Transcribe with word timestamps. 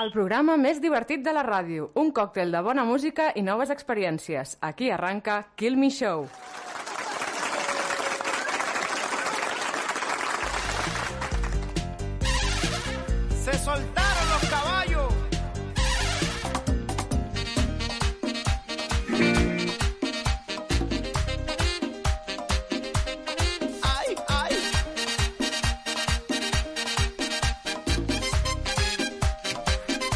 El 0.00 0.08
programa 0.14 0.54
més 0.56 0.78
divertit 0.80 1.20
de 1.26 1.32
la 1.36 1.42
ràdio, 1.44 1.90
un 2.00 2.08
còctel 2.16 2.54
de 2.54 2.62
bona 2.64 2.86
música 2.88 3.26
i 3.36 3.42
noves 3.44 3.72
experiències. 3.74 4.56
Aquí 4.64 4.88
arranca 4.96 5.42
Kill 5.60 5.76
Me 5.76 5.90
Show. 5.92 6.24
Se 6.24 6.69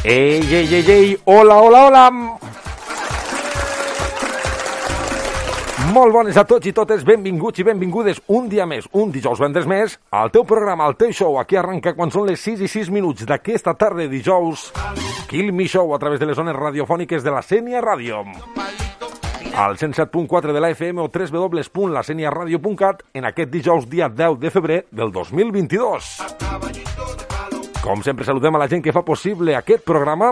Ei, 0.07 0.39
ei, 0.53 0.67
ei, 0.71 0.91
ei, 0.91 1.17
hola, 1.23 1.55
hola, 1.55 1.85
hola! 1.87 2.11
Molt 5.93 6.13
bones 6.13 6.37
a 6.37 6.43
tots 6.45 6.69
i 6.69 6.73
totes, 6.77 7.01
benvinguts 7.07 7.63
i 7.63 7.65
benvingudes 7.65 8.19
un 8.29 8.45
dia 8.51 8.67
més, 8.69 8.85
un 8.93 9.09
dijous 9.09 9.41
vendres 9.41 9.65
més, 9.65 9.95
al 10.13 10.29
teu 10.29 10.45
programa, 10.45 10.85
al 10.85 10.93
teu 10.99 11.09
show, 11.09 11.39
aquí 11.41 11.57
arrenca 11.57 11.95
quan 11.97 12.13
són 12.13 12.29
les 12.29 12.37
6 12.37 12.61
i 12.61 12.69
6 12.69 12.93
minuts 12.93 13.25
d'aquesta 13.25 13.73
tarda 13.73 14.05
dijous, 14.11 14.67
Kill 15.25 15.49
Me 15.49 15.65
Show 15.65 15.95
a 15.95 15.97
través 15.97 16.21
de 16.21 16.29
les 16.29 16.37
zones 16.37 16.53
radiofòniques 16.53 17.25
de 17.25 17.33
la 17.33 17.41
Sènia 17.41 17.81
Ràdio. 17.81 18.21
Al 19.57 19.73
107.4 19.81 20.53
de 20.53 20.61
la 20.61 20.69
FM 20.69 21.01
o 21.01 21.09
www.laseniaradio.cat 21.09 23.01
en 23.17 23.25
aquest 23.25 23.49
dijous 23.49 23.89
dia 23.89 24.13
10 24.13 24.37
de 24.37 24.53
febrer 24.53 24.85
del 24.91 25.09
2022. 25.09 26.21
Com 27.85 28.01
sempre, 28.01 28.25
saludem 28.25 28.55
a 28.57 28.59
la 28.63 28.65
gent 28.67 28.81
que 28.81 28.89
fa 28.89 29.03
possible 29.05 29.53
aquest 29.53 29.83
programa 29.85 30.31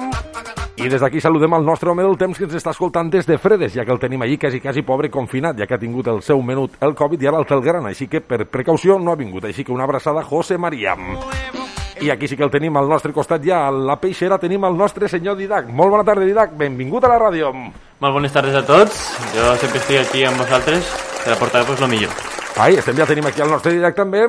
i 0.82 0.88
des 0.90 0.98
d'aquí 0.98 1.20
saludem 1.22 1.54
al 1.54 1.62
nostre 1.64 1.92
home 1.92 2.02
del 2.02 2.16
temps 2.18 2.40
que 2.40 2.48
ens 2.48 2.56
està 2.58 2.72
escoltant 2.74 3.12
des 3.14 3.28
de 3.30 3.38
Fredes, 3.38 3.76
ja 3.76 3.86
que 3.86 3.94
el 3.94 4.00
tenim 4.02 4.24
allí 4.26 4.40
quasi, 4.42 4.58
quasi 4.60 4.82
pobre 4.82 5.12
confinat, 5.14 5.60
ja 5.62 5.68
que 5.70 5.76
ha 5.78 5.80
tingut 5.80 6.08
el 6.10 6.24
seu 6.26 6.42
menut 6.42 6.80
el 6.82 6.96
Covid 6.98 7.22
i 7.22 7.30
ara 7.30 7.38
el 7.38 7.46
té 7.46 7.54
el 7.54 7.62
gran, 7.62 7.86
així 7.86 8.08
que 8.10 8.24
per 8.26 8.48
precaució 8.50 8.98
no 8.98 9.14
ha 9.14 9.20
vingut. 9.20 9.46
Així 9.46 9.64
que 9.64 9.72
una 9.72 9.86
abraçada 9.86 10.24
José 10.26 10.58
María. 10.58 10.96
I 12.02 12.10
aquí 12.10 12.28
sí 12.28 12.36
que 12.36 12.44
el 12.44 12.50
tenim 12.52 12.76
al 12.76 12.90
nostre 12.90 13.14
costat 13.14 13.46
ja, 13.46 13.68
a 13.68 13.72
la 13.72 14.00
peixera 14.02 14.40
tenim 14.42 14.66
el 14.66 14.76
nostre 14.76 15.08
senyor 15.08 15.38
Didac. 15.38 15.70
Molt 15.70 15.94
bona 15.94 16.04
tarda, 16.04 16.26
Didac, 16.26 16.58
benvingut 16.58 17.06
a 17.06 17.14
la 17.14 17.20
ràdio. 17.22 17.54
Molt 17.54 18.18
bones 18.18 18.34
tardes 18.34 18.58
a 18.58 18.66
tots. 18.66 18.98
Jo 19.38 19.54
sempre 19.62 19.78
estic 19.78 20.02
aquí 20.02 20.26
amb 20.26 20.42
vosaltres 20.42 20.90
per 21.22 21.38
aportar 21.38 21.68
pues, 21.70 21.80
lo 21.80 21.88
millor. 21.88 22.18
Ai, 22.58 22.82
estem 22.82 22.98
ja 22.98 23.06
tenim 23.06 23.30
aquí 23.30 23.46
el 23.46 23.54
nostre 23.54 23.78
Didac 23.78 23.96
també. 24.02 24.26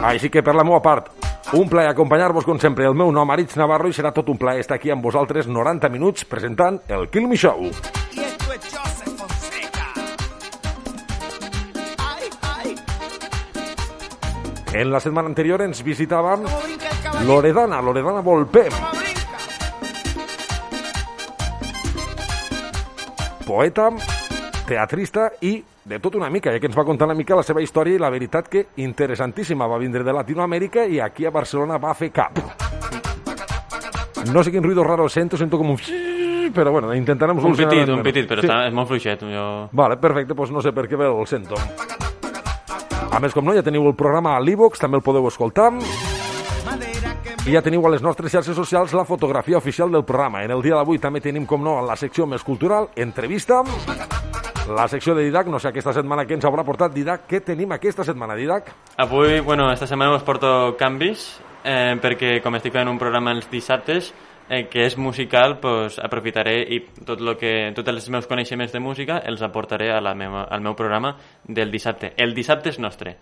Així 0.00 0.32
que 0.32 0.42
per 0.42 0.56
la 0.56 0.64
meva 0.64 0.80
part, 0.80 1.12
un 1.54 1.68
plaer 1.68 1.88
acompanyar-vos 1.90 2.44
com 2.44 2.58
sempre. 2.58 2.86
El 2.86 2.94
meu 2.98 3.10
nom, 3.12 3.30
Aritz 3.30 3.56
Navarro, 3.56 3.88
i 3.88 3.94
serà 3.96 4.10
tot 4.14 4.28
un 4.32 4.38
plaer 4.40 4.60
estar 4.64 4.76
aquí 4.78 4.90
amb 4.90 5.04
vosaltres 5.04 5.46
90 5.46 5.88
minuts 5.92 6.24
presentant 6.24 6.80
el 6.88 7.08
Kill 7.10 7.28
Me 7.28 7.36
Show. 7.36 7.68
Y 8.12 8.20
esto 8.20 8.52
es 8.52 8.60
Joseph 8.74 9.14
Fonseca. 9.18 9.86
Ay, 11.98 12.30
ay. 12.58 12.74
En 14.80 14.90
la 14.90 15.00
setmana 15.00 15.28
anterior 15.28 15.62
ens 15.62 15.82
visitava 15.86 16.36
¿Cómo 16.36 16.60
brinca 16.64 16.88
el 16.90 17.02
caballito? 17.02 17.32
Loredana, 17.32 17.80
Loredana 17.82 18.20
Volpé, 18.20 18.68
¿Cómo 18.70 18.90
brinca? 18.90 19.20
poeta, 23.46 23.90
teatrista 24.66 25.30
i 25.42 25.62
de 25.84 25.98
tot 26.00 26.14
una 26.16 26.30
mica, 26.30 26.50
ja 26.52 26.60
que 26.60 26.66
ens 26.70 26.76
va 26.78 26.84
contar 26.84 27.04
una 27.10 27.14
mica 27.16 27.36
la 27.36 27.42
seva 27.44 27.60
història 27.60 27.98
i 27.98 28.00
la 28.00 28.08
veritat 28.10 28.48
que 28.48 28.66
interessantíssima. 28.80 29.66
Va 29.68 29.78
vindre 29.78 30.04
de 30.04 30.12
Latinoamèrica 30.16 30.86
i 30.88 31.00
aquí 31.00 31.26
a 31.26 31.30
Barcelona 31.34 31.76
va 31.78 31.92
fer 31.94 32.10
cap. 32.12 32.38
No 34.32 34.42
sé 34.42 34.50
quin 34.50 34.62
ruido 34.64 34.82
raro 34.84 35.08
sento, 35.08 35.36
sento 35.36 35.58
com 35.58 35.74
un... 35.74 35.78
Però 36.54 36.70
bueno, 36.70 36.94
intentarem 36.94 37.36
Un 37.36 37.42
solucionar... 37.42 37.74
petit, 37.74 37.92
un 37.92 38.02
petit, 38.02 38.28
però 38.28 38.40
Sí. 38.40 38.46
està, 38.46 38.66
és 38.68 38.72
molt 38.74 38.88
fluixet. 38.88 39.20
Jo... 39.28 39.68
Vale, 39.72 39.96
perfecte, 40.00 40.34
doncs 40.34 40.52
no 40.54 40.62
sé 40.62 40.72
per 40.72 40.86
què 40.88 40.96
el 40.96 41.26
sento. 41.26 41.56
A 43.10 43.20
més, 43.20 43.32
com 43.34 43.44
no, 43.44 43.52
ja 43.54 43.62
teniu 43.62 43.84
el 43.88 43.94
programa 43.94 44.36
a 44.36 44.40
l'Ivox, 44.40 44.78
també 44.80 44.96
el 44.96 45.02
podeu 45.04 45.26
escoltar. 45.28 45.70
I 47.44 47.52
ja 47.52 47.60
teniu 47.60 47.84
a 47.84 47.90
les 47.92 48.00
nostres 48.02 48.32
xarxes 48.32 48.56
socials 48.56 48.94
la 48.96 49.04
fotografia 49.04 49.58
oficial 49.58 49.90
del 49.92 50.04
programa. 50.04 50.42
En 50.44 50.50
el 50.50 50.62
dia 50.64 50.76
d'avui 50.78 50.98
també 50.98 51.20
tenim, 51.20 51.44
com 51.44 51.60
no, 51.62 51.80
la 51.84 51.96
secció 51.96 52.24
més 52.26 52.42
cultural, 52.42 52.88
entrevista, 52.96 53.60
la 54.68 54.88
secció 54.88 55.14
de 55.14 55.24
Didac, 55.24 55.48
no 55.52 55.58
sé 55.60 55.68
aquesta 55.68 55.92
setmana 55.92 56.24
què 56.24 56.38
ens 56.38 56.44
haurà 56.48 56.64
portat 56.64 56.94
Didac. 56.94 57.26
Què 57.28 57.42
tenim 57.44 57.74
aquesta 57.74 58.04
setmana, 58.06 58.36
Didac? 58.38 58.70
Avui, 59.02 59.40
bueno, 59.44 59.70
esta 59.72 59.86
setmana 59.86 60.16
us 60.16 60.24
porto 60.24 60.74
canvis, 60.80 61.26
eh, 61.64 61.96
perquè 62.00 62.38
com 62.42 62.56
estic 62.56 62.72
fent 62.72 62.88
un 62.88 62.98
programa 62.98 63.34
els 63.36 63.50
dissabtes, 63.52 64.12
eh, 64.48 64.68
que 64.68 64.84
és 64.86 64.96
musical, 64.98 65.58
pues, 65.60 65.98
aprofitaré 65.98 66.60
i 66.74 66.80
tot 67.06 67.20
lo 67.20 67.36
que, 67.38 67.72
tots 67.76 67.88
els 67.88 68.08
meus 68.10 68.26
coneixements 68.26 68.72
de 68.72 68.80
música 68.80 69.20
els 69.24 69.42
aportaré 69.42 69.90
a 69.92 70.00
la 70.04 70.14
meva, 70.14 70.44
al 70.50 70.62
meu 70.62 70.74
programa 70.74 71.14
del 71.44 71.70
dissabte. 71.70 72.12
El 72.16 72.34
dissabte 72.34 72.70
és 72.70 72.78
nostre. 72.78 73.16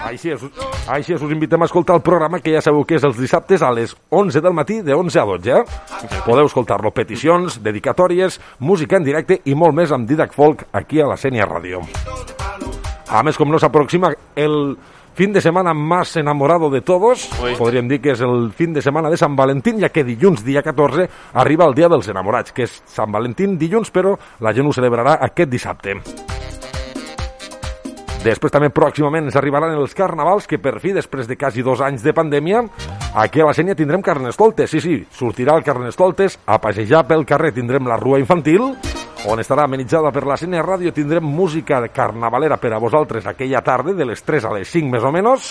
Així 0.00 0.32
és, 0.32 0.44
així 0.88 1.14
és, 1.14 1.22
us 1.22 1.32
invitem 1.32 1.60
a 1.60 1.68
escoltar 1.68 1.98
el 1.98 2.02
programa 2.02 2.40
que 2.40 2.54
ja 2.54 2.62
sabeu 2.64 2.86
que 2.88 2.96
és 2.96 3.04
els 3.04 3.18
dissabtes 3.20 3.62
a 3.62 3.72
les 3.74 3.92
11 4.08 4.40
del 4.40 4.56
matí, 4.56 4.80
de 4.82 4.94
11 4.96 5.20
a 5.20 5.26
12. 5.28 5.50
Eh? 5.50 6.22
Podeu 6.24 6.48
escoltar-lo, 6.48 6.94
peticions, 6.96 7.60
dedicatòries, 7.62 8.40
música 8.58 8.96
en 8.96 9.04
directe 9.04 9.40
i 9.44 9.54
molt 9.54 9.76
més 9.76 9.92
amb 9.92 10.08
Didac 10.08 10.32
Folk 10.32 10.68
aquí 10.72 11.00
a 11.00 11.10
la 11.10 11.20
Sènia 11.20 11.48
Ràdio. 11.48 11.84
A 13.10 13.24
més, 13.26 13.36
com 13.36 13.50
no 13.50 13.58
s'aproxima 13.58 14.12
el 14.38 14.76
fin 15.20 15.34
de 15.34 15.42
setmana 15.42 15.74
más 15.74 16.16
enamorado 16.16 16.70
de 16.70 16.80
todos, 16.80 17.28
Ui. 17.42 17.54
podríem 17.54 17.86
dir 17.90 17.98
que 18.00 18.14
és 18.14 18.20
el 18.24 18.54
fin 18.56 18.72
de 18.72 18.80
setmana 18.80 19.10
de 19.12 19.18
Sant 19.20 19.34
Valentín, 19.36 19.76
ja 19.76 19.90
que 19.92 20.00
dilluns, 20.00 20.40
dia 20.40 20.62
14, 20.64 21.04
arriba 21.36 21.66
el 21.68 21.74
dia 21.76 21.90
dels 21.92 22.08
enamorats, 22.08 22.54
que 22.56 22.64
és 22.64 22.78
Sant 22.88 23.12
Valentín 23.12 23.58
dilluns, 23.60 23.92
però 23.92 24.14
la 24.40 24.54
gent 24.56 24.64
ho 24.64 24.72
celebrarà 24.72 25.18
aquest 25.20 25.52
dissabte. 25.52 25.98
Després 28.24 28.54
també 28.54 28.72
pròximament 28.72 29.28
ens 29.28 29.36
arribaran 29.36 29.76
els 29.76 29.92
carnavals, 29.92 30.48
que 30.48 30.56
per 30.56 30.78
fi, 30.80 30.94
després 30.96 31.28
de 31.28 31.36
quasi 31.36 31.60
dos 31.60 31.84
anys 31.84 32.00
de 32.00 32.16
pandèmia, 32.16 32.64
aquí 33.12 33.44
a 33.44 33.50
la 33.50 33.52
Sènia 33.52 33.76
tindrem 33.76 34.00
carnestoltes. 34.00 34.72
Sí, 34.72 34.80
sí, 34.80 35.02
sortirà 35.12 35.52
el 35.60 35.68
carnestoltes, 35.68 36.38
a 36.46 36.56
passejar 36.64 37.04
pel 37.04 37.28
carrer 37.28 37.52
tindrem 37.52 37.92
la 37.92 38.00
rua 38.00 38.24
infantil, 38.24 38.70
on 39.28 39.40
estarà 39.42 39.66
amenitzada 39.66 40.12
per 40.14 40.24
la 40.28 40.36
Sènia 40.40 40.62
Ràdio, 40.64 40.92
tindrem 40.96 41.24
música 41.26 41.82
carnavalera 41.92 42.56
per 42.60 42.72
a 42.72 42.78
vosaltres 42.80 43.26
aquella 43.26 43.60
tarda, 43.62 43.92
de 43.92 44.06
les 44.08 44.22
3 44.24 44.46
a 44.48 44.54
les 44.56 44.70
5 44.70 44.92
més 44.94 45.04
o 45.04 45.12
menys, 45.12 45.50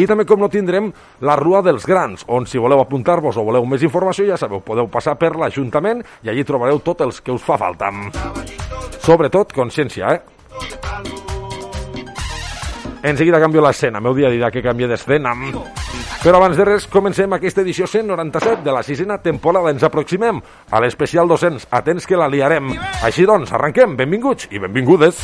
i 0.00 0.06
també, 0.08 0.24
com 0.24 0.40
no, 0.40 0.48
tindrem 0.48 0.88
la 1.20 1.36
Rua 1.36 1.60
dels 1.62 1.84
Grans, 1.86 2.24
on 2.32 2.46
si 2.48 2.60
voleu 2.60 2.80
apuntar-vos 2.80 3.36
o 3.36 3.44
voleu 3.44 3.66
més 3.68 3.84
informació, 3.84 4.26
ja 4.28 4.40
sabeu, 4.40 4.62
podeu 4.64 4.88
passar 4.88 5.18
per 5.20 5.34
l'Ajuntament 5.36 6.02
i 6.24 6.32
allí 6.32 6.46
trobareu 6.48 6.80
tot 6.80 7.04
els 7.04 7.20
que 7.20 7.34
us 7.34 7.44
fa 7.44 7.58
falta. 7.60 7.92
Sobretot, 9.02 9.52
consciència, 9.52 10.14
eh? 10.16 10.20
En 13.02 13.18
seguida 13.18 13.40
canvio 13.42 13.62
l'escena, 13.64 14.00
meu 14.00 14.14
dia 14.14 14.30
dirà 14.30 14.50
que 14.54 14.62
canvia 14.62 14.88
d'escena. 14.88 15.34
Però 16.22 16.38
abans 16.38 16.54
de 16.54 16.62
res, 16.62 16.84
comencem 16.86 17.32
aquesta 17.34 17.64
edició 17.64 17.88
197 17.90 18.62
de 18.62 18.70
la 18.70 18.84
sisena 18.86 19.16
temporada. 19.18 19.72
Ens 19.74 19.82
aproximem 19.82 20.38
a 20.70 20.80
l'especial 20.84 21.26
200. 21.26 21.66
Atents 21.74 22.06
que 22.06 22.20
la 22.20 22.28
liarem. 22.30 22.70
Així 23.02 23.26
doncs, 23.26 23.50
arrenquem. 23.50 23.96
Benvinguts 23.98 24.46
i 24.54 24.62
benvingudes. 24.62 25.18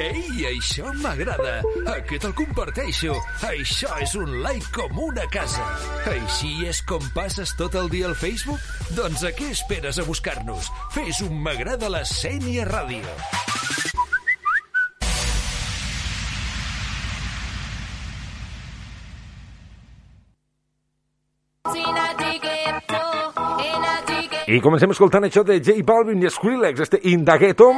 Ei, 0.00 0.48
això 0.48 0.88
m'agrada. 1.04 1.58
Aquest 1.98 2.24
el 2.24 2.32
comparteixo. 2.40 3.20
Això 3.52 3.92
és 4.00 4.16
un 4.16 4.38
like 4.40 4.72
com 4.72 4.96
una 5.12 5.28
casa. 5.28 5.68
Així 6.08 6.54
és 6.72 6.80
com 6.88 7.04
passes 7.12 7.52
tot 7.60 7.76
el 7.76 7.92
dia 7.92 8.08
al 8.08 8.16
Facebook? 8.16 8.64
Doncs 8.96 9.28
a 9.28 9.36
què 9.36 9.52
esperes 9.52 10.00
a 10.00 10.08
buscar-nos? 10.08 10.72
Fes 10.96 11.20
un 11.20 11.36
m'agrada 11.44 11.92
la 11.92 12.06
Sènia 12.08 12.64
Ràdio. 12.64 13.51
I 24.52 24.58
comencem 24.60 24.90
escoltant 24.92 25.24
això 25.24 25.40
de 25.48 25.56
J 25.64 25.80
Balvin 25.86 26.20
i 26.20 26.28
Skrillex, 26.28 26.82
este 26.84 26.98
Indaghetto, 27.08 27.70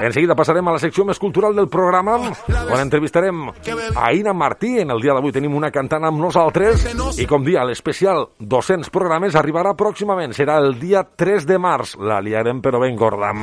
En 0.00 0.12
seguida 0.12 0.36
passarem 0.38 0.68
a 0.70 0.72
la 0.76 0.78
secció 0.78 1.02
més 1.02 1.18
cultural 1.18 1.56
del 1.58 1.66
programa, 1.68 2.14
on 2.20 2.78
entrevistarem 2.78 3.48
a 3.50 4.12
Ina 4.14 4.30
Martí. 4.30 4.76
En 4.78 4.92
el 4.94 5.02
dia 5.02 5.16
d'avui 5.16 5.34
tenim 5.34 5.56
una 5.58 5.72
cantant 5.74 6.06
amb 6.06 6.22
nosaltres 6.22 6.86
i, 7.18 7.26
com 7.26 7.42
dia, 7.42 7.64
l'especial 7.66 8.28
200 8.38 8.92
programes 8.94 9.34
arribarà 9.34 9.74
pròximament. 9.74 10.36
Serà 10.38 10.60
el 10.62 10.78
dia 10.78 11.02
3 11.02 11.48
de 11.50 11.58
març. 11.58 11.96
La 11.98 12.22
liarem 12.22 12.62
però 12.62 12.78
ben 12.84 12.94
gorda. 12.94 13.34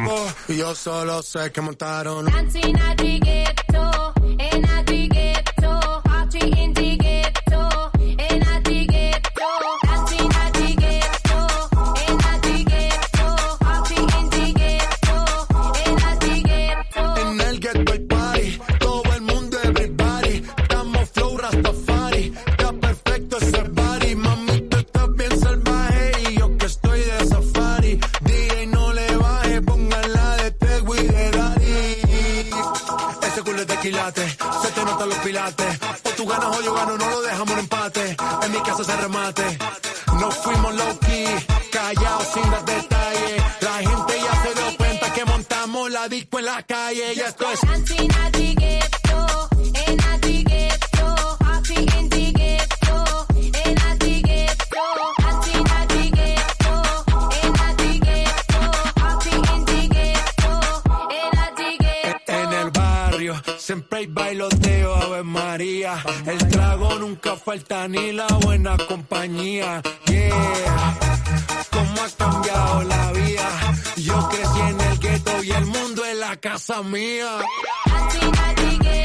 Yo 0.47 0.71
solo 0.75 1.21
sé 1.21 1.51
que 1.51 1.61
montaron 1.61 2.31
Se 33.85 34.71
te 34.71 34.83
notan 34.83 35.09
los 35.09 35.17
pilates. 35.19 35.79
O 36.05 36.09
tú 36.17 36.25
ganas 36.25 36.57
o 36.57 36.61
yo 36.63 36.73
gano. 36.73 36.97
No 36.97 37.07
lo 37.07 37.21
dejamos 37.21 37.51
en 37.51 37.59
empate. 37.59 38.17
En 38.41 38.51
mi 38.51 38.59
casa 38.61 38.83
se 38.83 38.95
remate. 38.95 39.59
No 40.19 40.31
fuimos 40.31 40.73
low 40.73 40.99
key. 41.01 41.27
Callados 41.71 42.27
sin 42.33 42.49
dar 42.49 42.65
detalles. 42.65 43.43
La 43.61 43.73
gente 43.77 44.13
ya 44.23 44.41
se 44.41 44.53
dio 44.55 44.77
cuenta 44.77 45.13
que 45.13 45.25
montamos 45.25 45.91
la 45.91 46.07
disco 46.07 46.39
en 46.39 46.45
la 46.45 46.63
calle. 46.63 47.13
Y 47.13 47.19
esto 47.19 47.45
El 66.25 66.47
trago 66.49 66.95
nunca 66.95 67.35
falta 67.35 67.87
ni 67.87 68.11
la 68.11 68.25
buena 68.41 68.75
compañía. 68.87 69.83
Yeah, 70.07 70.97
cómo 71.69 72.01
ha 72.01 72.09
cambiado 72.17 72.83
la 72.83 73.11
vida. 73.11 73.49
Yo 73.97 74.29
crecí 74.29 74.59
en 74.61 74.81
el 74.81 74.99
gueto 74.99 75.43
y 75.43 75.51
el 75.51 75.65
mundo 75.67 76.05
es 76.05 76.17
la 76.17 76.35
casa 76.37 76.81
mía. 76.81 77.39
Dancing 77.85 78.33
at 78.35 78.55
the 78.55 79.04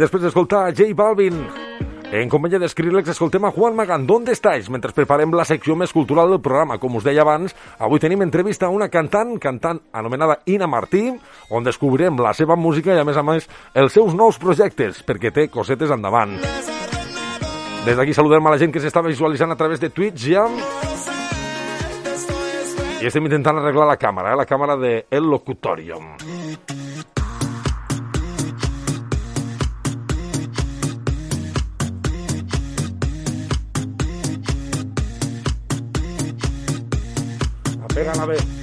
Després 0.00 0.22
d'escoltar 0.22 0.74
J 0.76 0.92
Balvin, 0.94 1.38
en 2.12 2.28
companyia 2.28 2.58
de 2.60 2.68
Skrillex, 2.68 3.08
escoltem 3.08 3.44
a 3.44 3.50
Juan 3.50 3.74
Magán. 3.74 4.06
¿Dónde 4.06 4.32
estáis? 4.32 4.68
Mentre 4.70 4.92
preparem 4.92 5.32
la 5.34 5.44
secció 5.44 5.74
més 5.74 5.92
cultural 5.92 6.30
del 6.30 6.42
programa. 6.44 6.76
Com 6.78 6.98
us 6.98 7.06
deia 7.06 7.24
abans, 7.24 7.54
avui 7.78 7.98
tenim 8.02 8.22
entrevista 8.22 8.66
a 8.66 8.70
una 8.74 8.90
cantant, 8.92 9.38
cantant 9.42 9.80
anomenada 9.92 10.38
Ina 10.46 10.68
Martí, 10.68 11.08
on 11.50 11.64
descobrirem 11.64 12.20
la 12.22 12.34
seva 12.34 12.54
música 12.54 12.94
i, 12.94 13.00
a 13.00 13.06
més 13.08 13.16
a 13.16 13.24
més, 13.26 13.48
els 13.74 13.96
seus 13.96 14.14
nous 14.14 14.38
projectes, 14.38 15.02
perquè 15.06 15.32
té 15.34 15.48
cosetes 15.48 15.90
endavant. 15.90 16.36
Des 17.86 17.96
d'aquí 17.96 18.14
saludem 18.14 18.46
a 18.46 18.54
la 18.54 18.60
gent 18.62 18.74
que 18.74 18.82
s'està 18.84 19.02
visualitzant 19.06 19.54
a 19.54 19.58
través 19.58 19.82
de 19.82 19.90
Twitch 19.90 20.28
ja. 20.28 20.46
I 23.00 23.08
estem 23.08 23.26
intentant 23.26 23.58
arreglar 23.62 23.90
la 23.90 23.98
càmera, 23.98 24.34
eh? 24.34 24.40
la 24.44 24.46
càmera 24.46 24.76
de 24.76 24.96
El 25.10 25.30
Locutorium. 25.30 26.16
vengan 38.06 38.22
a. 38.22 38.55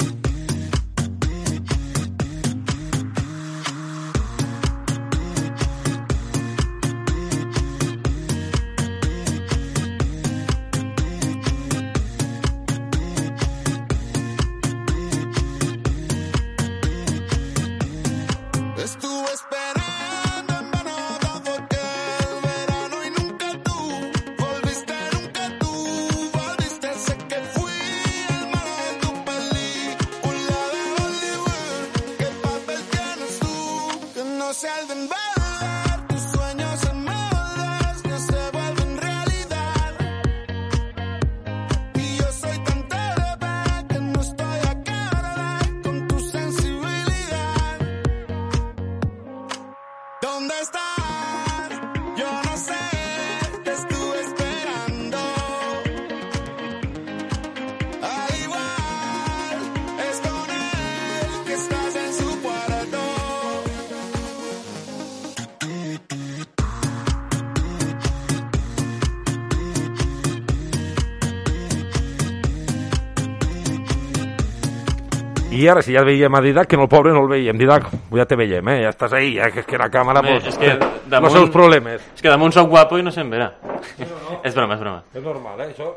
I 75.64 75.68
ara, 75.72 75.82
si 75.86 75.94
ja 75.96 76.04
veiem 76.04 76.36
a 76.36 76.42
Didac, 76.44 76.68
que 76.68 76.76
no 76.76 76.84
el 76.88 76.92
pobre 76.92 77.14
no 77.16 77.22
el 77.24 77.30
veiem. 77.32 77.58
Didac, 77.58 77.86
ja 78.18 78.26
te 78.28 78.36
veiem, 78.36 78.68
eh? 78.74 78.80
Ja 78.84 78.92
estàs 78.92 79.14
ahí, 79.16 79.36
ja 79.38 79.48
que, 79.54 79.64
que 79.64 79.78
la 79.80 79.88
càmera... 79.94 80.20
Home, 80.20 80.40
pues, 80.42 80.52
és 80.52 80.58
que 80.60 80.74
damunt- 81.14 81.30
Els 81.32 81.38
seus 81.40 81.52
problemes. 81.54 82.02
És 82.18 82.22
que 82.26 82.32
damunt 82.34 82.52
soc 82.56 82.68
guapo 82.72 83.00
i 83.00 83.06
no 83.06 83.12
se'm 83.16 83.30
verà. 83.32 83.52
és 84.44 84.56
broma, 84.56 84.76
és 84.76 84.82
broma. 84.84 84.98
És 85.14 85.24
normal, 85.24 85.62
eh, 85.64 85.70
això? 85.72 85.94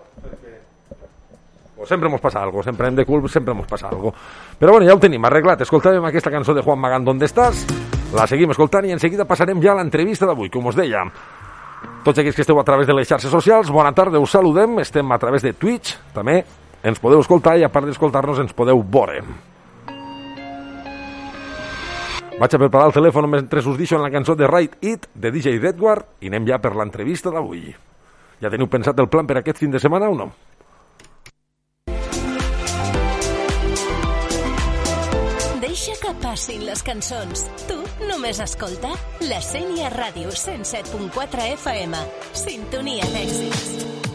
O 1.76 1.84
sempre 1.84 2.08
mos 2.08 2.20
passa 2.24 2.40
algo, 2.40 2.62
sempre 2.62 2.88
hem 2.88 2.96
de 2.96 3.04
cul, 3.04 3.26
sempre 3.28 3.52
mos 3.52 3.66
passa 3.68 3.88
algo. 3.90 4.14
Però 4.58 4.72
bueno, 4.72 4.86
ja 4.88 4.94
ho 4.94 5.00
tenim 5.02 5.24
arreglat. 5.28 5.60
Escoltàvem 5.60 6.04
aquesta 6.08 6.30
cançó 6.32 6.54
de 6.56 6.62
Juan 6.64 6.78
Magán, 6.80 7.04
¿Dónde 7.04 7.26
estàs? 7.28 7.66
La 8.16 8.24
seguim 8.26 8.50
escoltant 8.54 8.86
i 8.88 8.94
en 8.94 9.00
seguida 9.02 9.26
passarem 9.28 9.60
ja 9.60 9.74
a 9.74 9.80
l'entrevista 9.80 10.24
d'avui, 10.24 10.48
com 10.48 10.64
us 10.70 10.76
deia. 10.78 11.02
Tots 12.06 12.22
aquells 12.22 12.36
que 12.38 12.46
esteu 12.46 12.56
a 12.60 12.64
través 12.64 12.86
de 12.88 12.94
les 12.96 13.08
xarxes 13.08 13.30
socials, 13.30 13.68
bona 13.68 13.92
tarda, 13.92 14.18
us 14.22 14.30
saludem. 14.32 14.78
Estem 14.80 15.10
a 15.12 15.18
través 15.18 15.42
de 15.44 15.52
Twitch, 15.52 15.96
també 16.14 16.38
ens 16.86 17.00
podeu 17.02 17.20
escoltar 17.20 17.58
i 17.58 17.64
a 17.66 17.68
part 17.68 17.84
d'escoltar-nos 17.90 18.40
ens 18.40 18.54
podeu 18.56 18.80
veure. 18.80 19.20
Vaig 22.36 22.52
a 22.52 22.58
preparar 22.60 22.90
el 22.90 22.92
telèfon 22.92 23.30
mentre 23.32 23.62
us 23.64 23.78
deixo 23.78 23.96
en 23.96 24.02
la 24.04 24.10
cançó 24.12 24.34
de 24.36 24.44
Right 24.46 24.74
It 24.84 25.06
de 25.14 25.30
DJ 25.32 25.56
Edward 25.56 26.20
i 26.20 26.28
anem 26.28 26.44
ja 26.44 26.58
per 26.60 26.74
l'entrevista 26.76 27.32
d'avui. 27.32 27.70
Ja 28.42 28.50
teniu 28.52 28.68
pensat 28.68 29.00
el 29.00 29.08
plan 29.08 29.24
per 29.24 29.38
aquest 29.40 29.62
fin 29.62 29.72
de 29.72 29.80
setmana 29.80 30.10
o 30.12 30.18
no? 30.18 30.28
Deixa 35.64 35.96
que 36.02 36.12
passin 36.20 36.66
les 36.68 36.84
cançons. 36.84 37.46
Tu 37.70 37.78
només 38.12 38.40
escolta 38.44 38.92
la 39.24 39.40
Sènia 39.40 39.88
Ràdio 39.96 40.28
107.4 40.28 41.48
FM. 41.56 42.04
Sintonia 42.36 43.08
d'èxits. 43.16 44.05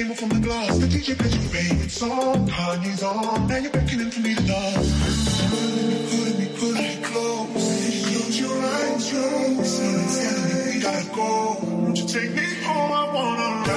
Came 0.00 0.10
off 0.12 0.18
from 0.18 0.28
the 0.30 0.40
glass. 0.40 0.78
The 0.78 0.86
DJ 0.86 1.18
plays 1.18 1.34
your 1.34 1.44
favorite 1.44 1.90
song. 1.90 2.48
Kanye's 2.48 3.02
on. 3.02 3.48
Now 3.48 3.56
you're 3.56 3.70
beckoning 3.70 4.10
for 4.10 4.20
me 4.20 4.34
to 4.34 4.42
dance. 4.42 4.88
Pulling 6.10 6.38
me, 6.38 6.46
pulling 6.58 6.88
me 6.90 6.96
close. 7.02 7.66
Close 8.08 8.40
your 8.40 8.56
eyes, 8.76 9.12
your 9.12 9.28
eyes. 9.40 9.78
Telling 10.20 10.48
me 10.48 10.74
we 10.74 10.80
gotta 10.80 11.06
go. 11.14 11.58
Won't 11.62 11.98
you 11.98 12.06
take 12.06 12.32
me 12.34 12.46
home? 12.64 12.92
I 12.92 13.04
wanna 13.14 13.69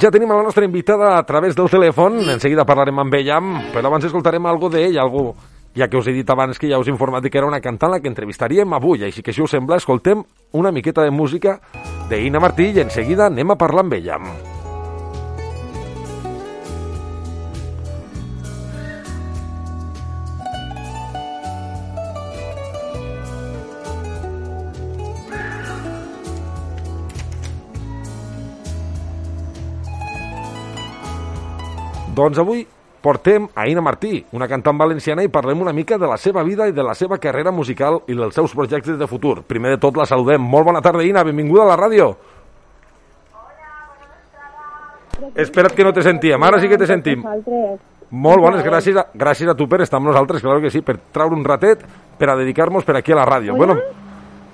ja 0.00 0.10
tenim 0.10 0.30
a 0.32 0.36
la 0.36 0.42
nostra 0.42 0.64
invitada 0.64 1.18
a 1.18 1.22
través 1.28 1.54
del 1.54 1.68
telèfon. 1.68 2.22
En 2.32 2.40
seguida 2.40 2.64
parlarem 2.64 2.98
amb 3.02 3.14
ella, 3.14 3.40
però 3.74 3.90
abans 3.90 4.06
escoltarem 4.08 4.46
algo 4.46 4.70
d'ella, 4.72 5.02
algo 5.02 5.34
ja 5.76 5.88
que 5.88 5.98
us 5.98 6.08
he 6.08 6.14
dit 6.16 6.30
abans 6.30 6.58
que 6.58 6.70
ja 6.70 6.78
us 6.80 6.88
he 6.88 6.94
informat 6.94 7.28
que 7.28 7.38
era 7.38 7.46
una 7.46 7.60
cantant 7.60 7.92
la 7.92 8.00
que 8.00 8.08
entrevistaríem 8.08 8.72
avui, 8.72 9.04
així 9.04 9.22
que 9.22 9.32
si 9.32 9.42
us 9.42 9.52
sembla, 9.52 9.76
escoltem 9.76 10.24
una 10.52 10.72
miqueta 10.72 11.04
de 11.04 11.10
música 11.10 11.60
d'Ina 12.08 12.40
Martí 12.40 12.72
i 12.72 12.80
en 12.80 12.90
seguida 12.90 13.28
anem 13.28 13.52
a 13.52 13.58
parlar 13.60 13.84
amb 13.84 14.00
ella. 14.00 14.18
Doncs 32.14 32.38
avui 32.38 32.66
portem 33.00 33.46
a 33.54 33.66
Ina 33.68 33.80
Martí, 33.80 34.24
una 34.36 34.48
cantant 34.48 34.76
valenciana, 34.78 35.22
i 35.24 35.30
parlem 35.32 35.60
una 35.62 35.72
mica 35.72 35.96
de 35.98 36.06
la 36.08 36.18
seva 36.20 36.42
vida 36.44 36.66
i 36.68 36.72
de 36.76 36.82
la 36.84 36.94
seva 36.94 37.16
carrera 37.18 37.50
musical 37.52 38.02
i 38.08 38.14
dels 38.18 38.34
seus 38.36 38.52
projectes 38.54 38.98
de 38.98 39.06
futur. 39.08 39.42
Primer 39.48 39.76
de 39.76 39.78
tot 39.80 39.96
la 39.96 40.04
saludem. 40.06 40.40
Molt 40.42 40.66
bona 40.68 40.82
tarda, 40.84 41.04
Ina, 41.04 41.24
benvinguda 41.24 41.64
a 41.64 41.70
la 41.72 41.78
ràdio. 41.80 42.10
Espera't 45.36 45.74
que 45.76 45.84
no 45.84 45.92
te 45.92 46.02
sentíem, 46.02 46.42
ara 46.42 46.60
sí 46.60 46.68
que 46.68 46.78
te 46.80 46.86
sentim. 46.88 47.22
Molt 48.10 48.40
bones, 48.42 48.64
gràcies 48.64 48.96
a, 48.98 49.04
gràcies 49.14 49.48
a 49.48 49.54
tu 49.54 49.68
per 49.68 49.82
estar 49.84 50.00
amb 50.00 50.08
nosaltres, 50.08 50.42
claro 50.42 50.60
que 50.60 50.70
sí, 50.72 50.80
per 50.82 50.96
traure 51.14 51.36
un 51.36 51.44
ratet, 51.44 51.84
per 52.18 52.30
a 52.32 52.36
dedicar-nos 52.36 52.84
per 52.84 52.96
aquí 52.98 53.12
a 53.12 53.18
la 53.20 53.26
ràdio. 53.28 53.54
Bueno, 53.56 53.76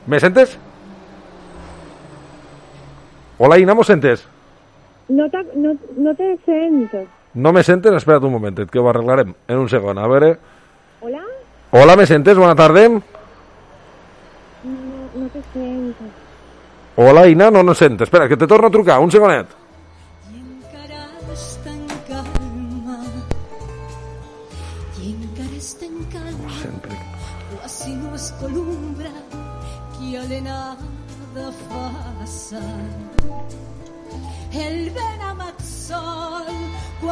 ¿me 0.07 0.21
sentes? 0.21 0.59
Hola, 3.39 3.59
Ina, 3.59 3.75
¿mos 3.75 3.87
sentes? 3.87 4.27
No, 5.09 5.29
te- 5.31 5.47
no, 5.55 5.73
no 5.97 6.15
te 6.15 6.37
siento. 6.45 7.07
No 7.37 7.53
me 7.53 7.63
sentes? 7.63 7.93
Espera't 7.93 8.25
un 8.25 8.33
momentet, 8.33 8.71
que 8.73 8.81
ho 8.81 8.89
arreglarem 8.89 9.35
en 9.47 9.59
un 9.61 9.69
segon. 9.69 9.99
A 10.01 10.07
veure... 10.09 10.39
¿Hola? 11.03 11.23
Hola, 11.71 11.97
me 11.97 12.07
sentes? 12.07 12.37
Bona 12.37 12.55
tarda. 12.57 12.89
No, 12.89 13.03
no 15.15 15.29
te 15.29 15.43
siento. 15.53 16.05
Hola, 16.97 17.29
Ina, 17.29 17.51
no 17.51 17.63
no 17.63 17.75
sent. 17.75 18.01
Espera, 18.01 18.27
que 18.27 18.39
te 18.39 18.47
torno 18.47 18.69
a 18.69 18.71
trucar, 18.71 18.99
un 19.01 19.11
segonet. 19.11 19.66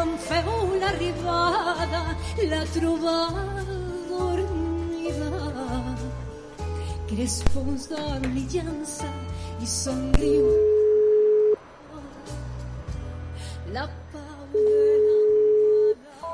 Quan 0.04 0.18
feu 0.20 0.76
l'arribada 0.80 2.00
la 2.50 2.62
trobada 2.74 3.64
dormida 4.08 5.30
crespons 7.08 7.86
d'or 7.88 8.26
li 8.34 8.44
llança 8.52 9.08
i 9.64 9.66
somriu 9.66 10.50
la 13.72 13.86
pau 14.12 14.52
de 14.52 14.66
la 15.06 16.32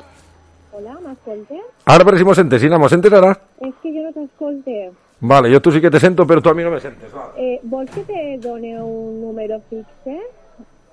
Hola, 0.71 0.97
¿m'escoltes? 1.05 1.63
Ara, 1.85 2.05
per 2.07 2.17
si 2.17 2.23
mos 2.27 2.37
sentes, 2.39 2.63
Ina, 2.63 2.77
mos 2.79 2.91
sentes 2.91 3.13
ara? 3.13 3.31
Es 3.59 3.73
que 3.81 3.93
yo 3.93 4.03
no 4.03 4.11
t'escolte. 4.15 4.91
Vale, 5.19 5.51
yo 5.51 5.61
tú 5.61 5.71
sí 5.71 5.81
que 5.81 5.91
te 5.91 5.99
sento, 5.99 6.25
pero 6.25 6.41
tú 6.41 6.49
a 6.49 6.53
mí 6.53 6.63
no 6.63 6.71
me 6.71 6.79
sentes. 6.79 7.11
Vale. 7.11 7.33
Eh, 7.37 7.59
vols 7.63 7.91
que 7.91 8.03
te 8.03 8.37
done 8.39 8.81
un 8.81 9.21
número 9.21 9.59
fixe? 9.69 10.15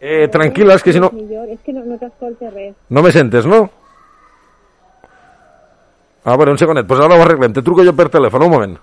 Eh, 0.01 0.29
tranquila, 0.31 0.77
és 0.79 0.85
que 0.87 0.93
si 0.95 1.01
no... 1.03 1.11
És 1.11 1.59
que 1.65 1.73
no, 1.75 1.83
no 1.85 1.99
res. 1.99 2.75
No 2.89 3.03
me 3.03 3.11
sentes, 3.13 3.47
no? 3.47 3.69
A 6.25 6.37
veure, 6.37 6.53
un 6.53 6.61
segonet, 6.61 6.87
pues 6.87 7.01
ara 7.01 7.17
ho 7.17 7.25
arreglem. 7.25 7.55
Te 7.57 7.63
truco 7.67 7.85
jo 7.87 7.95
per 7.97 8.09
telèfon, 8.13 8.45
un 8.47 8.53
moment. 8.53 8.79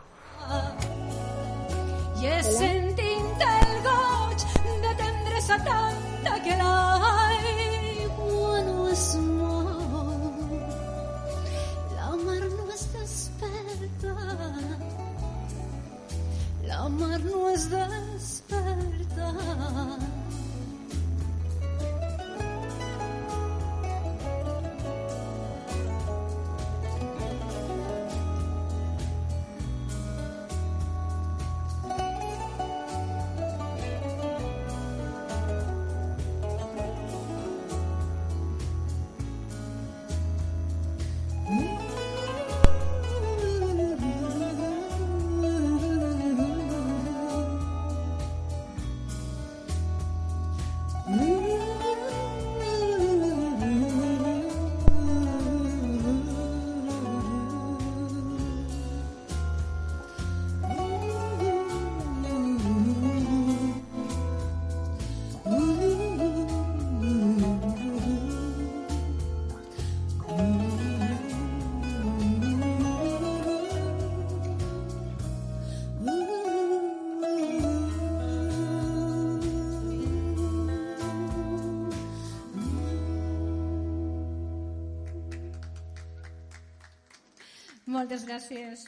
Moltes 87.95 88.25
gràcies. 88.27 88.81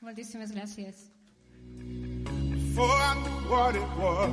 Moltíssimes 0.00 0.52
gràcies. 0.56 0.94
Knew 1.76 2.86
what 3.50 3.74
it 3.76 3.90
was, 4.00 4.30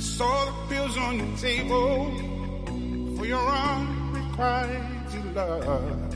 saw 0.00 0.46
the 0.46 0.54
pills 0.70 0.96
on 0.96 1.18
your 1.20 1.36
table 1.36 2.08
for 3.18 3.26
your 3.26 3.44
unrequited 3.44 5.36
love. 5.36 6.12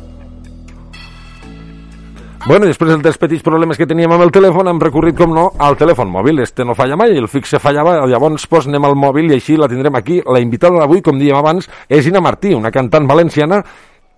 Bueno, 2.47 2.63
i 2.63 2.71
després 2.71 3.01
dels 3.03 3.19
petits 3.19 3.43
problemes 3.43 3.75
que 3.75 3.89
teníem 3.91 4.13
amb 4.15 4.23
el 4.23 4.31
telèfon 4.31 4.69
hem 4.71 4.79
recorrit, 4.79 5.17
com 5.19 5.33
no, 5.35 5.49
al 5.59 5.75
telèfon 5.77 6.07
mòbil. 6.09 6.39
Este 6.45 6.65
no 6.65 6.77
falla 6.79 6.97
mai, 6.97 7.17
el 7.19 7.27
fixe 7.29 7.59
fallava, 7.59 7.99
llavors 8.07 8.47
pues, 8.47 8.69
anem 8.71 8.85
al 8.87 8.95
mòbil 8.95 9.33
i 9.33 9.35
així 9.35 9.57
la 9.59 9.67
tindrem 9.69 9.99
aquí. 9.99 10.21
La 10.25 10.39
invitada 10.41 10.79
d'avui, 10.79 11.03
com 11.03 11.19
dèiem 11.19 11.37
abans, 11.37 11.67
és 11.91 12.07
Ina 12.07 12.23
Martí, 12.23 12.55
una 12.55 12.71
cantant 12.71 13.11
valenciana, 13.11 13.65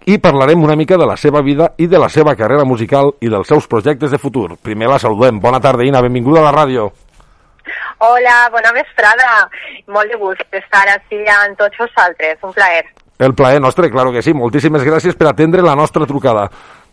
i 0.07 0.19
parlarem 0.19 0.63
una 0.63 0.77
mica 0.77 0.97
de 0.97 1.07
la 1.07 1.17
seva 1.17 1.43
vida 1.43 1.73
i 1.77 1.87
de 1.87 1.99
la 1.99 2.09
seva 2.09 2.35
carrera 2.37 2.65
musical 2.65 3.13
i 3.21 3.29
dels 3.29 3.49
seus 3.49 3.67
projectes 3.67 4.11
de 4.11 4.19
futur. 4.19 4.57
Primer 4.63 4.89
la 4.89 4.99
saludem. 4.99 5.41
Bona 5.41 5.61
tarda, 5.61 5.85
Ina, 5.85 6.01
benvinguda 6.01 6.41
a 6.41 6.49
la 6.49 6.55
ràdio. 6.55 6.89
Hola, 7.99 8.49
bona 8.53 8.73
vesprada. 8.73 9.49
Molt 9.89 10.13
de 10.13 10.19
gust 10.21 10.55
estar 10.55 10.87
així 10.87 11.25
amb 11.35 11.59
tots 11.59 11.77
vosaltres. 11.83 12.39
Un 12.43 12.55
plaer. 12.55 12.85
El 13.19 13.35
plaer 13.35 13.61
nostre, 13.61 13.91
claro 13.91 14.13
que 14.15 14.23
sí. 14.23 14.33
Moltíssimes 14.33 14.85
gràcies 14.87 15.19
per 15.19 15.29
atendre 15.29 15.65
la 15.67 15.75
nostra 15.75 16.07
trucada. 16.07 16.49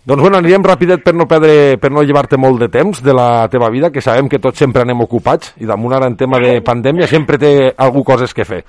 Doncs 0.06 0.22
bueno, 0.22 0.38
anirem 0.38 0.66
rapidet 0.66 1.02
per 1.02 1.16
no 1.18 1.26
perdre, 1.26 1.78
per 1.82 1.90
no 1.90 2.04
llevar-te 2.06 2.38
molt 2.38 2.60
de 2.62 2.70
temps 2.70 3.00
de 3.02 3.14
la 3.14 3.48
teva 3.50 3.72
vida, 3.74 3.90
que 3.90 4.04
sabem 4.06 4.28
que 4.30 4.38
tots 4.42 4.62
sempre 4.62 4.84
anem 4.86 5.02
ocupats 5.02 5.56
i 5.58 5.66
damunt 5.66 5.96
ara 5.98 6.10
en 6.10 6.18
tema 6.18 6.38
de 6.42 6.60
pandèmia 6.62 7.08
sempre 7.10 7.40
té 7.42 7.54
algú 7.78 8.04
coses 8.06 8.34
que 8.34 8.46
fer. 8.46 8.62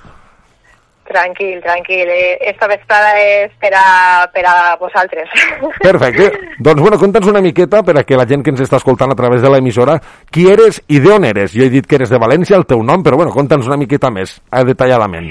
Tranquil, 1.06 1.60
tranquil. 1.62 2.08
Eh, 2.10 2.38
Esta 2.50 2.66
vesprada 2.66 3.14
és 3.22 3.52
per 3.62 3.72
a, 3.78 4.26
per 4.34 4.44
a 4.46 4.76
vosaltres. 4.80 5.30
Perfecte. 5.88 6.30
doncs 6.58 6.80
bueno, 6.82 6.98
conta'ns 6.98 7.30
una 7.30 7.40
miqueta 7.44 7.82
per 7.86 7.98
a 7.98 8.04
que 8.04 8.18
la 8.18 8.26
gent 8.26 8.42
que 8.42 8.50
ens 8.54 8.64
està 8.66 8.80
escoltant 8.80 9.12
a 9.12 9.18
través 9.18 9.42
de 9.42 9.50
l'emissora, 9.52 9.98
qui 10.30 10.48
eres 10.50 10.82
i 10.88 11.00
d'on 11.00 11.24
eres? 11.24 11.54
Jo 11.54 11.66
he 11.66 11.70
dit 11.70 11.86
que 11.86 12.00
eres 12.00 12.10
de 12.10 12.18
València, 12.18 12.58
el 12.58 12.66
teu 12.66 12.82
nom, 12.82 13.04
però 13.06 13.16
bueno, 13.20 13.34
conta'ns 13.34 13.68
una 13.70 13.78
miqueta 13.80 14.10
més, 14.10 14.40
detalladament. 14.66 15.30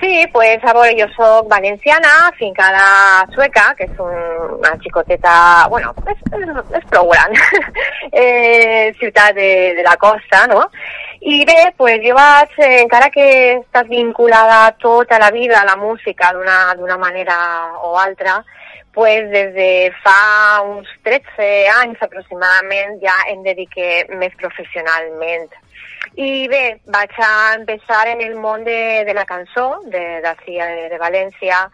Sí, 0.00 0.24
pues 0.32 0.64
a 0.64 0.72
veure, 0.72 0.94
jo 0.96 1.06
sóc 1.12 1.48
valenciana, 1.48 2.32
fincada 2.38 2.80
a 3.20 3.26
Sueca, 3.34 3.66
que 3.76 3.84
és 3.84 3.98
un, 4.00 4.14
una 4.56 4.72
xicoteta, 4.80 5.32
bueno, 5.68 5.92
és, 6.08 6.22
és, 6.38 6.54
és 6.78 6.86
prou 6.88 7.10
gran, 7.12 7.36
eh, 8.22 8.88
ciutat 8.96 9.36
de, 9.36 9.50
de 9.76 9.84
la 9.84 9.98
costa, 10.00 10.46
no? 10.48 10.64
I 11.22 11.44
bé, 11.44 11.74
pues 11.76 12.00
jo 12.00 12.14
vaig, 12.16 12.54
eh, 12.64 12.80
encara 12.80 13.10
que 13.12 13.24
estat 13.58 13.88
vinculada 13.88 14.72
tota 14.80 15.18
la 15.18 15.30
vida 15.30 15.60
a 15.60 15.66
la 15.66 15.76
música 15.76 16.32
d'una 16.32 16.96
manera 16.96 17.36
o 17.82 17.98
altra, 17.98 18.42
pues 18.94 19.28
des 19.30 19.52
de 19.54 19.92
fa 20.02 20.62
uns 20.62 20.88
13 21.04 21.68
anys 21.82 22.00
aproximadament 22.02 22.96
ja 23.04 23.14
em 23.28 23.42
dediqué 23.44 24.06
més 24.16 24.32
professionalment. 24.40 25.50
I 26.16 26.48
bé, 26.48 26.80
vaig 26.86 27.12
a 27.20 27.54
empezar 27.54 28.08
en 28.08 28.22
el 28.24 28.34
món 28.34 28.64
de, 28.64 29.04
de 29.04 29.14
la 29.14 29.26
cançó, 29.26 29.82
de, 29.92 30.22
de, 30.24 30.88
de 30.88 30.98
València, 30.98 31.66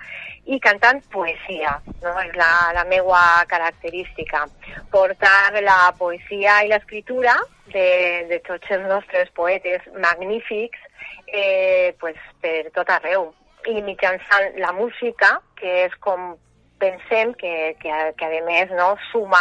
i 0.47 0.59
cantant 0.63 1.01
poesia, 1.11 1.75
no? 2.03 2.13
és 2.23 2.35
la, 2.39 2.51
la 2.77 2.85
meua 2.87 3.21
característica. 3.51 4.45
Portar 4.93 5.59
la 5.65 5.93
poesia 5.99 6.61
i 6.65 6.71
l'escriptura 6.71 7.35
de, 7.73 7.89
de 8.31 8.41
tots 8.47 8.71
els 8.71 8.87
nostres 8.87 9.33
poetes 9.35 9.87
magnífics 9.99 10.79
eh, 11.27 11.95
pues, 12.01 12.19
per 12.41 12.71
tot 12.77 12.91
arreu. 12.95 13.33
I 13.67 13.83
mitjançant 13.83 14.61
la 14.63 14.71
música, 14.73 15.41
que 15.59 15.87
és 15.89 15.95
com 15.99 16.37
pensem 16.79 17.33
que, 17.41 17.75
que, 17.81 17.93
que 18.19 18.27
a 18.27 18.43
més 18.47 18.71
no, 18.77 18.93
suma 19.11 19.41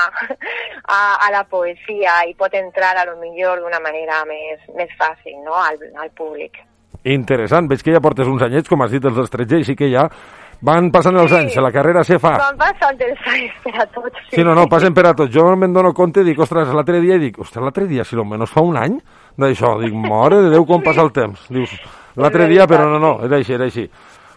a, 0.97 1.01
a 1.27 1.31
la 1.35 1.43
poesia 1.49 2.23
i 2.29 2.33
pot 2.39 2.53
entrar 2.57 2.95
a 2.97 3.05
lo 3.09 3.19
millor 3.19 3.61
d'una 3.61 3.81
manera 3.83 4.23
més, 4.29 4.63
més 4.77 4.93
fàcil 4.97 5.37
no, 5.43 5.53
al, 5.53 5.77
al 6.01 6.09
públic. 6.17 6.63
Interessant, 7.05 7.67
veig 7.69 7.83
que 7.85 7.93
ja 7.93 8.01
portes 8.01 8.25
uns 8.25 8.41
anyets, 8.41 8.71
com 8.71 8.81
has 8.81 8.95
dit, 8.95 9.03
els 9.05 9.29
13, 9.29 9.61
així 9.61 9.75
que 9.77 9.91
ja 9.91 10.07
van 10.61 10.91
passant 10.91 11.15
els 11.17 11.31
Sí. 11.31 11.37
anys, 11.37 11.55
la 11.57 11.71
carrera 11.71 12.03
se 12.03 12.17
fa. 12.19 12.37
Van 12.37 12.57
passant 12.57 13.01
els 13.01 13.19
anys 13.27 13.51
per 13.63 13.75
a 13.81 13.85
tots. 13.87 14.17
Sí, 14.31 14.43
no, 14.43 14.53
no, 14.55 14.67
passen 14.67 14.93
per 14.93 15.05
a 15.07 15.13
tots. 15.13 15.31
Jo 15.33 15.55
me'n 15.55 15.73
dono 15.73 15.93
compte 15.93 16.21
i 16.21 16.23
dic, 16.23 16.39
ostres, 16.39 16.67
l'altre 16.73 16.99
dia, 17.01 17.15
i 17.15 17.19
dic, 17.19 17.39
ostres, 17.39 17.61
l'altre 17.63 17.85
dia, 17.87 18.03
si 18.03 18.15
almenys 18.15 18.49
fa 18.51 18.61
un 18.61 18.77
any 18.77 18.99
d'això, 19.37 19.79
dic, 19.81 19.93
mare 19.93 20.41
de 20.41 20.49
Déu, 20.49 20.65
com 20.65 20.81
passa 20.81 21.01
el 21.01 21.11
temps. 21.11 21.47
Dius, 21.49 21.71
l'altre 22.15 22.47
dia, 22.47 22.65
però 22.67 22.87
no, 22.89 22.99
no, 22.99 23.19
era 23.25 23.37
així, 23.37 23.53
era 23.53 23.65
així. 23.65 23.89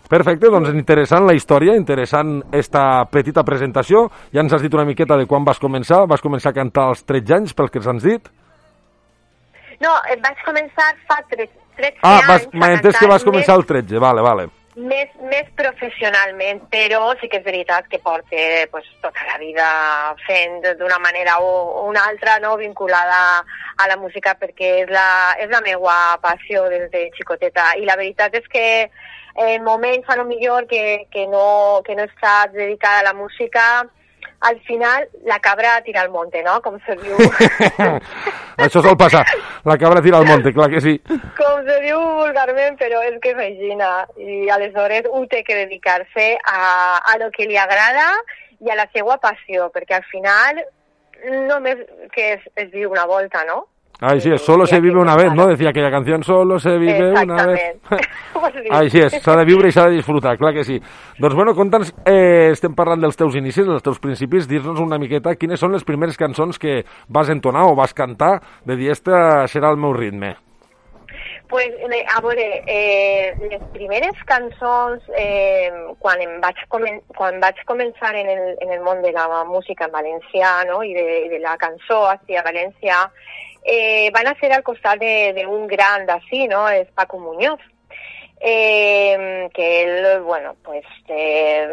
Perfecte, 0.08 0.48
doncs 0.48 0.70
interessant 0.72 1.26
la 1.26 1.34
història, 1.34 1.74
interessant 1.76 2.42
esta 2.50 3.04
petita 3.10 3.42
presentació. 3.44 4.10
Ja 4.32 4.40
ens 4.40 4.52
has 4.54 4.62
dit 4.62 4.72
una 4.72 4.86
miqueta 4.86 5.18
de 5.18 5.26
quan 5.26 5.44
vas 5.44 5.58
començar. 5.60 6.06
Vas 6.08 6.22
començar 6.22 6.48
a 6.48 6.54
cantar 6.54 6.86
als 6.88 7.04
13 7.04 7.34
anys, 7.34 7.52
pel 7.52 7.68
que 7.68 7.76
ens 7.78 7.86
has 7.86 8.02
dit. 8.02 8.28
No, 9.80 9.90
eh, 10.10 10.16
vaig 10.24 10.38
començar 10.46 10.94
fa 11.06 11.20
13, 11.28 11.50
13 11.76 11.98
Ah, 12.02 12.20
vas, 12.26 12.46
anys 12.46 12.54
a 12.54 12.56
m'ha 12.56 12.72
entès 12.72 12.96
que 12.98 13.06
vas 13.06 13.22
començar 13.22 13.54
al 13.54 13.66
13, 13.66 13.98
vale, 13.98 14.22
vale. 14.22 14.48
Més, 14.78 15.10
més 15.30 15.48
professionalment, 15.58 16.62
però 16.72 17.12
sí 17.20 17.28
que 17.28 17.40
és 17.40 17.44
veritat 17.44 17.88
que 17.90 18.00
porte 18.02 18.40
pues, 18.72 18.86
tota 19.02 19.26
la 19.28 19.36
vida 19.42 19.66
fent 20.26 20.62
d'una 20.78 20.98
manera 21.02 21.38
o, 21.42 21.84
una 21.88 22.06
altra 22.08 22.38
no, 22.42 22.56
vinculada 22.56 23.20
a 23.76 23.88
la 23.90 23.98
música 24.00 24.36
perquè 24.38 24.72
és 24.84 24.90
la, 24.94 25.34
és 25.42 25.50
la 25.50 25.62
meua 25.66 25.98
passió 26.22 26.64
des 26.72 26.88
de 26.94 27.08
xicoteta. 27.18 27.72
I 27.76 27.86
la 27.88 27.98
veritat 27.98 28.34
és 28.38 28.48
que 28.48 28.66
en 29.38 29.62
moments 29.64 30.08
a 30.08 30.16
lo 30.16 30.24
millor 30.24 30.66
que, 30.66 31.06
que, 31.10 31.26
no, 31.26 31.82
que 31.86 31.94
no 31.94 32.06
estat 32.08 32.54
dedicada 32.54 33.00
a 33.00 33.08
la 33.10 33.14
música 33.14 33.86
al 34.40 34.60
final 34.60 35.08
la 35.24 35.38
cabra 35.40 35.80
tira 35.82 36.02
al 36.02 36.10
monte, 36.10 36.42
no? 36.42 36.60
Com 36.62 36.78
se 36.86 36.94
diu, 37.00 37.16
Això 38.64 38.82
sol 38.82 38.96
passar. 38.98 39.22
La 39.66 39.76
cabra 39.78 40.02
tira 40.02 40.18
al 40.18 40.26
monte, 40.26 40.52
clar 40.54 40.68
que 40.70 40.80
sí. 40.82 40.96
com 41.38 41.62
se 41.66 41.76
diu 41.84 42.00
vulgarment, 42.18 42.78
però 42.80 43.04
és 43.06 43.18
que 43.22 43.34
és 43.34 43.42
aixina. 43.44 43.90
I 44.18 44.48
aleshores 44.50 45.06
un 45.14 45.28
té 45.30 45.44
que 45.46 45.58
dedicar-se 45.60 46.32
a, 46.42 46.58
a 46.98 47.16
lo 47.22 47.30
que 47.34 47.46
li 47.46 47.58
agrada 47.58 48.08
i 48.58 48.70
a 48.70 48.78
la 48.78 48.88
seva 48.94 49.18
passió, 49.22 49.70
perquè 49.74 49.98
al 49.98 50.06
final 50.10 50.62
només 51.46 51.82
que 52.14 52.32
es, 52.34 52.48
es 52.58 52.70
diu 52.74 52.90
una 52.90 53.06
volta, 53.06 53.44
no? 53.46 53.64
Així 53.98 54.30
és, 54.30 54.42
solo 54.46 54.64
se 54.66 54.78
vive 54.78 55.00
una 55.00 55.16
vez, 55.16 55.32
¿no? 55.34 55.48
Decía 55.48 55.70
aquella 55.70 55.90
canción, 55.90 56.22
solo 56.22 56.60
se 56.60 56.78
vive 56.78 57.10
una 57.22 57.46
vez. 57.46 57.76
Pues 58.38 58.92
sí. 58.92 59.00
S'ha 59.18 59.34
de 59.34 59.44
viure 59.44 59.68
i 59.68 59.74
s'ha 59.74 59.88
de 59.88 59.96
disfrutar, 59.96 60.36
clar 60.38 60.52
que 60.54 60.62
sí. 60.64 60.78
Doncs 61.18 61.34
bueno, 61.34 61.54
conta'ns, 61.58 61.90
eh, 62.06 62.50
estem 62.52 62.76
parlant 62.78 63.02
dels 63.02 63.18
teus 63.18 63.34
inicis, 63.34 63.66
dels 63.66 63.82
teus 63.82 63.98
principis, 63.98 64.46
dir-nos 64.46 64.78
una 64.78 65.00
miqueta 65.02 65.34
quines 65.34 65.58
són 65.58 65.74
les 65.74 65.86
primeres 65.88 66.18
cançons 66.20 66.60
que 66.62 66.84
vas 67.08 67.32
entonar 67.34 67.66
o 67.66 67.74
vas 67.74 67.94
cantar 67.94 68.36
de 68.64 68.76
dir, 68.78 68.92
esta 68.94 69.48
serà 69.50 69.72
el 69.74 69.80
meu 69.82 69.96
ritme. 69.96 70.36
Pues, 71.48 71.72
eh, 71.80 72.04
a 72.14 72.20
veure, 72.20 72.62
eh, 72.66 73.32
les 73.50 73.62
primeres 73.72 74.22
cançons, 74.28 75.02
eh, 75.16 75.70
quan, 75.98 76.20
em 76.20 76.36
vaig 76.44 76.60
comen 76.68 77.00
quan 77.16 77.40
vaig 77.40 77.62
començar 77.64 78.12
en 78.14 78.28
el, 78.28 78.42
en 78.60 78.74
el 78.76 78.82
món 78.84 79.00
de 79.02 79.12
la 79.16 79.44
música 79.48 79.88
en 79.88 79.94
valencià 79.96 80.52
no? 80.68 80.82
I, 80.84 80.92
de, 80.92 81.06
i 81.24 81.28
de 81.32 81.40
la 81.40 81.56
cançó 81.56 82.04
així 82.10 82.36
a 82.36 82.44
València, 82.44 83.00
eh, 83.68 84.10
van 84.14 84.26
a 84.26 84.34
ser 84.40 84.52
al 84.52 84.62
costat 84.64 84.98
de- 84.98 85.32
d'un 85.36 85.66
gran 85.66 86.06
d'ací, 86.06 86.48
no? 86.48 86.68
és 86.68 86.88
Paco 86.94 87.18
Muñoz. 87.18 87.60
Eh, 88.40 89.48
que 89.52 89.82
ell, 89.82 90.20
bueno, 90.22 90.54
pues, 90.62 90.84
té 91.08 91.66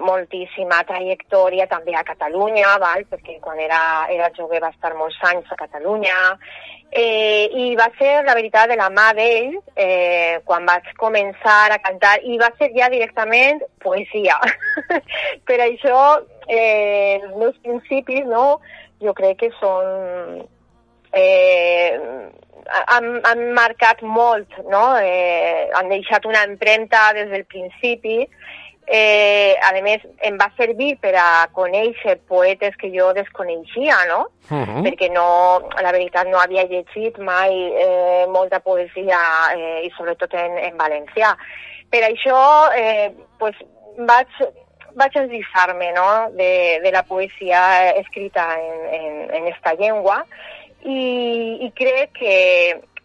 moltíssima 0.00 0.80
trajectòria 0.82 1.68
també 1.70 1.94
a 1.94 2.02
Catalunya, 2.02 2.72
val? 2.82 3.04
perquè 3.06 3.36
quan 3.40 3.60
era, 3.62 4.08
era 4.10 4.26
jove 4.34 4.58
va 4.58 4.72
estar 4.74 4.96
molts 4.98 5.16
anys 5.30 5.46
a 5.52 5.58
Catalunya, 5.60 6.16
eh, 6.90 7.46
i 7.54 7.76
va 7.78 7.86
ser, 8.00 8.24
la 8.26 8.34
veritat, 8.34 8.66
de 8.68 8.76
la 8.80 8.90
mà 8.90 9.12
d'ell 9.14 9.54
eh, 9.76 10.40
quan 10.44 10.66
vaig 10.66 10.90
començar 10.98 11.70
a 11.70 11.78
cantar, 11.78 12.18
i 12.24 12.36
va 12.36 12.50
ser 12.58 12.72
ja 12.74 12.90
directament 12.90 13.62
poesia. 13.78 14.40
per 15.46 15.62
això, 15.70 16.02
eh, 16.48 17.20
els 17.22 17.36
meus 17.36 17.56
principis, 17.62 18.26
no?, 18.26 18.58
jo 18.98 19.14
crec 19.14 19.38
que 19.44 19.54
són 19.60 20.48
eh, 21.12 21.98
han, 22.68 23.20
han 23.24 23.52
marcat 23.56 24.02
molt, 24.02 24.52
no? 24.70 24.84
Eh, 25.00 25.68
han 25.74 25.88
deixat 25.92 26.26
una 26.28 26.44
empremta 26.44 27.12
des 27.16 27.30
del 27.30 27.44
principi. 27.44 28.24
Eh, 28.88 29.52
a 29.60 29.74
més, 29.84 30.04
em 30.24 30.38
va 30.40 30.46
servir 30.56 30.94
per 31.02 31.12
a 31.20 31.48
conèixer 31.52 32.14
poetes 32.28 32.76
que 32.80 32.88
jo 32.94 33.10
desconeixia, 33.16 33.98
no? 34.08 34.22
Mhm. 34.48 34.84
Perquè 34.86 35.10
no, 35.12 35.28
la 35.76 35.92
veritat 35.92 36.28
no 36.28 36.40
havia 36.40 36.64
llegit 36.64 37.18
mai 37.20 37.52
eh, 37.52 38.24
molta 38.32 38.60
poesia 38.60 39.20
eh, 39.56 39.82
i 39.84 39.92
sobretot 39.96 40.32
en, 40.34 40.56
en 40.70 40.80
valencià. 40.80 41.34
Per 41.92 42.00
això 42.04 42.40
eh, 42.76 43.12
pues, 43.38 43.56
vaig, 44.08 44.40
vaig 44.96 45.20
endinsar-me 45.20 45.92
no? 45.92 46.08
de, 46.36 46.80
de 46.80 46.92
la 46.92 47.02
poesia 47.02 47.92
escrita 47.92 48.54
en, 48.56 48.94
en, 48.94 49.34
en 49.36 49.52
esta 49.52 49.74
llengua 49.74 50.24
i, 50.84 51.00
i 51.66 51.70
crec 51.76 52.14
que 52.18 52.36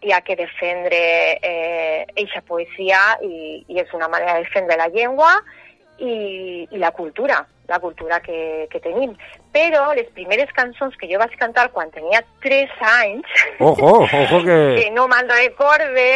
hi 0.04 0.12
ha 0.12 0.20
que 0.20 0.36
defendre 0.36 1.00
eh, 1.40 2.04
eixa 2.20 2.42
poesia 2.46 3.00
i, 3.24 3.64
i 3.68 3.80
és 3.80 3.92
una 3.96 4.08
manera 4.12 4.36
de 4.36 4.44
defendre 4.44 4.76
la 4.76 4.90
llengua 4.92 5.30
i, 5.98 6.66
i 6.70 6.78
la 6.78 6.90
cultura, 6.92 7.40
la 7.68 7.78
cultura 7.80 8.20
que, 8.20 8.66
que 8.70 8.80
tenim. 8.84 9.14
Però 9.54 9.86
les 9.96 10.10
primeres 10.16 10.50
cançons 10.56 10.96
que 11.00 11.08
jo 11.10 11.20
vaig 11.22 11.34
cantar 11.40 11.70
quan 11.72 11.92
tenia 11.94 12.20
3 12.44 12.74
anys, 12.90 13.44
Ojo, 13.58 14.04
ojo 14.04 14.42
que... 14.44 14.58
que 14.82 14.90
no 14.92 15.06
me'n 15.08 15.30
recorde, 15.30 16.08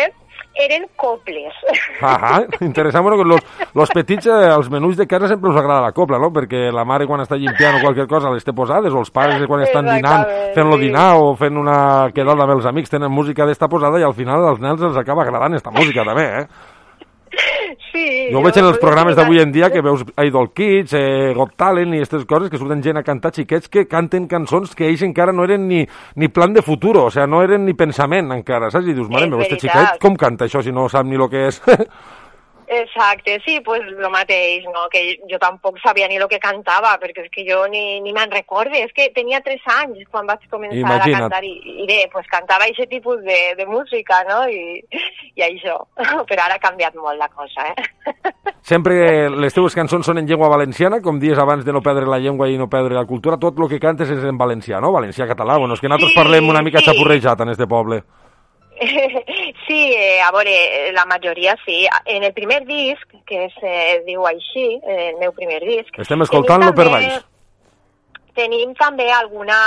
eren 0.55 0.87
coples. 0.97 1.55
Ajá, 2.01 2.45
interessant, 2.61 3.05
bueno, 3.05 3.23
los, 3.25 3.41
los 3.75 3.91
petits, 3.91 4.27
eh, 4.27 4.31
als 4.31 4.71
menús 4.71 4.97
de 4.97 5.07
casa 5.07 5.29
sempre 5.29 5.51
us 5.51 5.57
agrada 5.57 5.81
la 5.81 5.93
copla, 5.93 6.19
no? 6.19 6.33
Perquè 6.35 6.69
la 6.75 6.85
mare 6.85 7.07
quan 7.07 7.23
està 7.23 7.39
llimpiant 7.39 7.79
o 7.79 7.83
qualque 7.85 8.09
cosa 8.11 8.33
les 8.35 8.45
té 8.45 8.53
posades, 8.53 8.93
o 8.93 9.03
els 9.05 9.13
pares 9.15 9.45
quan 9.47 9.63
estan 9.63 9.87
dinant, 9.87 10.27
fent-lo 10.57 10.79
sí. 10.79 10.89
dinar 10.89 11.13
o 11.21 11.35
fent 11.39 11.57
una 11.57 12.11
quedada 12.15 12.47
amb 12.47 12.57
els 12.57 12.67
amics, 12.67 12.91
tenen 12.91 13.13
música 13.13 13.47
d'esta 13.47 13.71
posada 13.71 14.01
i 14.01 14.07
al 14.07 14.17
final 14.19 14.47
als 14.49 14.61
nens 14.61 14.83
els 14.83 14.99
acaba 14.99 15.23
agradant 15.23 15.55
esta 15.55 15.71
música 15.71 16.05
també, 16.05 16.27
eh? 16.43 16.77
Sí, 17.93 18.05
Jo 18.33 18.41
ho 18.41 18.45
veig 18.45 18.59
en 18.61 18.69
els 18.69 18.79
programes 18.83 19.17
d'avui 19.17 19.41
en 19.43 19.53
dia 19.53 19.71
que 19.73 19.83
veus 19.85 20.05
Idol 20.25 20.51
Kids, 20.57 20.95
eh, 20.97 21.33
Got 21.37 21.57
Talent 21.61 21.95
i 21.95 22.03
aquestes 22.03 22.27
coses 22.29 22.51
que 22.53 22.61
surten 22.61 22.83
gent 22.85 23.01
a 23.01 23.05
cantar 23.07 23.33
xiquets 23.35 23.71
que 23.73 23.87
canten 23.91 24.29
cançons 24.31 24.75
que 24.77 24.89
ells 24.89 25.05
encara 25.07 25.33
no 25.33 25.47
eren 25.49 25.67
ni, 25.69 25.85
ni 26.17 26.29
plan 26.29 26.55
de 26.55 26.63
futuro, 26.63 27.07
o 27.09 27.11
sea, 27.11 27.27
no 27.27 27.43
eren 27.45 27.65
ni 27.67 27.75
pensament 27.79 28.33
encara, 28.35 28.71
saps? 28.71 28.89
I 28.89 28.97
dius, 28.97 29.11
mare 29.13 29.29
meva, 29.31 29.45
este 29.47 29.61
xiquet 29.65 30.01
com 30.03 30.17
canta 30.17 30.49
això 30.49 30.63
si 30.65 30.73
no 30.75 30.89
sap 30.93 31.07
ni 31.09 31.21
el 31.21 31.29
que 31.33 31.49
és? 31.49 31.63
Exacte, 32.71 33.41
sí, 33.47 33.61
pues 33.65 33.81
lo 33.97 34.11
mateix, 34.11 34.65
no? 34.65 34.89
que 34.93 35.17
jo 35.31 35.39
tampoc 35.41 35.79
sabia 35.81 36.07
ni 36.09 36.17
el 36.17 36.29
que 36.29 36.39
cantava, 36.39 36.91
perquè 37.01 37.25
és 37.25 37.31
que 37.33 37.45
jo 37.49 37.63
ni, 37.73 38.01
ni 38.05 38.13
me'n 38.13 38.31
recorde, 38.31 38.83
és 38.85 38.93
que 38.93 39.09
tenia 39.17 39.41
tres 39.41 39.65
anys 39.73 40.05
quan 40.13 40.29
vaig 40.29 40.45
començar 40.53 40.77
Imagina't. 40.77 41.17
a 41.17 41.23
cantar 41.25 41.41
i, 41.49 41.55
i 41.83 41.87
bé, 41.89 42.03
pues 42.13 42.29
cantava 42.29 42.69
aquest 42.69 42.93
tipus 42.93 43.23
de, 43.25 43.39
de 43.57 43.65
música, 43.65 44.21
no? 44.29 44.43
I, 44.53 44.85
i 45.35 45.47
això, 45.49 45.79
però 46.29 46.45
ara 46.45 46.61
ha 46.61 46.65
canviat 46.67 47.01
molt 47.01 47.17
la 47.17 47.31
cosa, 47.33 47.71
eh? 47.73 48.13
Sempre 48.69 49.31
les 49.33 49.57
teves 49.57 49.73
cançons 49.73 50.05
són 50.05 50.21
en 50.21 50.29
llengua 50.29 50.53
valenciana, 50.53 51.01
com 51.01 51.17
dies 51.23 51.41
abans 51.41 51.65
de 51.65 51.73
no 51.73 51.81
perdre 51.81 52.05
la 52.05 52.21
llengua 52.21 52.51
i 52.53 52.61
no 52.61 52.69
perdre 52.69 52.99
la 53.01 53.09
cultura, 53.09 53.41
tot 53.41 53.57
el 53.57 53.73
que 53.73 53.81
cantes 53.81 54.13
és 54.13 54.29
en 54.29 54.37
valencià, 54.37 54.83
no? 54.85 54.93
Valencià-català, 54.93 55.57
bueno, 55.57 55.73
és 55.73 55.81
que 55.81 55.89
nosaltres 55.89 56.13
Sí, 56.13 56.21
parlem 56.21 56.53
una 56.53 56.61
mica 56.63 56.85
sí. 56.85 56.91
xapurrejat 56.91 57.41
en 57.47 57.57
este 57.57 57.67
poble. 57.67 58.03
Sí, 59.67 59.93
eh, 59.95 60.21
a 60.23 60.31
veure, 60.33 60.93
la 60.93 61.05
majoria 61.05 61.57
sí. 61.65 61.87
En 62.05 62.25
el 62.25 62.33
primer 62.33 62.65
disc, 62.65 63.09
que 63.27 63.45
es 63.47 63.57
eh, 63.63 64.03
diu 64.07 64.25
així, 64.27 64.79
eh, 64.83 65.11
el 65.11 65.19
meu 65.21 65.35
primer 65.37 65.61
disc... 65.65 65.99
Estem 65.99 66.25
escoltant-lo 66.25 66.73
per 66.77 66.89
baix. 66.89 67.19
Tenim 68.39 68.71
també 68.79 69.09
alguna, 69.11 69.59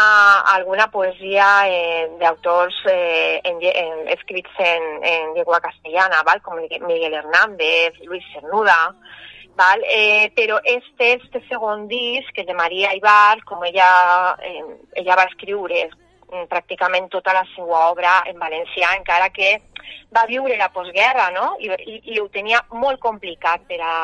alguna 0.53 0.87
poesia 0.93 1.47
eh, 1.67 2.05
d'autors 2.21 2.77
eh, 2.87 3.41
en, 3.43 3.59
en, 3.67 4.05
escrits 4.15 4.61
en, 4.63 4.85
en 5.03 5.33
llengua 5.35 5.59
castellana, 5.59 6.23
val? 6.23 6.39
com 6.41 6.55
Miguel 6.55 7.13
Hernández, 7.13 7.99
Luis 8.07 8.23
Cernuda, 8.33 8.95
val? 9.59 9.83
Eh, 9.83 10.31
però 10.33 10.61
este, 10.63 11.17
este 11.19 11.43
segon 11.49 11.89
disc, 11.91 12.31
que 12.33 12.47
de 12.47 12.55
Maria 12.55 12.95
Ibar, 12.95 13.43
com 13.43 13.63
ella, 13.67 14.37
eh, 14.39 14.63
ella 14.95 15.19
va 15.19 15.27
escriure 15.27 15.89
pràcticament 16.51 17.09
tota 17.11 17.33
la 17.35 17.43
seva 17.55 17.87
obra 17.91 18.21
en 18.29 18.39
valencià, 18.39 18.93
encara 18.97 19.29
que 19.35 19.57
va 20.15 20.25
viure 20.29 20.57
la 20.57 20.69
postguerra, 20.73 21.29
no? 21.35 21.55
I, 21.59 21.71
i, 21.71 21.99
i 22.13 22.19
ho 22.19 22.27
tenia 22.33 22.61
molt 22.71 22.99
complicat 23.03 23.63
per 23.67 23.79
a, 23.83 23.95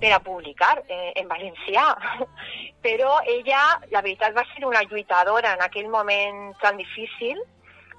per 0.00 0.12
a 0.14 0.20
publicar 0.24 0.76
eh, 0.86 1.12
en 1.20 1.28
valencià. 1.30 1.88
Però 2.84 3.18
ella, 3.36 3.64
la 3.90 4.02
veritat, 4.02 4.34
va 4.36 4.46
ser 4.52 4.66
una 4.66 4.84
lluitadora 4.90 5.54
en 5.54 5.64
aquell 5.64 5.90
moment 5.92 6.52
tan 6.62 6.78
difícil 6.80 7.40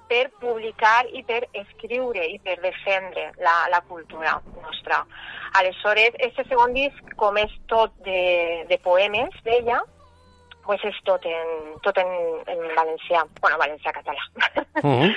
per 0.06 0.28
publicar 0.38 1.08
i 1.18 1.24
per 1.26 1.42
escriure 1.52 2.22
i 2.30 2.38
per 2.38 2.60
defendre 2.62 3.32
la, 3.42 3.56
la 3.72 3.82
cultura 3.88 4.36
nostra. 4.62 5.02
Aleshores, 5.58 6.14
este 6.22 6.44
segon 6.46 6.76
disc, 6.76 7.14
com 7.18 7.38
és 7.40 7.52
tot 7.70 7.94
de, 8.06 8.64
de 8.70 8.78
poemes 8.84 9.34
d'ella, 9.46 9.80
pues 10.66 10.82
és 10.84 10.96
tot 11.06 11.24
en, 11.30 11.52
tot 11.84 11.98
en, 12.02 12.14
en 12.52 12.64
valencià, 12.76 13.24
bueno, 13.40 13.58
valencià-català. 13.62 14.30
Uh 14.82 14.88
-huh. 14.90 15.12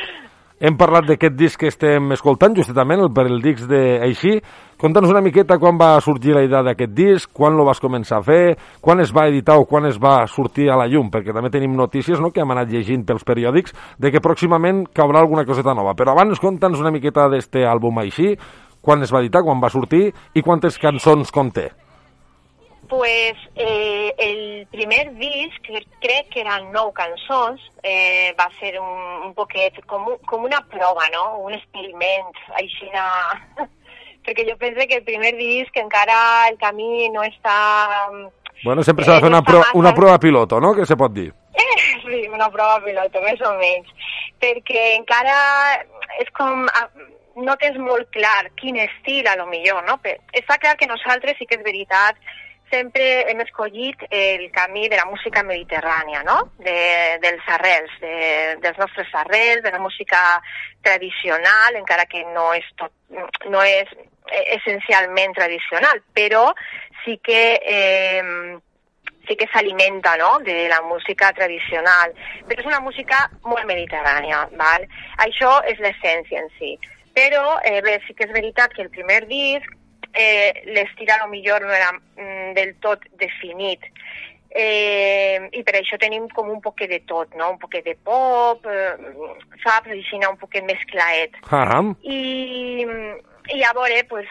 Hem 0.60 0.76
parlat 0.76 1.06
d'aquest 1.08 1.38
disc 1.40 1.56
que 1.56 1.70
estem 1.72 2.12
escoltant, 2.12 2.52
justament, 2.52 3.00
el, 3.00 3.14
per 3.16 3.24
el 3.30 3.38
disc 3.40 3.64
de 3.70 4.02
Així. 4.04 4.42
Conta'ns 4.80 5.08
una 5.08 5.22
miqueta 5.24 5.56
quan 5.58 5.78
va 5.80 6.02
sorgir 6.04 6.34
la 6.36 6.44
idea 6.44 6.60
d'aquest 6.64 6.92
disc, 6.92 7.32
quan 7.32 7.56
lo 7.56 7.64
vas 7.64 7.80
començar 7.80 8.18
a 8.18 8.26
fer, 8.28 8.58
quan 8.82 9.00
es 9.00 9.14
va 9.16 9.28
editar 9.32 9.56
o 9.56 9.64
quan 9.64 9.86
es 9.86 9.98
va 9.98 10.28
sortir 10.28 10.70
a 10.70 10.76
la 10.76 10.88
llum, 10.88 11.08
perquè 11.10 11.32
també 11.32 11.50
tenim 11.50 11.78
notícies 11.80 12.20
no, 12.20 12.32
que 12.32 12.42
hem 12.42 12.52
anat 12.52 12.68
llegint 12.68 13.06
pels 13.08 13.24
periòdics 13.24 13.72
de 13.98 14.12
que 14.12 14.20
pròximament 14.20 14.84
caurà 14.94 15.20
alguna 15.20 15.46
coseta 15.46 15.74
nova. 15.74 15.96
Però 15.96 16.12
abans 16.12 16.40
conta'ns 16.40 16.80
una 16.80 16.92
miqueta 16.92 17.30
d'este 17.30 17.64
àlbum 17.64 18.04
Així, 18.04 18.36
quan 18.82 19.02
es 19.02 19.14
va 19.16 19.24
editar, 19.24 19.44
quan 19.44 19.64
va 19.64 19.72
sortir 19.72 20.10
i 20.36 20.42
quantes 20.44 20.78
cançons 20.78 21.32
conté. 21.32 21.70
Pues 22.90 23.38
eh, 23.56 24.16
el 24.18 24.68
primer 24.72 25.14
disc, 25.16 25.62
crec 26.02 26.32
que 26.34 26.42
eren 26.42 26.72
nou 26.74 26.90
cançons, 26.98 27.62
eh, 27.86 28.34
va 28.34 28.48
ser 28.58 28.72
un, 28.82 29.28
un 29.28 29.36
poquet 29.38 29.78
com, 29.86 30.08
com 30.26 30.48
una 30.48 30.64
prova, 30.72 31.06
no? 31.14 31.26
Un 31.46 31.54
experiment, 31.54 32.32
així 32.58 32.90
de... 32.90 33.04
Perquè 34.26 34.46
jo 34.50 34.58
penso 34.58 34.88
que 34.90 34.98
el 35.00 35.06
primer 35.06 35.36
disc 35.38 35.78
encara 35.78 36.50
el 36.50 36.58
camí 36.58 37.08
no 37.14 37.22
està... 37.28 37.60
Bueno, 38.64 38.84
sempre 38.84 39.06
s'ha 39.06 39.20
de 39.20 39.24
fer 39.24 39.30
una, 39.30 39.44
pro 39.46 39.62
una 39.78 39.94
prova 39.96 40.18
piloto, 40.20 40.60
no?, 40.60 40.74
que 40.74 40.90
se 40.90 40.98
pot 40.98 41.14
dir. 41.14 41.30
Sí, 42.10 42.26
una 42.34 42.50
prova 42.50 42.80
piloto, 42.82 43.22
més 43.22 43.42
o 43.46 43.54
menys. 43.62 43.94
Perquè 44.42 44.96
encara 44.98 45.38
és 46.18 46.34
com... 46.34 46.66
ah, 46.74 46.90
No 47.40 47.54
tens 47.56 47.78
molt 47.80 48.10
clar 48.12 48.50
quin 48.60 48.76
estil, 48.82 49.28
a 49.30 49.38
lo 49.40 49.46
millor, 49.48 49.86
no? 49.88 49.94
Però 50.04 50.18
està 50.36 50.58
clar 50.60 50.74
que 50.76 50.90
nosaltres 50.90 51.38
sí 51.38 51.46
que 51.48 51.56
és 51.56 51.64
veritat 51.64 52.18
sempre 52.70 53.30
hem 53.32 53.42
escollit 53.42 54.04
el 54.10 54.50
camí 54.52 54.88
de 54.90 54.98
la 54.98 55.06
música 55.10 55.44
mediterrània, 55.44 56.24
no? 56.24 56.38
De, 56.60 57.18
dels 57.24 57.50
arrels, 57.56 57.92
de, 58.02 58.16
dels 58.64 58.78
nostres 58.78 59.10
arrels, 59.24 59.64
de 59.64 59.74
la 59.74 59.82
música 59.82 60.22
tradicional, 60.82 61.76
encara 61.76 62.06
que 62.06 62.24
no 62.34 62.52
és, 62.54 62.66
tot, 62.78 62.94
no 63.50 63.64
és 63.66 63.90
essencialment 64.56 65.34
tradicional, 65.34 66.02
però 66.14 66.50
sí 67.04 67.18
que 67.24 67.60
eh, 67.64 68.58
sí 69.28 69.36
que 69.36 69.48
s'alimenta 69.54 70.16
no? 70.18 70.40
de 70.40 70.68
la 70.70 70.82
música 70.82 71.32
tradicional, 71.34 72.14
però 72.48 72.64
és 72.64 72.70
una 72.70 72.82
música 72.82 73.28
molt 73.46 73.66
mediterrània, 73.70 74.48
val? 74.58 74.88
això 75.26 75.60
és 75.70 75.82
l'essència 75.84 76.42
en 76.42 76.50
si. 76.58 76.78
Però 77.14 77.60
eh, 77.66 77.80
bé, 77.86 78.00
sí 78.08 78.16
que 78.16 78.26
és 78.26 78.34
veritat 78.34 78.74
que 78.74 78.86
el 78.86 78.90
primer 78.94 79.26
disc 79.30 79.79
eh, 80.14 80.64
l'estil 80.74 81.10
a 81.12 81.20
lo 81.24 81.30
millor 81.32 81.62
no 81.66 81.74
era 81.74 81.92
mm, 81.94 82.54
del 82.58 82.76
tot 82.84 83.04
definit, 83.20 83.86
eh, 84.50 85.50
i 85.52 85.64
per 85.64 85.76
això 85.78 86.00
tenim 86.02 86.28
com 86.34 86.50
un 86.50 86.62
poquet 86.62 86.90
de 86.90 87.02
tot, 87.08 87.34
no? 87.38 87.52
un 87.54 87.60
poquet 87.62 87.86
de 87.86 87.96
pop, 88.04 88.66
eh, 88.66 88.96
saps, 89.64 89.92
així 89.94 90.22
un 90.22 90.40
poquet 90.42 90.66
més 90.66 90.82
claet. 90.90 91.38
Caram. 91.50 91.96
I, 92.02 92.86
i 93.54 93.64
a 93.64 93.74
veure, 93.78 94.02
pues, 94.10 94.28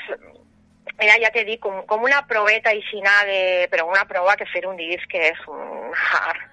era, 0.99 1.15
ja 1.23 1.31
t'he 1.31 1.45
dit, 1.47 1.61
com, 1.63 1.83
com 1.87 2.03
una 2.03 2.25
proveta 2.27 2.73
aixina 2.75 3.21
de... 3.29 3.69
però 3.71 3.87
una 3.87 4.05
prova 4.11 4.35
que 4.39 4.49
fer 4.51 4.65
un 4.67 4.77
disc 4.79 5.07
que 5.11 5.29
és 5.31 5.45
un... 5.47 5.93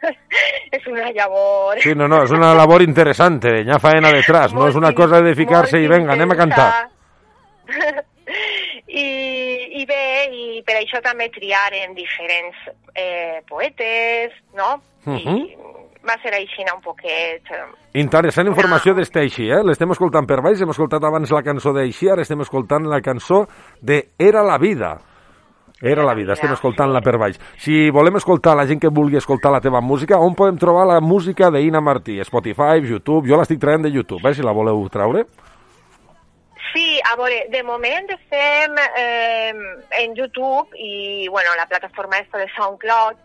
és 0.77 0.85
una 0.91 1.09
llavor... 1.15 1.81
Sí, 1.81 1.95
no, 1.97 2.09
no, 2.11 2.21
és 2.27 2.33
una 2.35 2.53
labor 2.57 2.85
interessante, 2.85 3.61
hi 3.63 3.71
ha 3.73 3.81
faena 3.81 4.13
detrás, 4.13 4.53
no 4.53 4.69
és 4.69 4.77
una 4.77 4.93
cosa 4.93 5.23
de 5.25 5.33
ficar-se 5.37 5.81
i 5.81 5.89
venga, 5.89 6.13
anem 6.13 6.35
a 6.35 6.39
cantar. 6.43 6.69
I, 8.95 9.81
I 9.81 9.85
bé, 9.89 10.03
i 10.31 10.43
per 10.65 10.77
això 10.79 11.01
també 11.03 11.27
triaren 11.33 11.95
diferents 11.97 12.61
eh, 12.95 13.41
poetes, 13.49 14.35
no? 14.55 14.77
Uh 15.05 15.19
I 15.19 15.57
va 16.05 16.15
ser 16.21 16.31
així 16.37 16.63
un 16.69 16.81
poquet... 16.85 17.49
eh, 17.51 17.65
Interessant 17.99 18.47
informació 18.47 18.93
d'este 18.93 19.19
així, 19.23 19.49
eh? 19.49 19.63
L'estem 19.65 19.91
escoltant 19.91 20.27
per 20.29 20.37
baix, 20.45 20.61
hem 20.61 20.71
escoltat 20.71 21.03
abans 21.03 21.31
la 21.33 21.41
cançó 21.43 21.73
d'Així, 21.73 22.07
ara 22.11 22.21
estem 22.21 22.41
escoltant 22.45 22.85
la 22.87 23.01
cançó 23.01 23.45
de 23.81 24.03
Era 24.19 24.43
la 24.45 24.57
vida. 24.61 24.95
Era 25.81 26.05
la 26.07 26.13
vida, 26.15 26.33
estem 26.33 26.53
escoltant-la 26.55 27.01
per 27.03 27.17
baix. 27.19 27.35
Si 27.59 27.89
volem 27.91 28.15
escoltar 28.15 28.53
la 28.55 28.63
gent 28.65 28.79
que 28.79 28.87
vulgui 28.93 29.17
escoltar 29.19 29.51
la 29.51 29.59
teva 29.61 29.81
música, 29.83 30.17
on 30.23 30.33
podem 30.33 30.55
trobar 30.57 30.85
la 30.87 31.01
música 31.03 31.49
d'Ina 31.51 31.81
Martí? 31.83 32.15
Spotify, 32.23 32.79
YouTube, 32.79 33.27
jo 33.27 33.35
l'estic 33.35 33.59
traient 33.59 33.83
de 33.83 33.91
YouTube, 33.91 34.23
eh, 34.29 34.33
si 34.33 34.41
la 34.45 34.53
voleu 34.55 34.79
treure. 34.89 35.25
Sí, 36.75 36.99
a 37.07 37.15
veure, 37.15 37.45
de 37.53 37.61
moment 37.63 38.09
estem 38.11 38.73
eh, 38.99 39.53
en 40.01 40.13
YouTube 40.13 40.75
i, 40.75 41.25
bueno, 41.29 41.55
la 41.55 41.69
plataforma 41.69 42.17
esta 42.19 42.37
de 42.37 42.49
SoundCloud. 42.51 43.15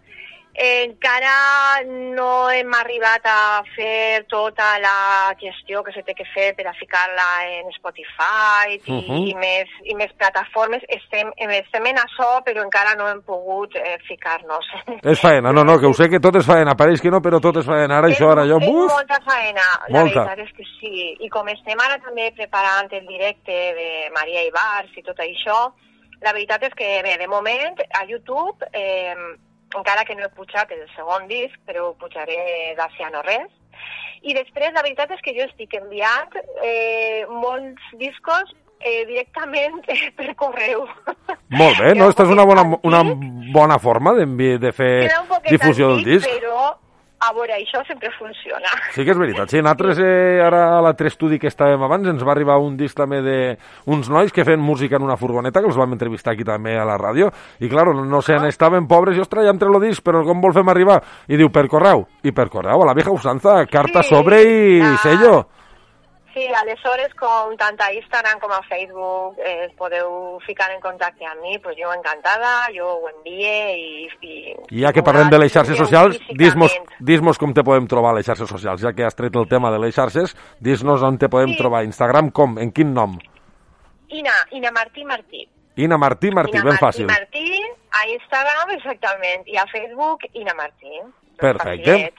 Encara 0.54 1.84
no 1.86 2.50
hem 2.50 2.72
arribat 2.74 3.24
a 3.24 3.62
fer 3.76 4.24
tota 4.28 4.78
la 4.82 5.32
gestió 5.40 5.82
que 5.86 5.92
se 5.94 6.02
té 6.02 6.14
que 6.14 6.26
fer 6.34 6.50
per 6.58 6.66
a 6.68 6.74
ficar-la 6.74 7.28
en 7.60 7.70
Spotify 7.72 8.74
i, 8.84 8.92
Mhm. 8.92 9.20
i, 9.30 9.34
més, 9.34 9.68
i 9.84 9.94
més 9.94 10.12
plataformes. 10.18 10.82
Estem, 10.88 11.30
estem 11.36 11.86
en 11.86 11.96
això, 11.96 12.42
però 12.44 12.62
encara 12.64 12.94
no 12.94 13.08
hem 13.08 13.22
pogut 13.22 13.74
eh, 13.76 13.96
ficar-nos. 14.08 14.66
És 15.02 15.20
faena, 15.20 15.52
no, 15.52 15.64
no, 15.64 15.78
que 15.78 15.86
ho 15.86 15.94
sé 15.94 16.08
que 16.08 16.20
tot 16.20 16.36
és 16.36 16.46
faena, 16.46 16.74
pareix 16.76 17.00
que 17.00 17.10
no, 17.10 17.20
però 17.22 17.40
tot 17.40 17.56
és 17.56 17.66
faena. 17.66 17.98
Ara 17.98 18.08
això, 18.08 18.30
ara 18.32 18.44
jo, 18.46 18.58
És 18.60 18.66
buf! 18.66 18.90
molta 18.92 19.20
faena, 19.24 19.66
la 19.88 20.00
Molta. 20.00 20.24
veritat 20.24 20.38
és 20.46 20.52
que 20.56 20.64
sí. 20.78 21.16
I 21.20 21.28
com 21.28 21.48
estem 21.48 21.78
ara 21.80 21.98
també 22.04 22.32
preparant 22.36 22.92
el 22.92 23.06
directe 23.06 23.52
de 23.74 24.10
Maria 24.14 24.42
Ibars 24.44 24.90
i 24.96 25.02
tot 25.02 25.16
això, 25.18 25.72
la 26.20 26.32
veritat 26.32 26.62
és 26.64 26.74
que, 26.74 27.00
bé, 27.02 27.16
de 27.16 27.26
moment, 27.28 27.78
a 27.94 28.04
YouTube, 28.04 28.66
eh, 28.72 29.14
encara 29.76 30.04
que 30.04 30.14
no 30.18 30.24
he 30.26 30.33
pujat 30.35 30.70
el 30.74 30.87
segon 30.96 31.28
disc, 31.30 31.54
però 31.66 31.92
pujaré 32.00 32.74
d'ací 32.78 33.02
a 33.06 33.11
no 33.11 33.22
res, 33.22 33.48
i 34.22 34.35
després, 34.37 34.72
la 34.74 34.83
veritat 34.83 35.11
és 35.14 35.20
que 35.24 35.33
jo 35.37 35.46
estic 35.46 35.72
enviant 35.78 36.35
eh, 36.62 37.24
molts 37.30 37.80
discos 37.96 38.50
eh, 38.80 39.04
directament 39.09 39.80
per 40.18 40.35
correu. 40.37 40.85
Molt 41.48 41.78
bé, 41.80 41.94
no? 41.94 42.11
Esta 42.12 42.26
és 42.26 42.33
una 42.35 42.44
bona, 42.44 42.66
una 42.83 43.00
bona 43.54 43.78
forma 43.78 44.12
d'envi- 44.18 44.59
de 44.61 44.72
fer 44.76 44.92
difusió 45.48 45.88
del 45.88 46.02
antic, 46.02 46.12
disc. 46.12 46.28
però 46.40 46.74
a 47.20 47.33
veure, 47.37 47.52
això 47.52 47.83
sempre 47.85 48.09
funciona. 48.16 48.70
Sí 48.94 49.04
que 49.04 49.12
és 49.12 49.18
veritat. 49.20 49.50
Sí, 49.52 49.61
nosaltres 49.61 50.00
eh, 50.00 50.40
ara 50.40 50.62
a 50.78 50.80
l'altre 50.85 51.11
estudi 51.12 51.38
que 51.38 51.50
estàvem 51.50 51.83
abans 51.85 52.09
ens 52.09 52.24
va 52.24 52.33
arribar 52.33 52.56
un 52.64 52.78
disc 52.80 52.96
també 52.96 53.20
d'uns 53.20 54.09
nois 54.09 54.33
que 54.33 54.46
feien 54.48 54.62
música 54.64 54.96
en 54.96 55.04
una 55.04 55.18
furgoneta, 55.20 55.61
que 55.61 55.68
els 55.68 55.76
vam 55.76 55.92
entrevistar 55.92 56.33
aquí 56.33 56.48
també 56.48 56.78
a 56.80 56.88
la 56.88 56.96
ràdio, 57.00 57.28
i 57.61 57.68
claro, 57.68 57.92
no, 57.96 58.06
no 58.09 58.22
sé, 58.24 58.38
estaven 58.48 58.88
pobres, 58.88 59.18
i 59.18 59.24
ostres, 59.24 59.44
ja 59.44 59.52
em 59.52 59.61
treu 59.61 59.76
el 59.76 59.85
disc, 59.90 60.04
però 60.06 60.24
com 60.24 60.40
vol 60.40 60.56
fem 60.56 60.72
arribar? 60.72 61.00
I 61.28 61.37
diu, 61.37 61.52
per 61.52 61.68
correu. 61.68 62.06
I 62.24 62.33
per 62.33 62.48
correu, 62.48 62.80
a 62.80 62.88
la 62.88 62.96
vieja 62.96 63.12
usanza, 63.12 63.61
carta 63.70 64.02
Sí, 64.02 64.14
sobre 64.14 64.42
i 64.42 64.80
ah. 64.80 64.96
sello. 65.04 65.35
Sí, 66.32 66.46
aleshores, 66.54 67.10
com 67.18 67.56
tant 67.58 67.80
a 67.82 67.88
Instagram 67.92 68.38
com 68.38 68.52
a 68.54 68.60
Facebook 68.68 69.38
eh, 69.42 69.66
podeu 69.76 70.38
ficar 70.46 70.68
en 70.70 70.80
contacte 70.80 71.26
amb 71.26 71.42
mi, 71.42 71.56
pues 71.58 71.74
jo 71.74 71.90
encantada, 71.90 72.68
jo 72.70 72.86
ho 72.86 73.08
envie 73.10 73.54
i... 73.74 74.08
i 74.22 74.54
I 74.70 74.84
ja 74.84 74.92
que 74.94 75.02
parlem 75.02 75.30
de 75.32 75.40
les 75.42 75.50
xarxes 75.52 75.76
socials, 75.78 76.20
dis-nos 76.38 76.76
dis 77.00 77.20
com 77.38 77.52
te 77.52 77.64
podem 77.66 77.88
trobar 77.90 78.12
a 78.14 78.18
les 78.20 78.26
xarxes 78.26 78.48
socials. 78.48 78.80
Ja 78.80 78.92
que 78.94 79.04
has 79.04 79.18
tret 79.18 79.34
el 79.34 79.48
tema 79.48 79.72
de 79.74 79.80
les 79.82 79.94
xarxes, 79.94 80.36
dis-nos 80.60 81.02
on 81.02 81.18
te 81.18 81.28
podem 81.28 81.50
Sí. 81.50 81.58
trobar. 81.58 81.82
Instagram 81.84 82.30
com? 82.30 82.58
En 82.58 82.70
quin 82.70 82.94
nom? 82.94 83.18
Ina, 84.08 84.34
Ina 84.52 84.70
Martí 84.70 85.04
Martí. 85.04 85.48
Ina 85.76 85.96
Martí 85.98 86.30
Martí, 86.30 86.52
Ina 86.58 86.64
ben 86.64 86.72
Martí 86.74 86.84
fàcil. 86.84 87.06
Martí, 87.06 87.62
a 87.90 88.06
Instagram, 88.06 88.70
exactament, 88.76 89.48
i 89.48 89.56
a 89.56 89.66
Facebook, 89.66 90.20
Ina 90.34 90.54
Martí. 90.54 91.00
Perfecte. 91.40 92.12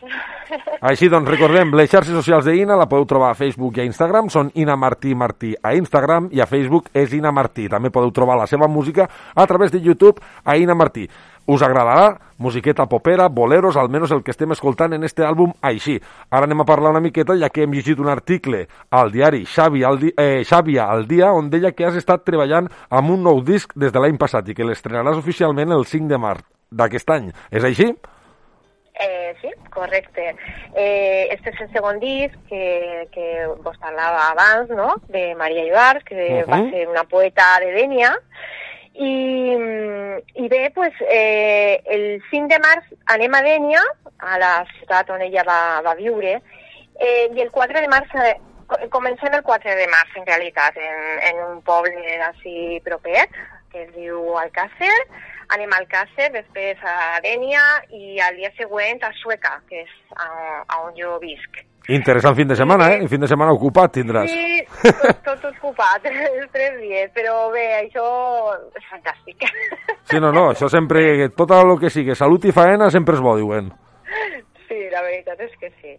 Així 0.82 1.08
doncs, 1.12 1.30
recordem, 1.30 1.72
les 1.78 1.90
xarxes 1.92 2.16
socials 2.18 2.48
d'Ina 2.48 2.76
la 2.76 2.88
podeu 2.90 3.06
trobar 3.08 3.32
a 3.32 3.38
Facebook 3.38 3.78
i 3.78 3.84
a 3.84 3.88
Instagram, 3.88 4.32
són 4.34 4.50
Ina 4.60 4.76
Martí 4.76 5.14
Martí 5.16 5.54
a 5.62 5.76
Instagram 5.78 6.28
i 6.34 6.42
a 6.42 6.48
Facebook 6.50 6.90
és 6.98 7.14
Ina 7.16 7.32
Martí. 7.32 7.68
També 7.72 7.92
podeu 7.94 8.12
trobar 8.12 8.40
la 8.40 8.50
seva 8.50 8.68
música 8.68 9.08
a 9.36 9.46
través 9.48 9.72
de 9.72 9.80
YouTube 9.80 10.20
a 10.44 10.58
Ina 10.58 10.76
Martí. 10.76 11.08
Us 11.52 11.62
agradarà? 11.66 12.20
Musiqueta 12.38 12.86
popera, 12.90 13.28
boleros, 13.30 13.78
almenys 13.78 14.12
el 14.14 14.22
que 14.26 14.34
estem 14.34 14.54
escoltant 14.54 14.94
en 14.94 15.04
este 15.06 15.26
àlbum 15.26 15.54
així. 15.62 15.98
Ara 16.30 16.48
anem 16.48 16.62
a 16.64 16.68
parlar 16.70 16.94
una 16.94 17.02
miqueta, 17.02 17.38
ja 17.38 17.50
que 17.50 17.66
hem 17.66 17.74
llegit 17.74 18.00
un 18.02 18.10
article 18.10 18.64
al 18.90 19.12
diari 19.14 19.44
Xavi 19.46 19.84
al, 19.86 20.00
di 20.02 20.14
eh, 20.18 20.42
Xàbia 20.48 20.88
al 20.90 21.08
dia, 21.10 21.32
on 21.34 21.50
deia 21.54 21.74
que 21.74 21.86
has 21.86 21.98
estat 21.98 22.26
treballant 22.26 22.70
amb 22.90 23.14
un 23.14 23.24
nou 23.24 23.44
disc 23.46 23.74
des 23.76 23.94
de 23.94 24.02
l'any 24.02 24.18
passat 24.22 24.50
i 24.50 24.58
que 24.58 24.66
l'estrenaràs 24.66 25.22
oficialment 25.22 25.74
el 25.76 25.86
5 25.86 26.10
de 26.10 26.22
març 26.22 26.46
d'aquest 26.72 27.14
any. 27.14 27.30
És 27.52 27.68
així? 27.68 27.92
Eh, 29.04 29.34
sí, 29.42 29.50
correcte. 29.74 30.36
Eh, 30.76 31.28
este 31.32 31.50
és 31.50 31.62
el 31.62 31.70
segon 31.74 31.98
disc 32.00 32.36
que, 32.48 33.08
que 33.12 33.48
vos 33.64 33.78
parlava 33.82 34.28
abans, 34.30 34.70
no?, 34.70 34.94
de 35.08 35.34
Maria 35.36 35.64
Ibarz, 35.66 36.04
que 36.06 36.44
Ujú. 36.44 36.52
va 36.52 36.60
ser 36.70 36.88
una 36.88 37.04
poeta 37.06 37.48
de 37.64 37.72
Dènia, 37.74 38.12
i, 38.94 39.56
i 40.36 40.48
bé, 40.52 40.70
pues, 40.76 40.94
eh, 41.10 41.82
el 41.86 42.22
5 42.30 42.48
de 42.52 42.60
març 42.60 42.86
anem 43.16 43.34
a 43.34 43.42
Dènia, 43.42 43.82
a 44.20 44.38
la 44.38 44.54
ciutat 44.78 45.10
on 45.16 45.22
ella 45.26 45.44
va, 45.48 45.60
va 45.82 45.96
viure, 45.98 46.38
eh, 47.00 47.26
i 47.34 47.42
el 47.42 47.50
4 47.52 47.82
de 47.82 47.88
març, 47.90 48.14
eh, 48.22 48.36
co- 48.68 48.82
comencem 48.94 49.34
el 49.34 49.42
4 49.48 49.74
de 49.82 49.88
març, 49.88 50.14
en 50.20 50.28
realitat, 50.30 50.78
en, 50.78 51.02
en 51.32 51.44
un 51.48 51.62
poble 51.66 52.20
així 52.30 52.82
propet, 52.86 53.34
que 53.72 53.88
es 53.88 53.94
diu 53.96 54.36
Alcàsser, 54.38 54.94
anem 55.56 55.74
a 55.74 55.82
Alcàsser, 55.82 56.30
després 56.34 56.80
a 56.88 57.20
Dènia 57.24 57.64
i 57.96 58.22
al 58.24 58.40
dia 58.40 58.52
següent 58.58 59.04
a 59.04 59.12
Sueca, 59.20 59.58
que 59.70 59.84
és 59.84 59.92
a, 60.16 60.30
a 60.68 60.82
on 60.86 60.96
jo 60.98 61.18
visc. 61.24 61.62
Interessant 61.92 62.36
fin 62.38 62.48
de 62.48 62.56
setmana, 62.56 62.92
eh? 62.94 63.00
El 63.02 63.10
fin 63.10 63.24
de 63.24 63.28
setmana 63.28 63.56
ocupat 63.58 63.96
tindràs. 63.98 64.30
Sí, 64.30 64.60
tot, 65.02 65.24
tot 65.26 65.48
ocupat, 65.50 66.06
els 66.28 66.52
tres 66.54 66.78
dies, 66.80 67.10
però 67.16 67.50
bé, 67.54 67.66
això 67.80 68.06
és 68.78 68.86
fantàstic. 68.92 69.48
Sí, 70.12 70.20
no, 70.22 70.30
no, 70.32 70.52
això 70.54 70.70
sempre, 70.72 71.30
tot 71.38 71.52
el 71.58 71.74
que 71.82 71.90
sigui 71.94 72.16
salut 72.16 72.46
i 72.46 72.54
faena 72.56 72.92
sempre 72.94 73.18
és 73.18 73.24
bo, 73.26 73.34
diuen. 73.40 73.72
Sí, 74.68 74.78
la 74.94 75.02
veritat 75.04 75.42
és 75.44 75.58
que 75.60 75.74
sí. 75.82 75.98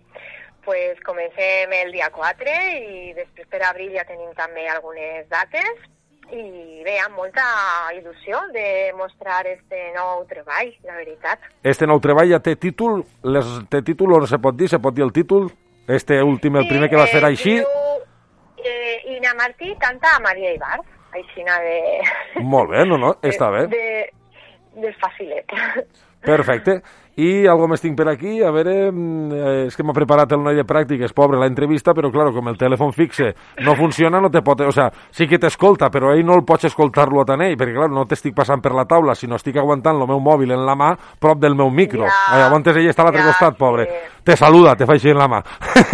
pues 0.65 1.01
comencem 1.03 1.73
el 1.75 1.91
dia 1.91 2.07
4 2.15 2.53
i 2.79 3.13
després 3.17 3.49
per 3.51 3.65
abril 3.67 3.91
ja 3.97 4.05
tenim 4.07 4.31
també 4.39 4.69
algunes 4.71 5.27
dates 5.29 5.81
i 6.33 6.81
bé, 6.85 6.95
amb 7.05 7.19
molta 7.19 7.45
il·lusió 7.93 8.41
de 8.55 8.93
mostrar 8.97 9.43
este 9.51 9.91
nou 9.97 10.25
treball, 10.31 10.73
la 10.89 10.97
veritat. 10.97 11.45
Este 11.63 11.87
nou 11.89 12.01
treball 12.01 12.31
ja 12.33 12.41
té 12.41 12.55
títol, 12.57 13.03
les, 13.23 13.51
té 13.73 13.83
títol 13.85 14.17
o 14.17 14.23
no 14.23 14.31
se 14.31 14.41
pot 14.43 14.57
dir, 14.57 14.71
se 14.73 14.81
pot 14.83 14.97
dir 14.97 15.05
el 15.05 15.13
títol? 15.13 15.51
Este 15.89 16.23
últim, 16.23 16.57
el 16.57 16.69
primer 16.71 16.89
que 16.89 16.97
vas 16.97 17.13
fer 17.13 17.25
així? 17.27 17.59
Eh, 18.63 19.17
Ina 19.17 19.35
Martí 19.35 19.75
canta 19.83 20.17
a 20.17 20.23
Maria 20.25 20.55
Ibarz, 20.55 20.87
aixina 21.13 21.59
de... 21.61 21.77
Molt 22.41 22.71
bé, 22.71 22.87
no, 22.89 22.97
no, 22.97 23.13
està 23.33 23.51
bé. 23.53 23.67
De, 23.73 23.85
de 24.81 24.95
facilet. 25.03 25.53
Perfecte. 26.23 26.81
I 27.21 27.45
algo 27.45 27.67
més 27.69 27.83
tinc 27.83 27.93
per 27.93 28.07
aquí, 28.09 28.39
a 28.41 28.49
veure, 28.55 28.91
mm, 28.91 29.33
eh, 29.37 29.67
és 29.67 29.77
que 29.77 29.85
m'ha 29.85 29.93
preparat 29.93 30.31
el 30.33 30.41
noi 30.41 30.55
de 30.57 30.65
pràctiques, 30.65 31.13
pobre, 31.13 31.37
la 31.37 31.45
entrevista, 31.45 31.93
però 31.93 32.09
claro, 32.11 32.33
com 32.33 32.49
el 32.49 32.57
telèfon 32.57 32.95
fixe 32.97 33.35
no 33.61 33.75
funciona, 33.77 34.19
no 34.19 34.31
te 34.31 34.41
pot... 34.41 34.63
O 34.65 34.73
sea, 34.73 34.91
sí 35.11 35.29
que 35.29 35.39
t'escolta, 35.39 35.91
però 35.91 36.15
ell 36.15 36.25
no 36.25 36.39
el 36.39 36.45
pots 36.49 36.71
escoltar-lo 36.71 37.21
a 37.21 37.27
tant 37.29 37.43
ell, 37.45 37.59
perquè 37.61 37.75
clar, 37.77 37.91
no 37.93 38.07
t'estic 38.09 38.35
passant 38.35 38.63
per 38.65 38.73
la 38.73 38.87
taula, 38.89 39.15
sinó 39.15 39.37
estic 39.37 39.59
aguantant 39.61 40.01
el 40.01 40.09
meu 40.09 40.25
mòbil 40.25 40.57
en 40.57 40.65
la 40.65 40.75
mà 40.75 40.95
prop 41.21 41.39
del 41.39 41.55
meu 41.55 41.69
micro. 41.69 42.09
Ja, 42.09 42.47
Llavors 42.47 42.73
ell 42.73 42.89
està 42.89 43.05
a 43.05 43.11
l'altre 43.11 43.27
ja, 43.27 43.29
costat, 43.29 43.59
pobre. 43.61 43.85
sí. 43.85 44.19
Te 44.25 44.37
saluda, 44.37 44.75
te 44.75 44.87
fa 44.87 44.97
així 44.97 45.13
en 45.13 45.19
la 45.21 45.29
mà. 45.29 45.43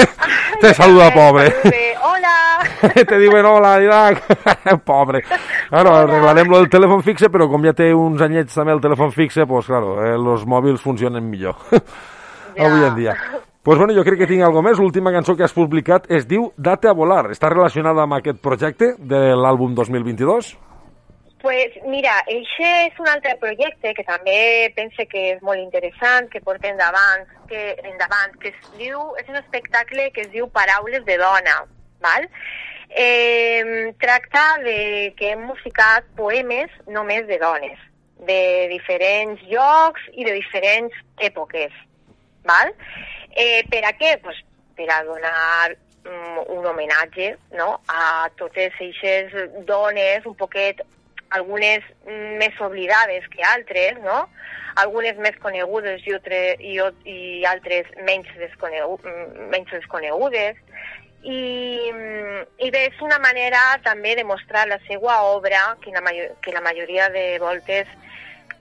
te 0.63 0.75
saluda, 0.75 1.11
pobre. 1.11 1.51
Hola, 1.65 2.08
te 3.09 3.19
diuen 3.19 3.47
hola, 3.47 3.79
Didac. 3.79 4.23
Pobre. 4.85 5.23
Bueno, 5.71 5.95
arreglarem 5.95 6.51
lo 6.51 6.63
del 6.63 6.71
telèfon 6.73 7.03
fixe, 7.07 7.31
però 7.33 7.49
com 7.51 7.65
ja 7.67 7.75
té 7.77 7.91
uns 7.95 8.23
anyets 8.25 8.55
també 8.57 8.75
el 8.75 8.83
telèfon 8.85 9.13
fixe, 9.15 9.47
pues 9.47 9.69
claro, 9.71 9.99
eh, 10.05 10.17
los 10.19 10.47
mòbils 10.47 10.83
funcionen 10.83 11.29
millor. 11.29 11.57
Avui 12.59 12.85
en 12.85 12.97
dia. 12.97 13.15
Pues 13.63 13.79
bueno, 13.79 13.93
jo 13.93 14.03
crec 14.03 14.23
que 14.23 14.27
tinc 14.31 14.43
alguna 14.43 14.71
més. 14.71 14.79
L'última 14.81 15.13
cançó 15.13 15.37
que 15.37 15.45
has 15.45 15.53
publicat 15.53 16.07
es 16.11 16.27
diu 16.27 16.49
Date 16.57 16.89
a 16.89 16.97
volar. 16.97 17.27
Està 17.35 17.51
relacionada 17.53 18.07
amb 18.07 18.17
aquest 18.17 18.41
projecte 18.43 18.95
de 18.99 19.21
l'àlbum 19.37 19.75
2022? 19.77 20.55
Pues 21.43 21.77
mira, 21.87 22.17
eixe 22.27 22.69
és 22.89 22.97
un 22.99 23.07
altre 23.13 23.37
projecte 23.39 23.93
que 23.95 24.03
també 24.09 24.73
pense 24.75 25.05
que 25.07 25.25
és 25.37 25.43
molt 25.47 25.61
interessant, 25.61 26.27
que 26.33 26.43
porta 26.43 26.67
endavant, 26.67 27.29
que, 27.47 27.77
endavant, 27.87 28.35
que 28.43 28.51
es 28.51 28.73
diu, 28.81 29.05
és 29.21 29.29
un 29.31 29.39
espectacle 29.39 30.09
que 30.17 30.25
es 30.27 30.33
diu 30.33 30.49
Paraules 30.51 31.05
de 31.07 31.19
dona, 31.21 31.61
val? 32.05 32.29
Eh, 32.89 33.93
tracta 34.01 34.59
de 34.65 35.13
que 35.19 35.33
hem 35.35 35.45
musicat 35.51 36.07
poemes 36.17 36.73
només 36.87 37.27
de 37.29 37.39
dones, 37.43 37.79
de 38.27 38.41
diferents 38.73 39.43
llocs 39.51 40.09
i 40.15 40.25
de 40.25 40.33
diferents 40.39 40.95
èpoques, 41.31 41.75
val? 42.49 42.73
Eh, 43.37 43.63
per 43.71 43.85
a 43.85 43.93
què? 43.99 44.17
Pues 44.23 44.41
per 44.79 44.89
a 44.95 45.03
donar 45.05 45.75
mm, 45.75 46.47
un 46.55 46.67
homenatge 46.67 47.35
no? 47.59 47.81
a 47.87 48.31
totes 48.39 48.73
aquestes 48.79 49.67
dones 49.67 50.27
un 50.27 50.39
poquet 50.39 50.81
algunes 51.31 51.85
més 52.41 52.61
oblidades 52.65 53.27
que 53.29 53.45
altres, 53.45 53.99
no? 54.05 54.23
Algunes 54.81 55.19
més 55.21 55.37
conegudes 55.43 56.05
i, 56.07 56.15
altre, 56.15 56.41
i, 56.63 56.79
i 57.11 57.45
altres 57.49 57.91
menys, 58.07 58.31
desconegu, 58.41 58.97
mm, 59.03 59.49
menys 59.53 59.75
desconegudes. 59.75 60.57
I, 61.23 61.91
mm, 61.93 62.43
I 62.63 62.71
bé, 62.71 62.85
és 62.93 63.01
una 63.03 63.19
manera 63.19 63.61
també 63.85 64.15
de 64.15 64.25
mostrar 64.25 64.67
la 64.69 64.79
seva 64.87 65.23
obra, 65.23 65.77
que 65.83 65.91
la, 65.91 66.01
major, 66.01 66.37
que 66.43 66.53
la 66.55 66.63
majoria 66.63 67.09
de 67.11 67.39
voltes 67.43 67.87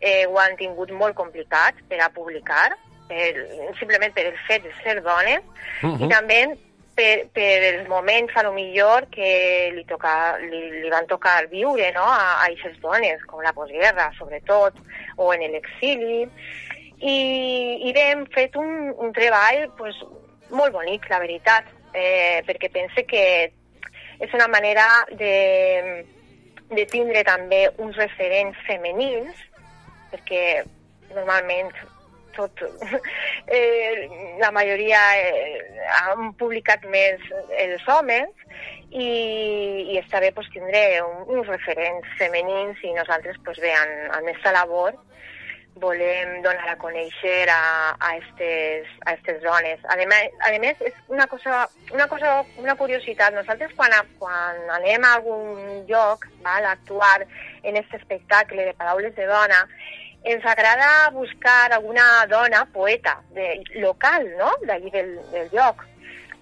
eh, 0.01 0.25
ho 0.25 0.37
han 0.39 0.57
tingut 0.57 0.91
molt 0.91 1.15
complicat 1.15 1.77
per 1.89 2.01
a 2.01 2.09
publicar, 2.13 2.71
per, 3.07 3.33
simplement 3.79 4.13
per 4.13 4.25
el 4.31 4.39
fet 4.47 4.63
de 4.63 4.73
ser 4.83 5.01
dones, 5.01 5.43
Mhm. 5.81 6.05
i 6.05 6.09
també 6.09 6.39
per, 6.97 7.27
per 7.33 7.57
els 7.69 7.87
moments, 7.87 8.35
a 8.35 8.43
lo 8.43 8.53
millor, 8.53 9.05
que 9.13 9.69
li, 9.75 9.83
toca, 9.85 10.37
li, 10.41 10.81
li 10.81 10.89
van 10.89 11.05
tocar 11.05 11.45
viure 11.51 11.91
no? 11.93 12.03
a, 12.03 12.41
a 12.41 12.47
aquestes 12.47 12.79
dones, 12.81 13.21
com 13.29 13.43
la 13.45 13.53
postguerra, 13.53 14.09
sobretot, 14.17 14.73
o 15.17 15.31
en 15.33 15.45
l'exili. 15.53 16.25
I, 16.97 17.17
I 17.85 17.93
bé, 17.93 18.07
hem 18.11 18.25
fet 18.33 18.57
un, 18.57 18.89
un 18.97 19.13
treball 19.13 19.67
pues, 19.77 19.99
molt 20.49 20.73
bonic, 20.73 21.05
la 21.11 21.19
veritat, 21.21 21.69
eh, 21.93 22.43
perquè 22.47 22.71
pense 22.73 23.03
que 23.07 23.25
és 24.19 24.33
una 24.33 24.47
manera 24.47 24.87
de, 25.19 26.05
de 26.71 26.87
tindre 26.89 27.23
també 27.27 27.67
uns 27.77 27.97
referents 27.99 28.57
femenins, 28.67 29.45
perquè 30.11 30.63
normalment 31.13 31.71
tot, 32.37 32.63
eh, 33.57 34.07
la 34.41 34.51
majoria 34.53 35.01
eh, 35.17 35.61
han 36.03 36.33
publicat 36.37 36.85
més 36.93 37.23
els 37.57 37.87
homes 37.89 38.29
i, 38.91 39.09
i 39.93 39.97
està 39.99 40.21
bé 40.23 40.31
pues, 40.35 40.49
tindre 40.53 40.83
un, 41.03 41.25
uns 41.37 41.49
referents 41.49 42.07
femenins 42.21 42.83
i 42.85 42.93
nosaltres 42.97 43.39
pues, 43.43 43.59
bé, 43.63 43.73
en, 43.73 43.93
en 44.11 44.21
aquesta 44.21 44.53
labor 44.59 44.95
volem 45.81 46.41
donar 46.41 46.69
a 46.71 46.77
conèixer 46.81 47.47
a, 47.49 47.95
a, 47.99 48.15
estes, 48.17 48.89
a 49.05 49.13
estes 49.13 49.41
dones. 49.43 49.83
A 49.89 49.97
més, 49.99 50.33
a 50.45 50.51
més 50.61 50.81
és 50.89 50.97
una 51.07 51.27
cosa, 51.27 51.65
una 51.93 52.07
cosa, 52.11 52.41
una 52.61 52.75
curiositat. 52.79 53.35
Nosaltres 53.35 53.73
quan, 53.77 53.93
a, 53.93 54.03
quan 54.19 54.59
anem 54.79 55.05
a 55.05 55.13
algun 55.19 55.85
lloc 55.89 56.27
val, 56.45 56.65
a 56.65 56.75
actuar 56.75 57.21
en 57.63 57.77
aquest 57.77 57.97
espectacle 58.01 58.65
de 58.69 58.75
paraules 58.77 59.15
de 59.15 59.27
dona, 59.29 59.63
ens 60.27 60.45
agrada 60.45 61.09
buscar 61.15 61.71
alguna 61.71 62.25
dona 62.27 62.65
poeta 62.73 63.19
de, 63.35 63.63
local, 63.79 64.27
no?, 64.37 64.51
d'allí 64.65 64.91
del, 64.91 65.13
del 65.31 65.51
lloc. 65.53 65.85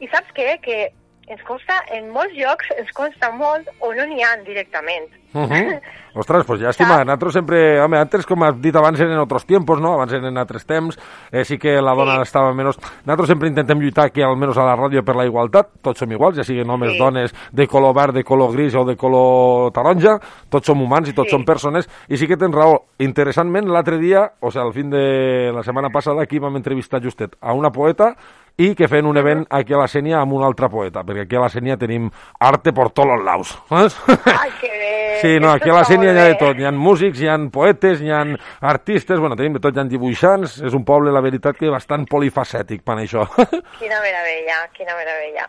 I 0.02 0.10
saps 0.12 0.32
què? 0.36 0.56
Que 0.64 0.80
ens 1.28 1.42
costa, 1.44 1.82
en 1.92 2.12
molts 2.14 2.34
llocs 2.38 2.72
ens 2.78 2.92
costa 2.94 3.32
molt 3.32 3.70
o 3.80 3.94
no 3.94 4.06
n'hi 4.06 4.22
ha 4.24 4.36
directament. 4.46 5.10
Uh 5.34 5.42
-huh. 5.50 5.82
Ostres, 6.16 6.46
pues 6.46 6.62
llàstima. 6.62 7.04
Nosaltres 7.04 7.34
sempre... 7.34 7.82
Home, 7.82 7.98
antes, 7.98 8.26
com 8.26 8.42
has 8.44 8.56
dit 8.62 8.74
abans, 8.74 8.98
eren 8.98 9.12
en 9.12 9.20
otros 9.20 9.46
tiempos, 9.46 9.82
no? 9.82 9.94
Abans 9.94 10.14
eren 10.14 10.26
en 10.26 10.38
altres 10.38 10.66
temps. 10.66 10.98
Eh, 11.30 11.44
sí 11.44 11.58
que 11.58 11.82
la 11.82 11.94
dona 11.94 12.22
estava 12.22 12.54
menys... 12.54 12.78
Nosaltres 13.04 13.28
sempre 13.28 13.50
intentem 13.50 13.78
lluitar 13.82 14.06
aquí, 14.06 14.22
almenys 14.22 14.58
a 14.58 14.64
la 14.64 14.78
ràdio, 14.78 15.04
per 15.04 15.16
la 15.16 15.26
igualtat. 15.26 15.68
Tots 15.82 16.00
som 16.00 16.10
iguals, 16.10 16.38
ja 16.38 16.44
siguin 16.44 16.70
homes, 16.70 16.94
Sí. 16.94 16.98
dones, 16.98 17.36
de 17.52 17.68
color 17.68 17.94
verd, 17.94 18.14
de 18.14 18.24
color 18.24 18.54
gris 18.54 18.74
o 18.76 18.86
de 18.86 18.96
color 18.96 19.74
taronja. 19.74 20.18
Tots 20.50 20.66
som 20.66 20.82
humans 20.82 21.10
i 21.10 21.14
tots 21.14 21.28
Sí. 21.30 21.36
som 21.36 21.44
persones. 21.44 21.90
I 22.08 22.16
sí 22.16 22.28
que 22.28 22.38
tens 22.38 22.56
raó. 22.56 22.86
Interessantment, 22.98 23.68
l'altre 23.68 23.98
dia, 23.98 24.32
o 24.40 24.52
sigui, 24.52 24.66
al 24.66 24.74
fin 24.74 24.90
de 24.90 25.52
la 25.54 25.64
setmana 25.64 25.90
passada, 25.90 26.24
aquí 26.24 26.40
vam 26.40 26.56
entrevistar 26.56 27.04
justet 27.04 27.36
a 27.42 27.52
una 27.52 27.72
poeta 27.72 28.16
i 28.58 28.74
que 28.76 28.88
feien 28.88 29.08
un 29.10 29.18
event 29.20 29.46
aquí 29.50 29.76
a 29.76 29.82
la 29.82 29.88
Sènia 29.92 30.22
amb 30.22 30.36
un 30.38 30.44
altre 30.48 30.70
poeta, 30.72 31.04
perquè 31.04 31.26
aquí 31.26 31.36
a 31.36 31.44
la 31.44 31.52
Sènia 31.52 31.76
tenim 31.80 32.08
arte 32.40 32.72
por 32.74 32.92
tots 32.96 33.10
los 33.10 33.24
laus. 33.26 33.56
Saps? 33.70 33.98
Ai, 34.32 34.52
que 34.62 34.72
bé! 34.72 34.92
Sí, 35.16 35.40
no, 35.40 35.50
aquí 35.50 35.70
a 35.70 35.74
la 35.74 35.86
Sènia 35.88 36.12
hi 36.12 36.20
ha 36.20 36.26
de 36.28 36.36
tot. 36.36 36.58
Hi 36.60 36.66
ha 36.68 36.72
músics, 36.76 37.22
hi 37.24 37.30
ha 37.32 37.38
poetes, 37.50 38.02
hi 38.04 38.12
ha 38.12 38.20
artistes, 38.68 39.18
bueno, 39.18 39.38
tenim 39.40 39.56
de 39.56 39.62
tot, 39.64 39.74
hi 39.74 39.80
ha 39.80 39.86
dibuixants. 39.88 40.58
És 40.68 40.76
un 40.76 40.84
poble, 40.86 41.14
la 41.16 41.22
veritat, 41.24 41.56
que 41.58 41.72
bastant 41.72 42.04
polifacètic, 42.12 42.84
per 42.86 42.98
això. 43.00 43.24
Quina 43.80 44.02
meravella, 44.04 44.60
quina 44.76 44.98
meravella. 45.00 45.48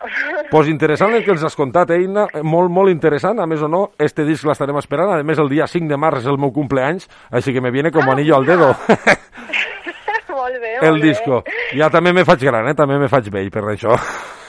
pues 0.49 0.71
interessant 0.71 1.13
el 1.13 1.25
que 1.25 1.35
ens 1.35 1.43
has 1.43 1.59
contat, 1.59 1.91
eh, 1.91 1.99
Inna? 2.07 2.25
Molt, 2.47 2.71
molt 2.71 2.95
interessant. 2.95 3.43
A 3.43 3.45
més 3.45 3.61
o 3.61 3.67
no, 3.67 3.89
este 3.99 4.25
disc 4.25 4.47
l'estarem 4.47 4.79
esperant. 4.79 5.11
A 5.13 5.21
més, 5.23 5.37
el 5.37 5.51
dia 5.51 5.67
5 5.67 5.91
de 5.91 5.99
març 5.99 6.23
és 6.23 6.31
el 6.31 6.39
meu 6.39 6.55
cumpleaños, 6.55 7.09
així 7.29 7.53
que 7.53 7.61
me 7.61 7.71
viene 7.71 7.91
como 7.91 8.11
anillo 8.15 8.37
al 8.37 8.47
dedo. 8.47 8.71
molt 10.57 10.65
bé, 10.65 10.73
el 10.81 10.91
molt 10.91 11.01
bé. 11.03 11.07
disco. 11.07 11.43
Ja 11.77 11.89
també 11.93 12.13
me 12.13 12.25
faig 12.25 12.43
gran, 12.43 12.67
eh? 12.67 12.75
També 12.77 12.97
me 12.99 13.07
faig 13.11 13.29
vell 13.33 13.51
per 13.53 13.63
això. 13.73 13.95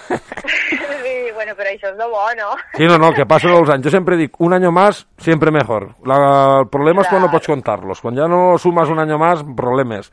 Sí, 0.09 1.33
bueno, 1.35 1.53
però 1.57 1.69
això 1.71 1.91
és 1.93 1.97
lo 1.99 2.09
bo, 2.11 2.25
no? 2.37 2.49
Sí, 2.75 2.87
no, 2.89 2.97
no, 3.01 3.11
que 3.17 3.25
passen 3.29 3.53
els 3.55 3.69
anys. 3.71 3.85
Jo 3.87 3.93
sempre 3.93 4.17
dic, 4.17 4.35
un 4.45 4.53
año 4.53 4.71
más, 4.73 5.07
siempre 5.19 5.51
mejor. 5.55 5.91
La, 6.09 6.17
el 6.63 6.69
problema 6.73 7.05
és 7.05 7.09
quan 7.09 7.23
no 7.25 7.31
pots 7.33 7.49
contar-los. 7.49 8.01
Quan 8.05 8.17
ja 8.17 8.27
no 8.29 8.59
sumes 8.59 8.89
un 8.93 8.99
año 9.01 9.19
más, 9.21 9.45
problemes. 9.57 10.11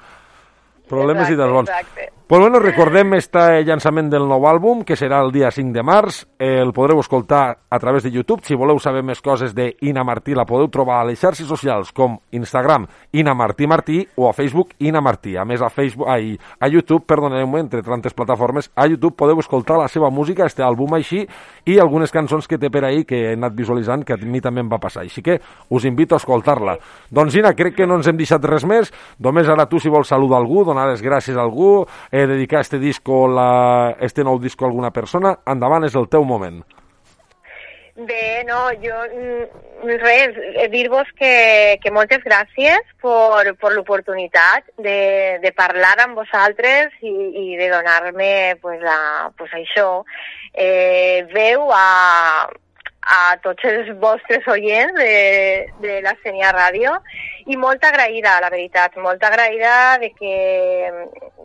Problemes 0.90 1.30
i 1.30 1.40
dels 1.40 1.52
bons. 1.52 1.70
Exacte. 1.70 2.12
Pues 2.28 2.42
bueno, 2.42 2.58
recordem 2.58 3.14
este 3.14 3.62
llançament 3.62 4.08
del 4.10 4.24
nou 4.26 4.48
àlbum, 4.50 4.80
que 4.82 4.96
serà 4.98 5.20
el 5.22 5.28
dia 5.30 5.52
5 5.54 5.76
de 5.76 5.84
març. 5.86 6.24
El 6.42 6.72
podreu 6.74 6.98
escoltar 6.98 7.60
a 7.70 7.78
través 7.78 8.02
de 8.02 8.10
YouTube. 8.10 8.42
Si 8.42 8.58
voleu 8.58 8.80
saber 8.82 9.04
més 9.06 9.22
coses 9.22 9.54
de 9.54 9.68
Ina 9.86 10.02
Martí, 10.02 10.34
la 10.34 10.48
podeu 10.50 10.66
trobar 10.74 11.04
a 11.04 11.06
les 11.06 11.22
xarxes 11.22 11.46
socials 11.46 11.92
com 11.94 12.16
Instagram, 12.34 12.88
Ina 13.14 13.36
Martí 13.38 13.68
Martí, 13.70 14.00
o 14.18 14.26
a 14.28 14.34
Facebook, 14.34 14.74
Ina 14.80 15.04
Martí. 15.06 15.36
A 15.38 15.46
més, 15.46 15.62
a 15.62 15.70
Facebook, 15.70 16.10
ai, 16.10 16.34
a 16.58 16.68
YouTube, 16.68 17.06
perdoneu-me, 17.06 17.60
entre 17.62 17.84
tantes 17.86 18.18
plataformes, 18.18 18.72
a 18.74 18.88
YouTube 18.90 19.14
podeu 19.14 19.38
escoltar 19.38 19.78
la 19.78 19.88
seva 19.88 20.10
música, 20.10 20.48
este 20.50 20.66
àlbum 20.66 20.98
així, 20.98 21.28
i 21.66 21.78
algunes 21.78 22.10
cançons 22.10 22.50
que 22.50 22.58
té 22.58 22.74
per 22.74 22.88
ahí 22.90 23.06
que 23.06 23.22
he 23.22 23.36
anat 23.38 23.54
visualitzant, 23.54 24.02
que 24.02 24.18
a 24.18 24.18
mi 24.18 24.42
també 24.42 24.66
em 24.66 24.74
va 24.74 24.82
passar. 24.82 25.06
Així 25.06 25.22
que 25.22 25.38
us 25.70 25.86
invito 25.86 26.18
a 26.18 26.24
escoltar-la. 26.24 26.80
Doncs, 27.12 27.38
Ina, 27.38 27.54
crec 27.54 27.78
que 27.78 27.86
no 27.86 28.02
ens 28.02 28.10
hem 28.10 28.18
deixat 28.18 28.50
res 28.50 28.66
més. 28.66 28.90
Només 29.22 29.46
ara 29.46 29.70
tu, 29.70 29.78
si 29.78 29.94
vols 29.94 30.10
saludar 30.10 30.42
algú, 30.42 30.66
donar 30.76 30.92
les 30.92 31.04
gràcies 31.04 31.40
a 31.40 31.44
algú, 31.48 31.86
eh, 32.12 32.28
dedicar 32.28 32.62
este 32.62 32.80
disco, 32.80 33.26
la, 33.32 33.96
este 34.00 34.28
nou 34.28 34.40
disco 34.40 34.66
a 34.66 34.70
alguna 34.70 34.92
persona, 34.92 35.38
endavant, 35.48 35.88
és 35.88 35.96
el 35.96 36.12
teu 36.12 36.28
moment. 36.28 36.64
Bé, 37.96 38.44
no, 38.44 38.74
jo 38.84 38.96
mm, 39.08 39.92
res, 40.02 40.36
dir-vos 40.74 41.08
que, 41.16 41.78
que 41.80 41.94
moltes 41.96 42.20
gràcies 42.26 42.90
per, 43.00 43.54
per 43.56 43.72
l'oportunitat 43.72 44.68
de, 44.84 45.40
de 45.40 45.52
parlar 45.56 45.94
amb 46.04 46.20
vosaltres 46.20 46.92
i, 47.00 47.14
i 47.40 47.56
de 47.56 47.70
donar-me 47.72 48.60
pues, 48.60 48.84
la, 48.84 49.32
pues, 49.40 49.56
això, 49.56 50.04
eh, 50.52 51.24
veu 51.32 51.72
a, 51.72 52.52
a 53.06 53.38
tots 53.44 53.66
els 53.70 53.92
vostres 54.02 54.46
oients 54.50 54.96
de, 54.98 55.68
de 55.84 56.00
la 56.02 56.16
Senia 56.24 56.52
Ràdio 56.56 56.96
i 57.46 57.58
molt 57.62 57.84
agraïda, 57.86 58.40
la 58.42 58.50
veritat, 58.50 58.96
molt 58.98 59.22
agraïda 59.24 59.98
de 60.02 60.10
que, 60.18 60.36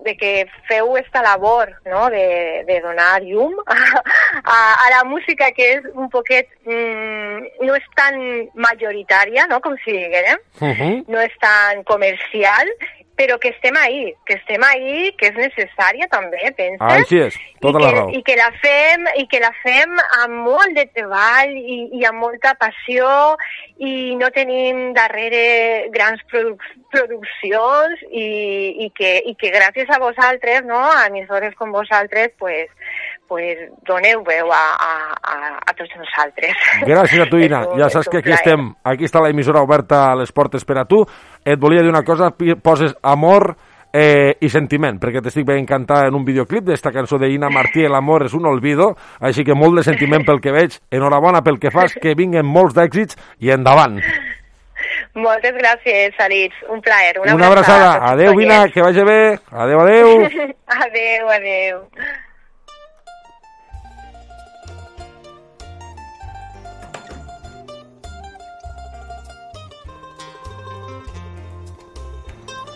de 0.07 0.15
que 0.17 0.33
feu 0.69 0.97
esta 0.97 1.21
labor 1.23 1.75
no? 1.85 2.09
de, 2.13 2.65
de 2.69 2.81
donar 2.81 3.21
llum 3.27 3.59
a, 3.67 3.77
a, 4.41 4.59
a 4.87 4.87
la 4.97 5.03
música 5.05 5.51
que 5.57 5.69
és 5.77 5.91
un 5.93 6.09
poquet, 6.13 6.49
mm, 6.65 7.61
no 7.67 7.77
és 7.77 7.91
tan 7.99 8.17
majoritària, 8.57 9.45
no? 9.51 9.61
com 9.61 9.77
si 9.85 9.99
diguem, 9.99 10.41
no 11.09 11.21
és 11.21 11.37
tan 11.45 11.85
comercial, 11.89 12.73
però 13.21 13.39
que 13.39 13.49
estem 13.49 13.77
ahí, 13.77 14.15
que 14.25 14.35
estem 14.35 14.63
ahí, 14.65 15.13
que 15.19 15.29
és 15.29 15.37
necessària 15.37 16.07
també, 16.09 16.41
penses? 16.57 16.81
Així 16.81 17.19
és, 17.21 17.37
tota 17.61 17.77
I 17.77 17.83
la 17.83 17.91
que, 17.91 17.97
raó. 17.99 18.13
I 18.17 18.23
que 18.25 18.37
la 18.39 18.49
fem, 18.63 19.05
i 19.21 19.27
que 19.29 19.41
la 19.43 19.51
fem 19.61 19.93
amb 20.23 20.39
molt 20.47 20.73
de 20.79 20.87
treball 20.89 21.53
i, 21.53 21.77
i 22.01 22.07
amb 22.09 22.25
molta 22.25 22.55
passió 22.57 23.11
i 23.77 24.17
no 24.17 24.33
tenim 24.33 24.95
darrere 24.97 25.45
grans 25.93 26.25
produc 26.33 26.65
produccions 26.91 28.01
i, 28.09 28.27
i, 28.87 28.89
que, 28.97 29.13
i 29.31 29.37
que 29.39 29.53
gràcies 29.55 29.93
a 29.93 30.01
vosaltres, 30.03 30.65
no, 30.67 30.81
a 30.81 31.07
emissores 31.07 31.55
com 31.61 31.71
vosaltres, 31.77 32.33
pues, 32.41 32.73
pues, 33.31 33.61
doneu 33.87 34.25
veu 34.27 34.51
a, 34.51 34.65
a, 34.75 34.93
a, 35.15 35.37
a 35.71 35.75
tots 35.79 35.93
nosaltres. 35.95 36.57
Gràcies 36.83 37.23
a 37.23 37.29
tu, 37.31 37.39
Ina. 37.39 37.63
Ja 37.79 37.87
saps 37.95 38.11
que 38.11 38.19
aquí 38.19 38.35
estem. 38.35 38.73
Aquí 38.83 39.07
està 39.07 39.23
l'emissora 39.23 39.63
oberta 39.63 40.09
a 40.09 40.17
les 40.19 40.35
portes 40.35 40.67
per 40.67 40.81
a 40.83 40.85
tu. 40.91 41.05
Et 41.45 41.59
volia 41.59 41.83
dir 41.83 41.91
una 41.91 42.03
cosa, 42.05 42.31
poses 42.63 42.95
amor 43.03 43.55
eh, 43.93 44.37
i 44.41 44.49
sentiment, 44.53 44.99
perquè 45.01 45.23
t'estic 45.23 45.47
veient 45.49 45.67
cantar 45.67 46.05
en 46.09 46.15
un 46.15 46.25
videoclip 46.25 46.65
d'esta 46.69 46.93
cançó 46.93 47.19
d'Ina 47.19 47.51
Martí, 47.51 47.85
El 47.85 47.95
amor 47.95 48.27
és 48.27 48.35
un 48.35 48.47
olvido, 48.47 48.93
així 49.21 49.45
que 49.45 49.57
molt 49.57 49.81
de 49.81 49.87
sentiment 49.87 50.25
pel 50.27 50.41
que 50.41 50.53
veig. 50.53 50.79
Enhorabona 50.91 51.43
pel 51.43 51.59
que 51.59 51.73
fas, 51.75 51.95
que 51.95 52.15
vinguen 52.15 52.47
molts 52.47 52.77
d'èxits 52.77 53.17
i 53.41 53.51
endavant. 53.51 53.99
Moltes 55.15 55.57
gràcies, 55.59 56.15
Alits. 56.23 56.57
Un 56.71 56.81
plaer. 56.81 57.19
Una, 57.21 57.35
Una 57.35 57.47
abraçada. 57.51 57.91
a 57.91 57.95
tots 57.95 58.03
els 58.05 58.13
Adéu, 58.13 58.37
Vina, 58.39 58.69
que 58.73 58.83
vagi 58.83 59.05
bé. 59.05 59.21
Adéu, 59.51 59.81
adéu. 59.81 60.09
adéu, 60.87 61.31
adéu. 61.35 61.83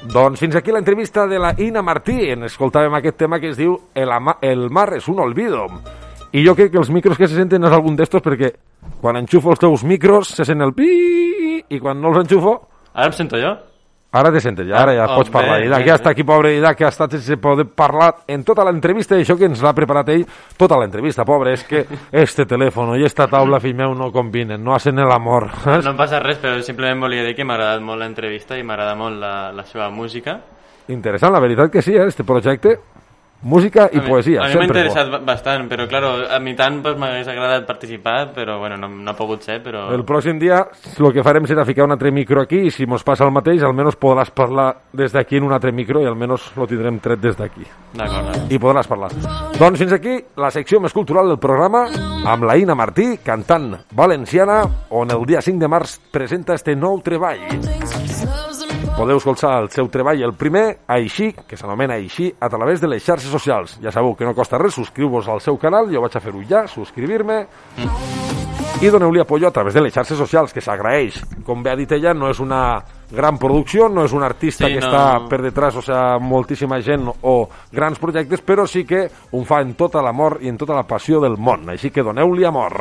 Doncs 0.05 0.37
fins 0.41 0.57
aquí 0.57 0.73
l'entrevista 0.73 1.27
de 1.27 1.39
la 1.41 1.55
Ina 1.57 1.81
Martí. 1.81 2.19
En 2.35 2.45
escoltàvem 2.45 2.93
aquest 2.99 3.17
tema 3.23 3.39
que 3.41 3.49
es 3.55 3.57
diu 3.57 3.79
El, 3.97 4.13
ama, 4.13 4.37
el 4.45 4.69
mar 4.69 4.91
és 4.99 5.09
un 5.09 5.23
olvido. 5.25 5.65
I 6.35 6.43
jo 6.45 6.53
crec 6.59 6.75
que 6.75 6.81
els 6.83 6.91
micros 6.93 7.17
que 7.17 7.29
se 7.29 7.39
senten 7.39 7.65
és 7.65 7.73
algun 7.73 7.97
d'estos 7.97 8.21
perquè 8.21 8.53
quan 9.01 9.17
enxufo 9.17 9.55
els 9.55 9.63
teus 9.63 9.85
micros 9.85 10.35
se 10.37 10.45
sent 10.45 10.61
el 10.61 10.75
pi 10.77 10.91
i 11.65 11.81
quan 11.81 12.03
no 12.03 12.13
els 12.13 12.25
enxufo... 12.25 12.59
Ara 12.93 13.09
em 13.09 13.17
sento 13.17 13.41
jo? 13.41 13.55
Ara 14.15 14.31
te 14.31 14.39
sentes, 14.41 14.69
ja, 14.69 14.77
ara 14.79 14.93
ja 14.95 15.09
Oh, 15.11 15.17
pots 15.19 15.31
parlar. 15.35 15.57
bé, 15.59 15.65
Didac, 15.67 15.81
bé, 15.83 15.87
ja 15.89 15.93
bé. 15.97 15.99
està 15.99 16.11
aquí, 16.15 16.23
pobre 16.23 16.53
Didac, 16.55 16.77
que 16.79 16.85
ha 16.87 16.93
estat 16.93 17.11
sense 17.17 17.37
poder 17.43 17.67
parlar 17.67 18.13
en 18.31 18.45
tota 18.47 18.63
l'entrevista, 18.65 19.17
això 19.19 19.35
que 19.37 19.49
ens 19.51 19.61
l'ha 19.61 19.73
preparat 19.75 20.09
ell, 20.15 20.23
tota 20.57 20.79
l'entrevista, 20.79 21.25
pobre, 21.27 21.53
és 21.53 21.65
que 21.67 21.85
este 22.13 22.47
telèfon 22.47 22.95
i 23.01 23.05
esta 23.05 23.27
taula, 23.27 23.59
fill 23.61 23.75
meu, 23.75 23.93
no 23.99 24.13
combinen, 24.15 24.63
no 24.63 24.73
hacen 24.75 24.97
l'amor. 25.03 25.49
No 25.67 25.91
em 25.91 25.97
passa 25.99 26.21
res, 26.23 26.39
però 26.39 26.61
simplement 26.63 27.01
volia 27.03 27.25
dir 27.27 27.35
que 27.35 27.45
m'ha 27.45 27.55
agradat 27.59 27.83
molt 27.83 27.99
l'entrevista 28.01 28.57
i 28.57 28.63
m'agrada 28.63 28.95
molt 28.95 29.19
la, 29.19 29.35
la 29.53 29.65
seva 29.67 29.91
música. 29.91 30.39
Interessant, 30.89 31.33
la 31.33 31.41
veritat 31.41 31.73
que 31.73 31.83
sí, 31.83 31.97
eh, 31.97 32.07
este 32.07 32.23
projecte, 32.25 32.79
música 33.45 33.89
i 33.93 33.99
A 33.99 34.03
mi- 34.03 34.09
poesia, 34.09 34.41
A 34.43 34.49
mi 34.49 34.55
m'ha 34.55 34.61
bo. 34.61 34.65
interessat 34.65 35.11
ba- 35.11 35.19
bastant, 35.25 35.69
però 35.71 35.87
claro, 35.87 36.15
a 36.31 36.39
mi 36.41 36.55
tant 36.57 36.81
pues, 36.83 36.97
m'hagués 36.99 37.29
agradat 37.29 37.67
participar, 37.67 38.33
però 38.35 38.59
bueno, 38.59 38.77
no, 38.77 38.89
no 38.89 39.11
ha 39.11 39.15
pogut 39.15 39.43
ser, 39.43 39.63
però... 39.63 39.87
El 39.95 40.05
pròxim 40.05 40.39
dia 40.39 40.65
el 40.99 41.13
que 41.13 41.23
farem 41.23 41.45
serà 41.47 41.65
ficar 41.65 41.85
un 41.85 41.93
altre 41.93 42.11
micro 42.11 42.41
aquí 42.43 42.65
i 42.67 42.71
si 42.71 42.87
mos 42.87 43.05
passa 43.05 43.25
el 43.25 43.31
mateix, 43.33 43.63
almenys 43.63 43.97
podràs 44.01 44.31
parlar 44.35 44.71
des 44.93 45.13
d'aquí 45.13 45.37
en 45.37 45.45
un 45.45 45.53
altre 45.53 45.73
micro 45.73 46.01
i 46.03 46.07
almenys 46.07 46.51
lo 46.57 46.67
tindrem 46.67 46.99
tret 47.01 47.21
des 47.21 47.37
d'aquí. 47.37 47.63
D'acord. 47.95 48.51
I 48.51 48.59
podràs 48.59 48.89
parlar. 48.89 49.11
Doncs 49.59 49.79
fins 49.79 49.93
aquí 49.93 50.19
la 50.37 50.51
secció 50.51 50.81
més 50.81 50.93
cultural 50.93 51.29
del 51.29 51.39
programa 51.39 51.85
amb 52.27 52.45
la 52.49 52.57
Ina 52.57 52.75
Martí, 52.75 53.19
cantant 53.23 53.75
valenciana, 53.93 54.63
on 54.91 55.11
el 55.11 55.25
dia 55.27 55.41
5 55.43 55.59
de 55.61 55.69
març 55.69 55.99
presenta 56.11 56.55
este 56.55 56.75
nou 56.75 57.01
treball. 57.05 57.39
Podeu 58.95 59.19
escoltar 59.19 59.57
el 59.59 59.71
seu 59.75 59.89
treball, 59.91 60.21
el 60.23 60.35
primer, 60.39 60.79
Així, 60.87 61.33
que 61.49 61.57
s'anomena 61.59 61.97
Així, 61.99 62.29
a 62.39 62.49
través 62.49 62.81
de 62.81 62.87
les 62.87 63.03
xarxes 63.03 63.31
socials. 63.33 63.79
Ja 63.83 63.91
sabeu 63.91 64.15
que 64.15 64.25
no 64.25 64.35
costa 64.39 64.59
res, 64.61 64.77
subscriu-vos 64.79 65.27
al 65.29 65.41
seu 65.43 65.59
canal, 65.59 65.89
jo 65.91 66.01
vaig 66.05 66.15
a 66.15 66.23
fer-ho 66.23 66.43
ja, 66.47 66.63
subscribir-me, 66.71 67.41
i 68.85 68.91
doneu-li 68.95 69.19
apoyo 69.21 69.49
a 69.49 69.53
través 69.55 69.75
de 69.75 69.83
les 69.83 69.93
xarxes 69.95 70.19
socials, 70.19 70.53
que 70.55 70.63
s'agraeix. 70.63 71.19
Com 71.45 71.63
bé 71.65 71.73
ha 71.73 71.77
dit 71.77 71.91
ella, 71.97 72.15
no 72.15 72.31
és 72.31 72.39
una 72.39 72.79
gran 73.11 73.37
producció, 73.39 73.89
no 73.91 74.05
és 74.07 74.15
un 74.15 74.23
artista 74.23 74.69
Sí, 74.69 74.75
que 74.77 74.81
no. 74.81 74.87
està 74.87 75.29
per 75.29 75.41
detrás, 75.43 75.75
o 75.75 75.83
sea, 75.83 76.19
moltíssima 76.23 76.79
gent 76.81 77.09
o 77.23 77.35
grans 77.73 77.99
projectes, 77.99 78.45
però 78.47 78.67
sí 78.67 78.85
que 78.87 79.09
ho 79.33 79.43
fa 79.45 79.59
en 79.63 79.75
tota 79.75 80.03
l'amor 80.07 80.39
i 80.41 80.49
en 80.53 80.57
tota 80.61 80.75
la 80.79 80.87
passió 80.87 81.19
del 81.21 81.35
món. 81.37 81.67
Així 81.75 81.91
que 81.91 82.07
doneu-li 82.07 82.47
amor. 82.47 82.79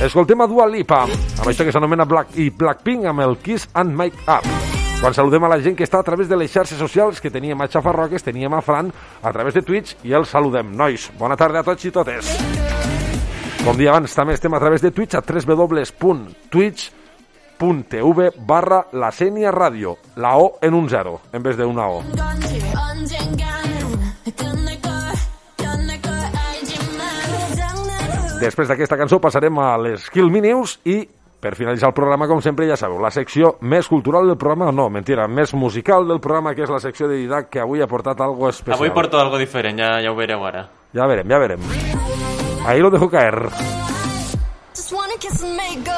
Escoltem 0.00 0.40
a 0.40 0.48
Dua 0.48 0.66
Lipa, 0.72 1.02
amb 1.04 1.48
això 1.52 1.68
que 1.68 1.72
s'anomena 1.72 2.08
Black 2.08 2.32
i 2.40 2.48
Blackpink 2.50 3.04
amb 3.12 3.20
el 3.28 3.36
Kiss 3.44 3.68
and 3.74 3.92
Make 3.94 4.24
Up. 4.24 4.73
Quan 5.00 5.12
saludem 5.12 5.44
a 5.44 5.48
la 5.52 5.60
gent 5.60 5.76
que 5.76 5.84
està 5.84 5.98
a 6.00 6.06
través 6.06 6.28
de 6.30 6.36
les 6.36 6.50
xarxes 6.50 6.78
socials, 6.80 7.20
que 7.20 7.30
teníem 7.30 7.60
a 7.60 7.68
Xafarroques, 7.68 8.22
teníem 8.24 8.54
a 8.54 8.62
Fran, 8.64 8.92
a 9.22 9.32
través 9.32 9.54
de 9.54 9.62
Twitch, 9.62 9.96
i 10.02 10.12
els 10.16 10.28
saludem. 10.32 10.72
Nois, 10.72 11.10
bona 11.18 11.36
tarda 11.36 11.60
a 11.60 11.66
tots 11.66 11.84
i 11.84 11.90
totes. 11.92 12.30
Com 13.64 13.76
dia 13.80 13.90
abans, 13.92 14.12
també 14.16 14.32
estem 14.36 14.52
a 14.54 14.60
través 14.60 14.80
de 14.84 14.90
Twitch 14.92 15.14
a 15.16 15.22
www.twitch.tv 15.24 15.90
barra 18.44 18.84
la 18.92 19.10
Sènia 19.12 19.52
Ràdio. 19.52 19.96
La 20.16 20.36
O 20.36 20.58
en 20.60 20.74
un 20.74 20.88
zero, 20.88 21.20
en 21.32 21.42
vez 21.42 21.56
de 21.56 21.64
una 21.64 21.88
O. 21.88 22.02
Després 28.40 28.68
d'aquesta 28.68 28.98
cançó 29.00 29.16
passarem 29.22 29.56
a 29.62 29.76
les 29.80 30.10
Kill 30.12 30.28
Me 30.28 30.40
News 30.44 30.78
i 30.84 31.08
per 31.44 31.52
finalitzar 31.58 31.90
el 31.90 31.96
programa, 31.96 32.24
com 32.30 32.40
sempre, 32.40 32.64
ja 32.70 32.76
sabeu, 32.80 32.96
la 33.04 33.10
secció 33.12 33.58
més 33.68 33.88
cultural 33.92 34.30
del 34.30 34.38
programa, 34.40 34.70
no, 34.72 34.88
mentira, 34.88 35.26
més 35.28 35.52
musical 35.52 36.08
del 36.08 36.22
programa, 36.24 36.54
que 36.56 36.64
és 36.64 36.72
la 36.72 36.80
secció 36.80 37.08
de 37.10 37.18
Didac, 37.20 37.50
que 37.52 37.60
avui 37.60 37.84
ha 37.84 37.88
portat 37.90 38.22
algo 38.24 38.48
especial. 38.48 38.78
Avui 38.78 38.94
porto 38.96 39.20
algo 39.20 39.36
diferent, 39.40 39.76
ja, 39.82 39.98
ja 40.00 40.12
ho 40.12 40.16
veureu 40.16 40.46
ara. 40.48 40.64
Ja 40.96 41.04
verem, 41.10 41.28
ja 41.28 41.42
verem. 41.42 41.68
Ahí 42.64 42.80
lo 42.80 42.88
dejo 42.94 43.10
caer. 43.12 43.36
Just 44.72 44.92
wanna 44.96 45.20
kiss 45.20 45.44
and 45.44 45.56
make 45.60 45.93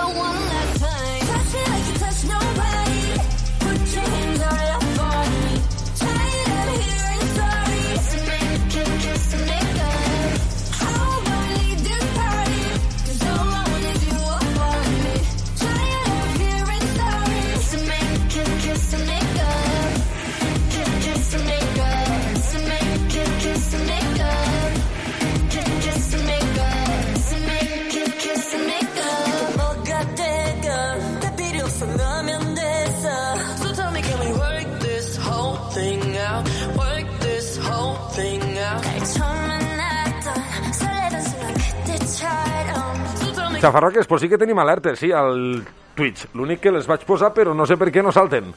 Xafarroques, 43.67 44.07
pues 44.07 44.23
sí 44.23 44.29
que 44.29 44.39
tenim 44.39 44.57
alertes, 44.61 45.01
sí, 45.01 45.11
al 45.11 45.64
Twitch. 45.97 46.29
L'únic 46.39 46.61
que 46.62 46.71
les 46.71 46.87
vaig 46.87 47.03
posar, 47.03 47.33
però 47.35 47.51
no 47.51 47.64
sé 47.67 47.75
per 47.75 47.89
què 47.91 47.99
no 47.99 48.12
salten. 48.14 48.53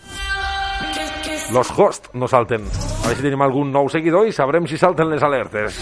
Los 1.49 1.71
hosts 1.73 2.11
no 2.13 2.27
salten. 2.29 2.67
A 2.69 3.07
veure 3.07 3.17
si 3.17 3.25
tenim 3.25 3.41
algun 3.41 3.71
nou 3.73 3.89
seguidor 3.89 4.29
i 4.29 4.35
sabrem 4.37 4.67
si 4.69 4.77
salten 4.77 5.09
les 5.09 5.25
alertes. 5.25 5.79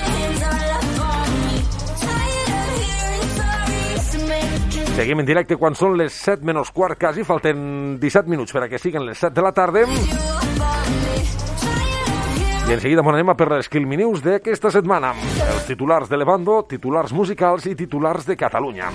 Seguim 4.95 5.19
en 5.19 5.27
directe 5.27 5.59
quan 5.59 5.75
són 5.75 5.99
les 5.99 6.15
7 6.23 6.47
menys 6.47 6.71
quart, 6.71 6.95
quasi. 6.95 7.27
Falten 7.27 7.99
17 7.99 8.31
minuts 8.31 8.55
per 8.55 8.63
a 8.63 8.71
que 8.71 8.79
siguin 8.79 9.03
les 9.09 9.19
7 9.19 9.35
de 9.35 9.43
la 9.43 9.51
tarda. 9.51 9.83
I 12.67 12.73
en 12.73 12.81
seguida 12.83 12.99
anem 12.99 13.29
a 13.31 13.33
per 13.39 13.45
les 13.47 13.69
News 13.71 14.19
d'aquesta 14.25 14.67
setmana. 14.73 15.13
Els 15.39 15.67
titulars 15.69 16.09
de 16.11 16.17
Levando, 16.19 16.65
titulars 16.67 17.13
musicals 17.15 17.63
i 17.71 17.75
titulars 17.79 18.27
de 18.27 18.35
Catalunya. 18.35 18.91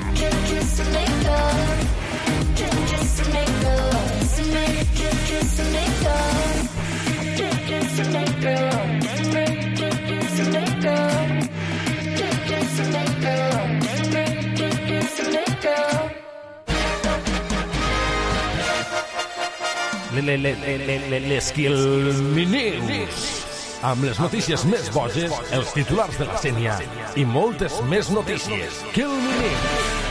Le, 20.13 20.21
le, 20.21 20.37
le, 20.37 20.53
le, 20.61 20.77
le, 20.77 20.99
le, 21.09 21.21
les 21.21 21.53
News. 21.57 23.42
Amb 23.83 24.05
les 24.07 24.19
notícies 24.23 24.63
més 24.71 24.87
boges, 24.95 25.33
els 25.57 25.73
titulars 25.75 26.15
de 26.15 26.29
la 26.29 26.37
Sènia 26.39 26.77
i 27.19 27.25
moltes 27.27 27.81
més 27.91 28.13
notícies. 28.15 28.79
Kill 28.95 29.11
Me 29.11 29.35
News. 29.43 30.03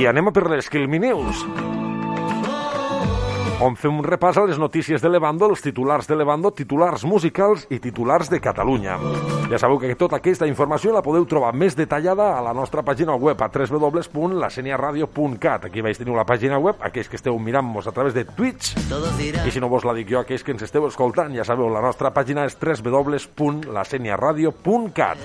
I 0.00 0.06
anem 0.08 0.32
a 0.32 0.32
per 0.32 0.48
les 0.48 0.72
Kill 0.72 0.88
Me 0.88 1.02
News. 1.04 1.44
On 3.60 3.76
fem 3.76 3.92
un 4.00 4.04
repàs 4.04 4.36
a 4.40 4.44
les 4.48 4.58
notícies 4.58 5.02
de 5.02 5.08
Levando, 5.12 5.44
els 5.50 5.60
titulars 5.60 6.06
de 6.08 6.16
Levando, 6.16 6.50
titulars 6.56 7.04
musicals 7.04 7.66
i 7.70 7.78
titulars 7.78 8.30
de 8.32 8.40
Catalunya. 8.40 8.96
Ja 9.50 9.58
sabeu 9.60 9.78
que 9.82 9.94
tota 10.00 10.16
aquesta 10.16 10.46
informació 10.48 10.92
la 10.94 11.02
podeu 11.04 11.26
trobar 11.28 11.52
més 11.52 11.76
detallada 11.76 12.38
a 12.38 12.42
la 12.44 12.52
nostra 12.56 12.82
pàgina 12.86 13.14
web 13.20 13.42
a 13.42 13.48
www.laseniaradio.cat. 13.52 15.64
Aquí 15.68 15.80
veig 15.84 15.98
teniu 16.00 16.16
la 16.16 16.24
pàgina 16.24 16.58
web, 16.58 16.76
aquells 16.80 17.08
que 17.12 17.16
esteu 17.20 17.36
mirant-nos 17.38 17.86
a 17.86 17.92
través 17.92 18.14
de 18.16 18.24
Twitch, 18.24 18.72
i 19.44 19.50
si 19.52 19.60
no 19.60 19.68
vos 19.68 19.84
la 19.84 19.92
dic 19.98 20.08
jo, 20.08 20.20
aquells 20.24 20.44
que 20.46 20.52
ens 20.56 20.62
esteu 20.64 20.86
escoltant, 20.88 21.36
ja 21.36 21.44
sabeu, 21.44 21.68
la 21.68 21.84
nostra 21.84 22.16
pàgina 22.16 22.48
és 22.48 22.56
www.laseniaradio.cat. 22.56 25.18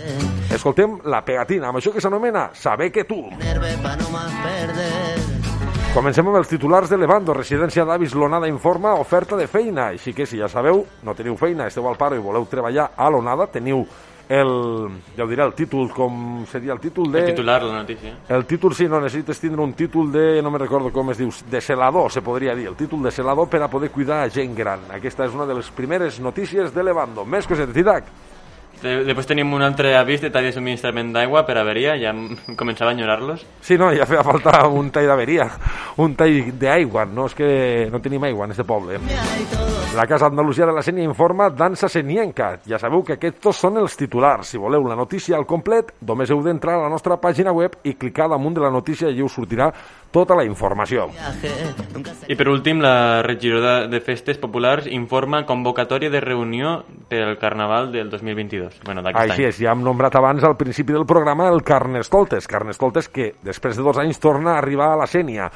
Escoltem 0.51 0.99
la 1.07 1.23
pegatina, 1.23 1.71
amb 1.71 1.79
això 1.79 1.95
que 1.95 2.03
s'anomena 2.03 2.51
Saber 2.55 2.91
que 2.91 3.03
tu. 3.07 3.31
Comencem 5.95 6.27
amb 6.27 6.35
els 6.35 6.49
titulars 6.51 6.89
de 6.91 6.97
Levando. 6.99 7.31
Residència 7.31 7.85
d'Avis 7.87 8.11
Lonada 8.19 8.49
informa 8.51 8.97
oferta 8.99 9.37
de 9.39 9.45
feina. 9.47 9.93
Així 9.93 10.11
que 10.11 10.25
si 10.27 10.35
ja 10.41 10.49
sabeu, 10.51 10.81
no 11.07 11.13
teniu 11.15 11.37
feina, 11.39 11.69
esteu 11.71 11.87
al 11.87 11.95
paro 11.95 12.17
i 12.17 12.19
voleu 12.19 12.43
treballar 12.51 12.89
a 12.99 13.07
Lonada, 13.07 13.47
teniu 13.47 13.85
el, 14.27 14.51
ja 15.15 15.23
ho 15.23 15.29
diré, 15.29 15.45
el 15.45 15.53
títol, 15.55 15.87
com 15.95 16.43
seria 16.51 16.75
el 16.75 16.81
títol 16.83 17.13
de... 17.13 17.21
El 17.21 17.31
titular, 17.31 17.61
la 17.63 17.79
notícia. 17.79 18.11
El 18.27 18.43
títol, 18.43 18.75
sí, 18.75 18.89
no, 18.91 18.99
necessites 18.99 19.39
tindre 19.39 19.63
un 19.63 19.71
títol 19.71 20.11
de, 20.11 20.41
no 20.43 20.51
me 20.51 20.59
recordo 20.59 20.91
com 20.91 21.15
es 21.15 21.23
diu, 21.23 21.31
de 21.47 21.63
celador, 21.63 22.11
se 22.11 22.25
podria 22.25 22.59
dir, 22.59 22.67
el 22.73 22.75
títol 22.75 23.07
de 23.07 23.15
celador 23.15 23.47
per 23.47 23.63
a 23.63 23.71
poder 23.71 23.93
cuidar 23.95 24.25
a 24.25 24.29
gent 24.29 24.51
gran. 24.57 24.89
Aquesta 24.99 25.29
és 25.29 25.37
una 25.37 25.47
de 25.47 25.55
les 25.61 25.71
primeres 25.71 26.19
notícies 26.19 26.75
de 26.75 26.83
Levando. 26.83 27.23
Més 27.23 27.47
cosetes, 27.47 27.71
Didac. 27.71 28.11
De- 28.81 29.03
Després 29.07 29.27
tenim 29.29 29.53
un 29.53 29.61
altre 29.65 29.95
avís 29.97 30.21
de 30.21 30.29
tall 30.29 30.45
de 30.49 30.51
subministrament 30.53 31.13
d'aigua 31.15 31.45
per 31.47 31.57
averia, 31.57 31.95
ja 31.97 32.11
començava 32.59 32.91
a 32.91 32.93
enyorar-los. 32.97 33.45
Sí, 33.61 33.77
no, 33.77 33.91
ja 33.95 34.05
feia 34.05 34.23
falta 34.23 34.67
un 34.67 34.91
tall 34.93 35.07
d'averia, 35.09 35.47
un 36.03 36.15
tall 36.15 36.51
d'aigua, 36.59 37.05
no 37.05 37.25
és 37.29 37.35
que 37.37 37.49
no 37.91 38.01
tenim 38.03 38.23
aigua 38.27 38.45
en 38.45 38.51
este 38.51 38.63
poble. 38.67 38.99
La 39.95 40.05
Casa 40.07 40.25
Andalusia 40.27 40.65
de 40.67 40.73
la 40.75 40.81
Sènia 40.83 41.05
informa 41.07 41.47
dansa 41.49 41.87
senienca. 41.87 42.57
Ja 42.67 42.75
sabeu 42.81 43.01
que 43.07 43.15
aquests 43.15 43.55
són 43.61 43.77
els 43.79 43.95
titulars. 43.95 44.49
Si 44.51 44.57
voleu 44.59 44.83
la 44.89 44.95
notícia 44.99 45.37
al 45.37 45.45
complet, 45.47 45.93
només 46.03 46.29
heu 46.33 46.41
d'entrar 46.43 46.75
a 46.75 46.81
la 46.83 46.89
nostra 46.91 47.15
pàgina 47.21 47.53
web 47.55 47.77
i 47.87 47.93
clicar 47.95 48.27
damunt 48.27 48.57
de 48.57 48.65
la 48.65 48.73
notícia 48.75 49.07
i 49.07 49.23
us 49.23 49.31
sortirà 49.37 49.69
tota 50.15 50.37
la 50.39 50.45
informació. 50.47 51.09
I 52.31 52.37
per 52.39 52.47
últim, 52.47 52.79
la 52.83 53.21
regidora 53.25 53.75
de 53.91 53.99
Festes 53.99 54.39
Populars 54.39 54.87
informa 54.87 55.43
convocatòria 55.47 56.09
de 56.13 56.23
reunió 56.23 56.77
per 57.09 57.25
al 57.25 57.37
Carnaval 57.41 57.91
del 57.91 58.09
2022. 58.13 58.79
Bueno, 58.87 59.03
Així 59.11 59.41
any. 59.43 59.49
és, 59.51 59.59
ja 59.59 59.73
hem 59.75 59.83
nombrat 59.83 60.15
abans 60.15 60.45
al 60.47 60.55
principi 60.55 60.95
del 60.95 61.05
programa 61.05 61.49
el 61.51 61.65
Carnestoltes. 61.67 62.47
Carnestoltes 62.47 63.11
que 63.11 63.33
després 63.43 63.75
de 63.75 63.83
dos 63.83 63.99
anys 63.99 64.21
torna 64.23 64.55
a 64.55 64.61
arribar 64.63 64.93
a 64.93 65.01
la 65.03 65.09
Sènia. 65.09 65.51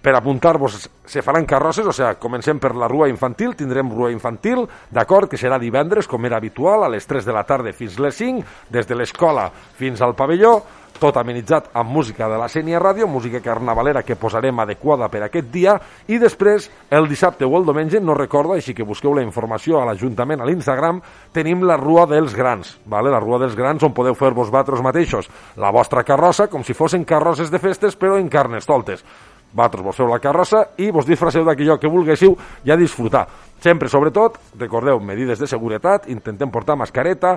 Per 0.00 0.14
apuntar-vos, 0.16 0.86
se 1.04 1.20
faran 1.20 1.44
carrosses, 1.44 1.84
o 1.84 1.92
sigui, 1.92 2.14
comencem 2.22 2.56
per 2.56 2.70
la 2.72 2.88
rua 2.88 3.10
infantil, 3.10 3.52
tindrem 3.52 3.90
rua 3.92 4.08
infantil, 4.14 4.62
d'acord, 4.88 5.28
que 5.28 5.36
serà 5.36 5.58
divendres, 5.60 6.08
com 6.08 6.24
era 6.24 6.38
habitual, 6.40 6.86
a 6.86 6.88
les 6.88 7.04
3 7.04 7.26
de 7.26 7.34
la 7.36 7.42
tarda 7.44 7.74
fins 7.76 7.98
les 8.00 8.16
5, 8.16 8.46
des 8.72 8.88
de 8.88 8.96
l'escola 8.96 9.50
fins 9.52 10.00
al 10.00 10.16
pavelló, 10.16 10.54
tot 10.98 11.16
amenitzat 11.20 11.70
amb 11.76 11.92
música 11.92 12.28
de 12.28 12.38
la 12.40 12.48
Sènia 12.50 12.80
Ràdio, 12.82 13.06
música 13.08 13.42
carnavalera 13.44 14.02
que 14.02 14.16
posarem 14.16 14.58
adequada 14.60 15.08
per 15.12 15.22
aquest 15.26 15.48
dia, 15.52 15.76
i 16.08 16.18
després, 16.18 16.70
el 16.90 17.08
dissabte 17.08 17.46
o 17.46 17.56
el 17.58 17.66
diumenge, 17.68 18.00
no 18.00 18.16
recordo, 18.18 18.54
així 18.56 18.74
que 18.74 18.86
busqueu 18.86 19.14
la 19.14 19.24
informació 19.24 19.80
a 19.80 19.86
l'Ajuntament, 19.88 20.40
a 20.40 20.48
l'Instagram, 20.48 21.00
tenim 21.32 21.64
la 21.68 21.78
Rua 21.80 22.06
dels 22.10 22.34
Grans, 22.36 22.76
vale? 22.84 23.10
la 23.10 23.20
Rua 23.20 23.40
dels 23.44 23.56
Grans, 23.56 23.82
on 23.86 23.94
podeu 23.96 24.16
fer-vos 24.18 24.50
vosaltres 24.50 24.84
mateixos 24.84 25.30
la 25.56 25.70
vostra 25.70 26.04
carrossa, 26.04 26.48
com 26.48 26.64
si 26.64 26.74
fossin 26.74 27.04
carrosses 27.04 27.50
de 27.50 27.60
festes, 27.62 27.96
però 27.96 28.18
en 28.18 28.28
carnestoltes. 28.28 29.04
Vosaltres 29.52 29.82
vos 29.82 29.96
feu 29.98 30.06
la 30.06 30.20
carrossa 30.22 30.62
i 30.78 30.92
vos 30.94 31.06
disfresseu 31.08 31.42
d'aquellò 31.46 31.74
que 31.80 31.90
vulguéssiu 31.90 32.36
i 32.64 32.70
a 32.70 32.78
disfrutar. 32.78 33.26
Sempre, 33.60 33.90
sobretot, 33.90 34.38
recordeu, 34.60 35.00
medides 35.02 35.42
de 35.42 35.48
seguretat, 35.50 36.06
intentem 36.08 36.48
portar 36.48 36.78
mascareta, 36.78 37.34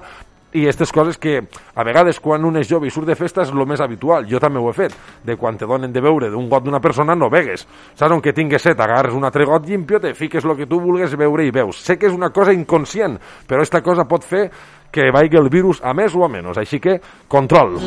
i 0.53 0.63
aquestes 0.63 0.91
coses 0.93 1.17
que 1.17 1.39
a 1.75 1.83
vegades 1.85 2.19
quan 2.23 2.45
un 2.45 2.57
és 2.61 2.69
jove 2.69 2.87
i 2.87 2.93
surt 2.93 3.09
de 3.09 3.17
festa 3.19 3.43
és 3.43 3.51
el 3.53 3.65
més 3.67 3.81
habitual, 3.81 4.27
jo 4.29 4.39
també 4.39 4.61
ho 4.61 4.69
he 4.69 4.77
fet. 4.77 4.95
De 5.25 5.37
quan 5.37 5.57
te 5.57 5.69
donen 5.69 5.93
de 5.93 6.01
beure 6.01 6.29
d'un 6.29 6.49
got 6.49 6.63
d'una 6.65 6.81
persona 6.81 7.15
no 7.15 7.29
begues, 7.33 7.67
saps 7.95 8.13
on 8.13 8.21
que 8.21 8.33
tingues 8.33 8.61
set 8.61 8.79
agarres 8.79 9.15
un 9.17 9.25
altre 9.25 9.45
got 9.49 9.65
llimpio, 9.67 9.99
te 9.99 10.13
fiques 10.13 10.45
el 10.45 10.57
que 10.57 10.69
tu 10.69 10.79
vulgues 10.81 11.17
beure 11.17 11.45
i 11.45 11.51
veus, 11.51 11.81
sé 11.83 11.97
que 11.97 12.07
és 12.07 12.15
una 12.15 12.31
cosa 12.33 12.53
inconscient 12.53 13.19
però 13.47 13.61
esta 13.61 13.81
cosa 13.81 14.05
pot 14.09 14.23
fer 14.25 14.49
que 14.93 15.09
vagi 15.11 15.37
el 15.37 15.49
virus 15.49 15.81
a 15.83 15.93
més 15.97 16.13
o 16.15 16.23
a 16.25 16.29
menys, 16.29 16.59
així 16.61 16.79
que 16.79 16.99
control. 17.27 17.79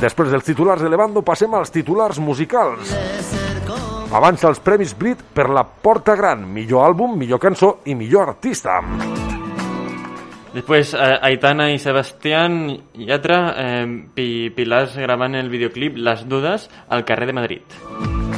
Després 0.00 0.32
dels 0.32 0.46
titulars 0.46 0.82
de 0.82 0.90
Levando 0.90 1.22
passem 1.22 1.54
als 1.54 1.70
titulars 1.70 2.18
musicals. 2.18 2.94
Avança 4.10 4.48
els 4.50 4.58
Premis 4.64 4.96
Brit 4.98 5.22
per 5.34 5.46
la 5.52 5.62
Porta 5.62 6.16
Gran, 6.18 6.42
millor 6.50 6.88
àlbum, 6.88 7.14
millor 7.20 7.38
cançó 7.38 7.76
i 7.86 7.94
millor 7.94 8.32
artista. 8.32 8.80
Després, 10.54 10.94
eh, 10.94 11.18
Aitana 11.22 11.70
i 11.70 11.78
Sebastián 11.78 12.76
Yatra, 12.94 13.54
eh, 13.56 13.86
pi, 14.14 14.50
Pilars 14.50 14.96
gravant 14.98 15.36
el 15.36 15.48
videoclip 15.48 15.96
Las 15.96 16.28
Dudas 16.28 16.68
al 16.88 17.04
carrer 17.04 17.26
de 17.26 17.32
Madrid. 17.32 17.62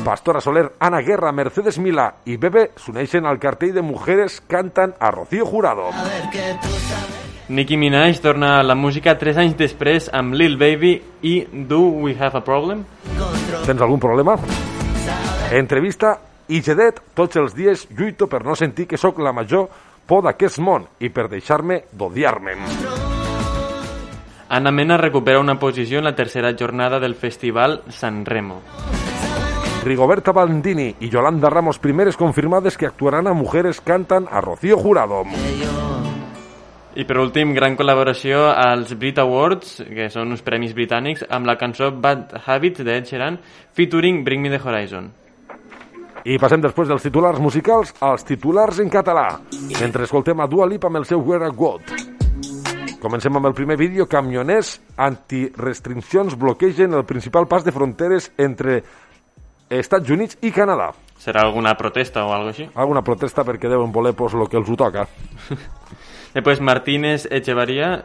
Pastora 0.05 0.41
Soler, 0.41 0.73
Ana 0.81 1.01
Guerra, 1.01 1.33
Mercedes 1.33 1.79
Milà 1.79 2.09
i 2.27 2.37
Bebe 2.37 2.73
s'uneixen 2.77 3.25
al 3.25 3.39
cartell 3.39 3.73
de 3.73 3.83
Mujeres 3.83 4.41
Cantan 4.47 4.95
a 4.99 5.11
Rocío 5.11 5.47
Jurado. 5.47 5.91
Nicki 7.49 7.77
Minaj 7.77 8.21
torna 8.21 8.59
a 8.59 8.63
la 8.63 8.75
música 8.75 9.17
3 9.19 9.39
anys 9.39 9.57
després 9.57 10.11
amb 10.13 10.35
Lil 10.35 10.59
Baby 10.59 10.93
i 11.23 11.47
Do 11.53 11.81
We 12.03 12.17
Have 12.19 12.39
a 12.39 12.45
Problem? 12.45 12.85
Tens 13.65 13.81
algun 13.81 14.01
problema? 14.01 14.37
Entrevista 15.53 16.19
i 16.49 16.61
Gedet, 16.61 17.01
tots 17.15 17.39
els 17.41 17.55
dies 17.55 17.87
lluito 17.97 18.27
per 18.27 18.43
no 18.45 18.57
sentir 18.59 18.89
que 18.91 18.99
sóc 18.99 19.21
la 19.23 19.33
major 19.33 19.69
por 20.13 20.27
d'aquest 20.27 20.61
món 20.61 20.83
i 21.01 21.09
per 21.09 21.25
deixar-me 21.33 21.79
d'odiar-me. 21.97 22.53
Ana 24.53 24.71
Mena 24.71 24.99
recupera 25.01 25.41
una 25.41 25.55
posició 25.59 26.03
en 26.03 26.05
la 26.05 26.13
tercera 26.15 26.51
jornada 26.53 26.99
del 27.01 27.15
festival 27.15 27.81
San 27.89 28.27
Remo. 28.27 28.61
Rigoberta 29.87 30.35
Bandini 30.37 30.91
i 31.01 31.09
Yolanda 31.09 31.49
Ramos 31.49 31.79
primeres 31.79 32.19
confirmades 32.21 32.77
que 32.77 32.85
actuaran 32.85 33.27
a 33.27 33.33
Mujeres 33.33 33.81
Cantan 33.81 34.29
a 34.31 34.43
Rocío 34.43 34.77
Jurado. 34.77 35.23
I 36.93 37.09
per 37.09 37.17
últim, 37.17 37.57
gran 37.57 37.73
col·laboració 37.81 38.51
als 38.53 38.93
Brit 39.01 39.17
Awards, 39.17 39.79
que 39.89 40.11
són 40.13 40.37
uns 40.37 40.45
premis 40.45 40.77
britànics, 40.77 41.25
amb 41.33 41.49
la 41.49 41.57
cançó 41.57 41.89
Bad 41.89 42.37
Habits 42.45 42.85
de 42.85 42.99
Ed 43.01 43.09
Sheeran, 43.09 43.41
featuring 43.73 44.21
Bring 44.29 44.45
Me 44.45 44.53
The 44.53 44.61
Horizon. 44.61 45.09
I 46.23 46.37
passem 46.39 46.61
després 46.63 46.87
dels 46.87 47.03
titulars 47.03 47.41
musicals 47.43 47.91
als 47.99 48.23
titulars 48.23 48.79
en 48.79 48.91
català, 48.93 49.41
mentre 49.81 50.05
escoltem 50.07 50.39
a 50.39 50.47
Dua 50.47 50.69
Lipa 50.71 50.87
amb 50.87 51.01
el 51.01 51.07
seu 51.09 51.19
Where 51.19 51.49
I 51.49 51.57
Got. 51.57 51.91
Comencem 53.03 53.35
amb 53.35 53.49
el 53.49 53.57
primer 53.59 53.75
vídeo. 53.81 54.07
Camioners 54.07 54.77
antirestriccions 54.95 56.37
bloquegen 56.39 56.95
el 56.95 57.03
principal 57.05 57.49
pas 57.51 57.67
de 57.67 57.75
fronteres 57.75 58.31
entre 58.39 58.79
Estats 59.67 60.15
Units 60.15 60.39
i 60.47 60.53
Canadà. 60.55 60.93
Serà 61.19 61.43
alguna 61.43 61.75
protesta 61.75 62.23
o 62.23 62.31
algo 62.31 62.55
així? 62.55 62.69
Alguna 62.79 63.03
protesta 63.03 63.43
perquè 63.43 63.67
deuen 63.71 63.91
voler 63.91 64.15
pues, 64.15 64.39
lo 64.39 64.47
que 64.47 64.61
els 64.63 64.71
ho 64.71 64.79
toca. 64.79 65.09
Després 66.37 66.63
Martínez 66.63 67.27
Echevarría 67.31 67.97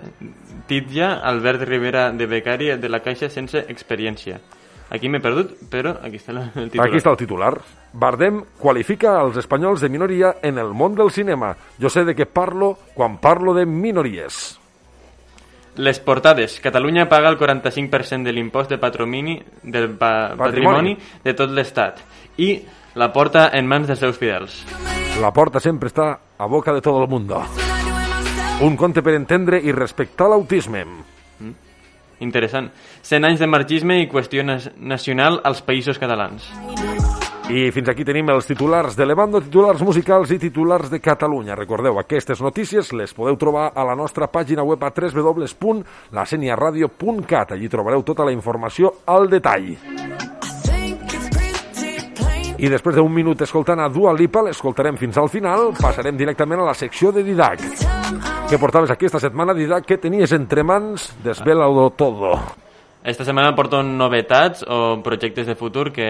titlla 0.67 1.19
Albert 1.21 1.69
Rivera 1.69 2.09
de 2.11 2.25
becari 2.25 2.73
de 2.81 2.89
la 2.89 3.05
Caixa 3.05 3.29
sense 3.29 3.61
experiència. 3.69 4.41
Aquí 4.89 5.09
m'he 5.11 5.19
perdut, 5.19 5.51
però 5.71 5.97
aquí 5.99 6.15
està 6.15 6.31
el 6.33 6.69
titular. 6.71 6.85
Aquí 6.87 6.99
està 6.99 7.11
el 7.11 7.19
titular. 7.19 7.53
Bardem 7.97 8.43
qualifica 8.61 9.15
els 9.23 9.39
espanyols 9.41 9.81
de 9.81 9.89
minoria 9.89 10.35
en 10.45 10.59
el 10.61 10.69
món 10.77 10.93
del 10.95 11.09
cinema. 11.09 11.55
Jo 11.81 11.89
sé 11.89 12.03
de 12.05 12.13
què 12.13 12.27
parlo 12.29 12.75
quan 12.93 13.17
parlo 13.17 13.55
de 13.57 13.65
minories. 13.65 14.59
Les 15.77 15.99
portades. 16.01 16.59
Catalunya 16.61 17.07
paga 17.09 17.29
el 17.29 17.37
45% 17.37 18.23
de 18.25 18.33
l'impost 18.33 18.69
de 18.69 18.77
patrimoni, 18.77 19.37
del 19.63 19.89
pa 19.97 20.35
Patrimoni. 20.37 20.37
patrimoni 20.37 20.97
de 21.23 21.33
tot 21.37 21.53
l'Estat 21.53 22.01
i 22.37 22.51
la 22.97 23.11
porta 23.13 23.49
en 23.53 23.67
mans 23.69 23.87
dels 23.87 23.99
seus 23.99 24.17
fidels. 24.17 24.63
La 25.21 25.33
porta 25.33 25.59
sempre 25.59 25.89
està 25.89 26.11
a 26.37 26.45
boca 26.45 26.73
de 26.73 26.81
tot 26.81 27.01
el 27.01 27.07
mundo. 27.09 27.41
Un 28.61 28.77
conte 28.77 29.01
per 29.01 29.13
entendre 29.17 29.57
i 29.61 29.71
respectar 29.71 30.29
l'autisme. 30.29 30.85
Interessant. 32.19 32.71
100 33.01 33.25
anys 33.25 33.39
de 33.39 33.47
marxisme 33.47 33.99
i 34.01 34.09
qüestió 34.09 34.41
nacional 34.45 35.41
als 35.43 35.61
països 35.61 36.01
catalans. 36.01 36.49
I 37.47 37.69
fins 37.71 37.87
aquí 37.87 38.03
tenim 38.03 38.27
els 38.27 38.43
titulars 38.43 38.91
de 38.99 39.05
Levando, 39.07 39.39
titulars 39.39 39.79
musicals 39.79 40.27
i 40.35 40.37
titulars 40.41 40.89
de 40.91 40.99
Catalunya. 40.99 41.55
Recordeu, 41.55 41.95
aquestes 42.01 42.41
notícies 42.43 42.89
les 42.91 43.13
podeu 43.15 43.39
trobar 43.39 43.71
a 43.71 43.87
la 43.87 43.95
nostra 43.95 44.27
pàgina 44.27 44.67
web 44.67 44.83
a 44.83 44.91
www.laseniaradio.cat. 44.91 47.55
Allí 47.55 47.71
trobareu 47.71 48.03
tota 48.03 48.27
la 48.27 48.35
informació 48.35 48.99
al 49.07 49.31
detall. 49.31 49.79
I 52.57 52.67
després 52.67 52.95
d'un 52.99 53.13
minut 53.15 53.39
escoltant 53.47 53.79
a 53.79 53.87
Dua 53.87 54.11
Lipa, 54.11 54.43
l'escoltarem 54.43 54.99
fins 54.99 55.15
al 55.15 55.31
final, 55.31 55.71
passarem 55.79 56.19
directament 56.19 56.59
a 56.59 56.67
la 56.67 56.75
secció 56.75 57.15
de 57.15 57.23
Didac. 57.23 57.63
Què 58.51 58.59
portaves 58.59 58.91
aquesta 58.91 59.23
setmana, 59.23 59.55
Didac? 59.55 59.87
Què 59.87 59.95
tenies 60.03 60.35
entre 60.35 60.67
mans? 60.67 61.15
Desvela-lo 61.23 61.95
todo. 61.95 62.66
Esta 63.07 63.23
setmana 63.23 63.55
porto 63.55 63.79
novetats 63.81 64.65
o 64.67 64.99
projectes 65.01 65.47
de 65.47 65.55
futur 65.55 65.93
que... 65.95 66.07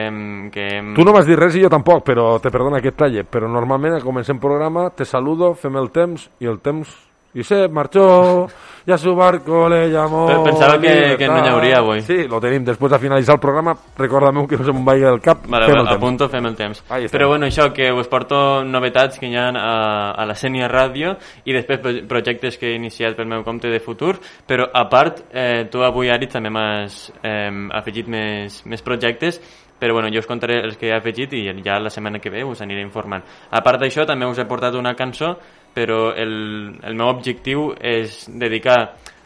que 0.49 0.67
Tu 0.97 1.05
no 1.05 1.13
m'has 1.13 1.27
dit 1.29 1.37
res 1.37 1.53
i 1.53 1.61
jo 1.61 1.69
tampoc, 1.69 2.01
però 2.07 2.39
te 2.41 2.49
perdona 2.49 2.81
que 2.81 2.89
et 2.89 2.97
talle. 2.97 3.21
Però 3.21 3.45
normalment 3.45 3.99
comencem 4.01 4.41
programa, 4.41 4.89
te 4.89 5.05
saludo, 5.05 5.53
fem 5.53 5.77
el 5.77 5.91
temps 5.93 6.31
i 6.41 6.49
el 6.49 6.57
temps... 6.65 7.06
I 7.37 7.43
se 7.43 7.67
marchó, 7.69 8.47
y 8.85 8.91
a 8.91 8.97
su 8.97 9.13
barco 9.15 9.67
le 9.69 9.89
llamó... 9.89 10.25
Pe- 10.25 10.49
pensava 10.49 10.79
que- 10.81 11.15
que 11.17 11.27
no 11.27 11.37
hi 11.37 11.49
hauria 11.49 11.77
avui. 11.77 12.01
Sí, 12.01 12.23
lo 12.27 12.39
tenim. 12.41 12.63
Després 12.65 12.89
de 12.91 12.97
finalitzar 12.99 13.35
el 13.35 13.39
programa, 13.43 13.75
recorda-me 13.97 14.47
que 14.47 14.57
no 14.57 14.63
se'm 14.65 14.79
vagi 14.85 15.01
del 15.05 15.19
cap. 15.21 15.45
Vale, 15.45 15.67
fem 15.67 15.75
el 15.77 15.85
temps. 15.85 15.97
apunto, 15.97 16.29
fem 16.29 16.45
el 16.49 16.55
temps. 16.55 16.81
Però 17.11 17.27
bueno, 17.29 17.45
això, 17.45 17.67
que 17.73 17.91
us 17.93 18.07
porto 18.07 18.63
novetats 18.65 19.19
que 19.19 19.27
hi 19.29 19.35
ha 19.37 19.49
a, 19.53 19.75
a 20.17 20.25
la 20.25 20.33
Sènia 20.33 20.67
Ràdio 20.71 21.13
i 21.45 21.53
després 21.53 21.79
pro- 21.83 22.07
projectes 22.07 22.57
que 22.57 22.71
he 22.71 22.75
iniciat 22.79 23.15
pel 23.15 23.27
meu 23.29 23.43
compte 23.43 23.69
de 23.69 23.79
futur, 23.79 24.15
però 24.47 24.65
a 24.73 24.87
part, 24.89 25.25
eh, 25.31 25.67
tu 25.69 25.83
avui, 25.83 26.09
Ari, 26.09 26.25
també 26.31 26.49
m'has 26.49 27.11
eh, 27.21 27.51
afegit 27.77 28.07
més, 28.07 28.63
més 28.65 28.81
projectes 28.81 29.41
però 29.77 29.93
bueno, 29.93 30.09
jo 30.09 30.17
us 30.17 30.25
contaré 30.25 30.55
els 30.65 30.73
que 30.75 30.87
he 30.89 30.93
afegit 30.95 31.33
i 31.37 31.43
ja 31.61 31.75
la 31.77 31.91
setmana 31.93 32.17
que 32.17 32.31
ve 32.33 32.41
us 32.43 32.63
aniré 32.65 32.81
informant. 32.81 33.21
A 33.51 33.59
part 33.61 33.77
d'això, 33.77 34.07
també 34.09 34.25
us 34.25 34.39
he 34.41 34.45
portat 34.49 34.73
una 34.73 34.95
cançó, 34.97 35.35
però 35.77 36.09
el, 36.17 36.31
el 36.81 36.95
meu 36.97 37.11
objectiu 37.11 37.67
és 37.77 38.23
dedicar 38.33 38.79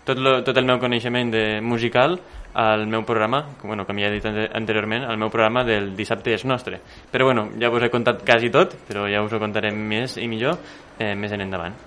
tot, 0.03 0.19
lo, 0.19 0.41
tot 0.43 0.57
el 0.59 0.67
meu 0.67 0.81
coneixement 0.83 1.31
de 1.31 1.45
musical 1.63 2.17
al 2.53 2.83
meu 2.91 3.05
programa, 3.07 3.45
com, 3.61 3.69
bueno, 3.71 3.85
com 3.87 3.95
ja 4.01 4.09
he 4.09 4.17
dit 4.17 4.25
ante- 4.27 4.49
anteriorment, 4.59 5.05
al 5.07 5.15
meu 5.21 5.29
programa 5.31 5.63
del 5.63 5.93
dissabte 5.95 6.33
és 6.35 6.43
nostre. 6.43 6.81
Però 7.11 7.29
bueno, 7.29 7.47
ja 7.61 7.71
us 7.71 7.87
he 7.87 7.89
contat 7.93 8.25
quasi 8.27 8.51
tot, 8.51 8.75
però 8.89 9.07
ja 9.07 9.23
us 9.23 9.31
ho 9.31 9.39
contaré 9.39 9.71
més 9.71 10.17
i 10.19 10.27
millor 10.27 10.59
eh, 10.99 11.15
més 11.15 11.31
en 11.31 11.47
endavant. 11.47 11.79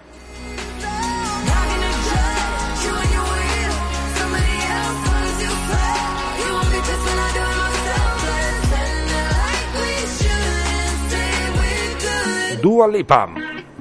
Dua 12.64 12.86
Lipa, 12.88 13.26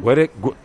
Very 0.03 0.29
Good. 0.41 0.57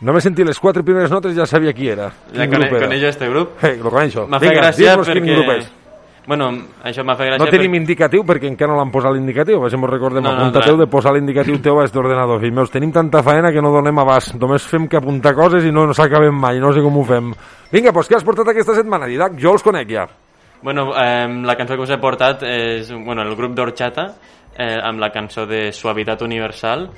No 0.00 0.12
me 0.12 0.20
sentí 0.20 0.44
les 0.44 0.60
quatre 0.60 0.84
primeres 0.84 1.10
notes 1.10 1.32
i 1.32 1.38
ja 1.38 1.46
sabia 1.48 1.72
qui 1.72 1.88
era. 1.88 2.10
Ja 2.34 2.44
cone, 2.44 2.66
grup 2.68 2.74
era. 2.76 2.86
coneix 2.86 3.06
este 3.08 3.28
grup? 3.30 3.62
Eh, 3.64 3.78
lo 3.84 3.90
coneixo. 3.90 4.28
M'ha 4.28 4.38
fet 4.42 4.52
gràcia 4.60 4.98
perquè... 5.00 5.83
Bueno, 6.26 6.46
això 6.82 7.04
m'ha 7.04 7.16
fet 7.18 7.28
gràcia 7.28 7.44
No 7.44 7.52
tenim 7.52 7.74
indicatiu 7.76 8.22
perquè 8.24 8.48
encara 8.48 8.72
no 8.72 8.78
l'han 8.78 8.92
posat 8.92 9.12
l'indicatiu. 9.12 9.60
Si 9.68 9.76
mos 9.76 9.90
recordem. 9.90 10.24
No, 10.24 10.32
no, 10.32 10.46
Apuntateu 10.46 10.78
clar. 10.78 10.86
de 10.86 10.90
posar 10.90 11.12
l'indicatiu 11.12 11.58
teu 11.60 11.80
a 11.80 11.84
este 11.84 12.00
ordenador. 12.00 12.40
Fill 12.40 12.54
meus, 12.56 12.72
tenim 12.72 12.92
tanta 12.92 13.22
faena 13.22 13.52
que 13.52 13.60
no 13.60 13.72
donem 13.74 13.98
abast. 14.00 14.34
Només 14.40 14.64
fem 14.64 14.88
que 14.88 14.96
apuntar 14.96 15.34
coses 15.36 15.66
i 15.68 15.72
no, 15.72 15.84
no 15.86 15.96
s'acabem 15.96 16.34
mai. 16.34 16.60
No 16.62 16.72
sé 16.72 16.80
com 16.84 16.96
ho 16.96 17.04
fem. 17.04 17.34
Vinga, 17.72 17.92
doncs 17.92 18.08
què 18.08 18.16
has 18.16 18.24
portat 18.24 18.48
aquesta 18.54 18.76
setmana, 18.78 19.10
Didac? 19.10 19.36
Jo 19.40 19.52
els 19.58 19.66
conec 19.66 19.90
ja. 19.92 20.06
Bueno, 20.64 20.94
eh, 20.96 21.28
la 21.44 21.58
cançó 21.60 21.76
que 21.76 21.84
us 21.84 21.92
he 21.92 22.00
portat 22.00 22.46
és 22.48 22.88
bueno, 22.94 23.20
el 23.20 23.36
grup 23.36 23.52
d'Orxata 23.52 24.06
eh, 24.56 24.78
amb 24.80 25.02
la 25.02 25.10
cançó 25.12 25.44
de 25.44 25.66
Suavitat 25.76 26.22
Universal 26.24 26.88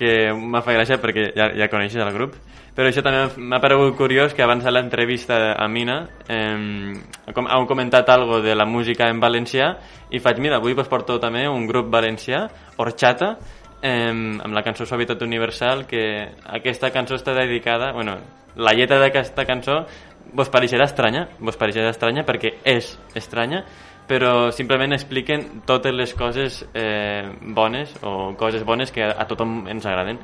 que 0.00 0.32
m'ha 0.32 0.62
fet 0.64 0.78
gràcia 0.78 0.96
perquè 1.02 1.26
ja, 1.36 1.50
ja 1.52 1.68
coneixes 1.68 2.00
el 2.00 2.14
grup 2.16 2.38
però 2.74 2.88
això 2.88 3.02
també 3.02 3.26
m'ha 3.36 3.60
paregut 3.60 3.96
curiós 3.98 4.34
que 4.34 4.42
abans 4.42 4.64
de 4.64 4.72
l'entrevista 4.72 5.38
a 5.52 5.68
Mina 5.68 6.02
eh, 6.28 6.94
heu 7.26 7.66
comentat 7.66 8.08
algo 8.08 8.40
de 8.40 8.54
la 8.54 8.66
música 8.66 9.08
en 9.10 9.20
valencià 9.20 9.72
i 10.10 10.18
faig, 10.18 10.38
mira, 10.38 10.58
avui 10.58 10.74
vos 10.74 10.88
porto 10.88 11.18
també 11.22 11.46
un 11.48 11.66
grup 11.66 11.90
valencià, 11.90 12.46
Orxata 12.78 13.36
eh, 13.82 14.10
amb 14.10 14.54
la 14.54 14.62
cançó 14.62 14.86
Suavitat 14.86 15.22
Universal 15.22 15.86
que 15.86 16.04
aquesta 16.46 16.90
cançó 16.90 17.18
està 17.18 17.34
dedicada 17.34 17.92
bueno, 17.92 18.18
la 18.56 18.74
lletra 18.74 18.98
d'aquesta 18.98 19.44
cançó 19.46 19.84
vos 20.32 20.50
pareixerà 20.50 20.86
estranya, 20.86 21.26
vos 21.40 21.58
pareixerà 21.58 21.90
estranya 21.90 22.24
perquè 22.26 22.54
és 22.64 22.92
estranya, 23.18 23.64
però 24.10 24.50
simplement 24.54 24.94
expliquen 24.94 25.62
totes 25.66 25.94
les 25.94 26.14
coses 26.18 26.60
eh, 26.74 27.26
bones 27.54 27.94
o 28.02 28.34
coses 28.38 28.64
bones 28.66 28.92
que 28.94 29.04
a 29.06 29.26
tothom 29.26 29.66
ens 29.70 29.86
agraden. 29.86 30.18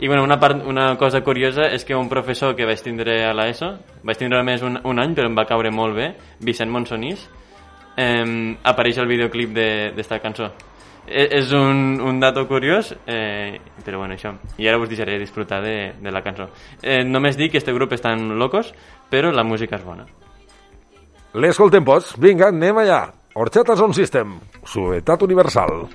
I 0.00 0.08
bueno, 0.08 0.24
una, 0.24 0.40
part, 0.40 0.64
una 0.66 0.96
cosa 0.98 1.22
curiosa 1.22 1.68
és 1.72 1.84
que 1.84 1.94
un 1.94 2.08
professor 2.10 2.56
que 2.56 2.66
vaig 2.66 2.80
tindre 2.82 3.20
a 3.24 3.32
l'ESO, 3.32 3.68
vaig 4.02 4.18
tindre 4.18 4.40
només 4.40 4.62
un, 4.66 4.80
un 4.84 4.98
any 4.98 5.14
però 5.14 5.28
em 5.30 5.36
va 5.38 5.44
caure 5.46 5.70
molt 5.70 5.94
bé, 5.94 6.08
Vicent 6.40 6.70
Monsonís, 6.70 7.28
eh, 7.96 8.56
apareix 8.64 8.98
al 8.98 9.06
videoclip 9.06 9.52
de- 9.54 9.92
d'esta 9.94 10.18
cançó. 10.18 10.50
E- 11.06 11.28
És 11.38 11.52
un, 11.52 12.00
un 12.00 12.18
dato 12.18 12.46
curiós, 12.48 12.94
eh, 13.06 13.60
però 13.84 13.98
bueno, 13.98 14.14
això. 14.14 14.34
I 14.58 14.66
ara 14.68 14.78
us 14.80 14.88
deixaré 14.88 15.18
disfrutar 15.18 15.62
de, 15.62 15.92
de 16.00 16.10
la 16.10 16.22
cançó. 16.22 16.48
Eh, 16.82 17.04
només 17.04 17.36
dic 17.36 17.52
que 17.52 17.58
este 17.58 17.72
grup 17.72 17.92
estan 17.92 18.38
locos, 18.38 18.74
però 19.10 19.30
la 19.30 19.44
música 19.44 19.76
és 19.76 19.84
bona. 19.84 20.06
L'escoltem, 21.34 21.84
pots? 21.84 22.14
Vinga, 22.18 22.48
anem 22.48 22.78
allà. 22.78 23.12
Orxata 23.34 23.76
Sound 23.76 23.94
System. 23.94 24.38
Suetat 24.64 25.22
universal. 25.22 25.86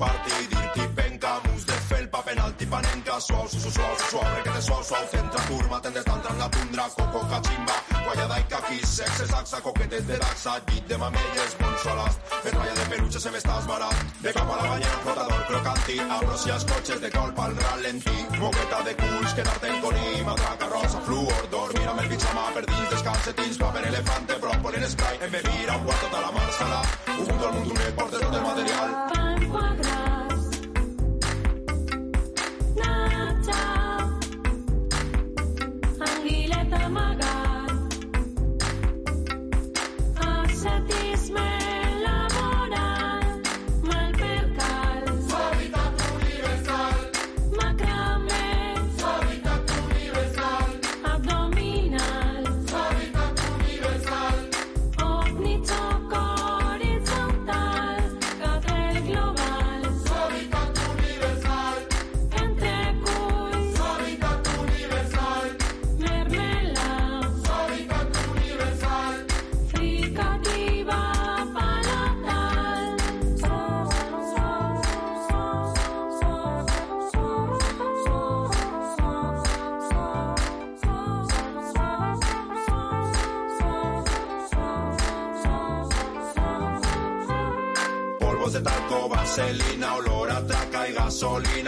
Party, 0.00 0.32
dirty, 0.48 0.88
penca, 0.94 1.40
mus 1.44 1.66
de 1.66 1.74
felpa, 1.74 2.22
penalti, 2.22 2.64
panenca, 2.64 3.20
suau, 3.20 3.46
su, 3.46 3.60
su, 3.60 3.70
suau, 3.70 3.94
su, 3.98 4.06
suau, 4.12 4.24
requete, 4.36 4.62
suau, 4.62 4.82
suau, 4.82 5.04
centra, 5.12 5.42
curva, 5.46 5.78
tendes, 5.82 6.04
tantra, 6.04 6.32
en 6.32 6.38
la 6.38 6.48
tundra, 6.48 6.84
coco, 6.96 7.20
cachimba, 7.28 7.74
guayada 8.06 8.40
y 8.40 8.44
caqui, 8.44 8.78
sexe, 8.78 9.26
saxa, 9.26 9.60
coquetes 9.60 10.06
de 10.06 10.16
daxa, 10.16 10.58
llit 10.68 10.86
de 10.88 10.96
mamelles, 10.96 11.56
monsolast, 11.60 12.18
metralla 12.44 12.74
de 12.80 12.86
peluche, 12.88 13.20
se 13.20 13.30
me 13.30 13.36
estàs 13.36 13.66
barat, 13.66 13.96
de 14.22 14.32
cap 14.32 14.48
a 14.48 14.56
la 14.56 14.70
banyera, 14.70 14.98
flotador, 15.04 15.46
crocanti, 15.46 15.98
abrosias, 16.00 16.64
coches 16.64 17.00
de 17.02 17.10
colpa 17.10 17.44
al 17.44 17.56
ralentí, 17.56 18.18
moqueta 18.38 18.82
de 18.82 18.96
culs, 18.96 19.34
quedarte 19.34 19.68
en 19.68 19.80
coní, 19.82 20.22
matraca, 20.24 20.66
rosa, 20.68 21.00
fluor, 21.00 21.48
dormir 21.50 21.88
amb 21.88 22.00
el 22.00 22.08
pijama, 22.08 22.46
per 22.54 22.64
dins 22.64 22.88
dels 22.88 23.02
calcetins, 23.02 23.58
paper 23.58 23.84
elefante, 23.92 24.40
proponen 24.40 24.88
spray, 24.88 25.18
en 25.20 25.30
beber 25.30 25.68
a 25.68 25.76
un 25.76 25.84
quart 25.84 26.00
tota 26.08 26.24
la 26.24 26.32
marsala, 26.40 26.80
ho 27.18 27.20
junto 27.20 27.48
al 27.48 27.52
mundo, 27.52 27.74
me 27.74 27.92
portes 28.00 28.20
tot 28.20 28.34
el 28.34 28.48
material, 28.48 29.29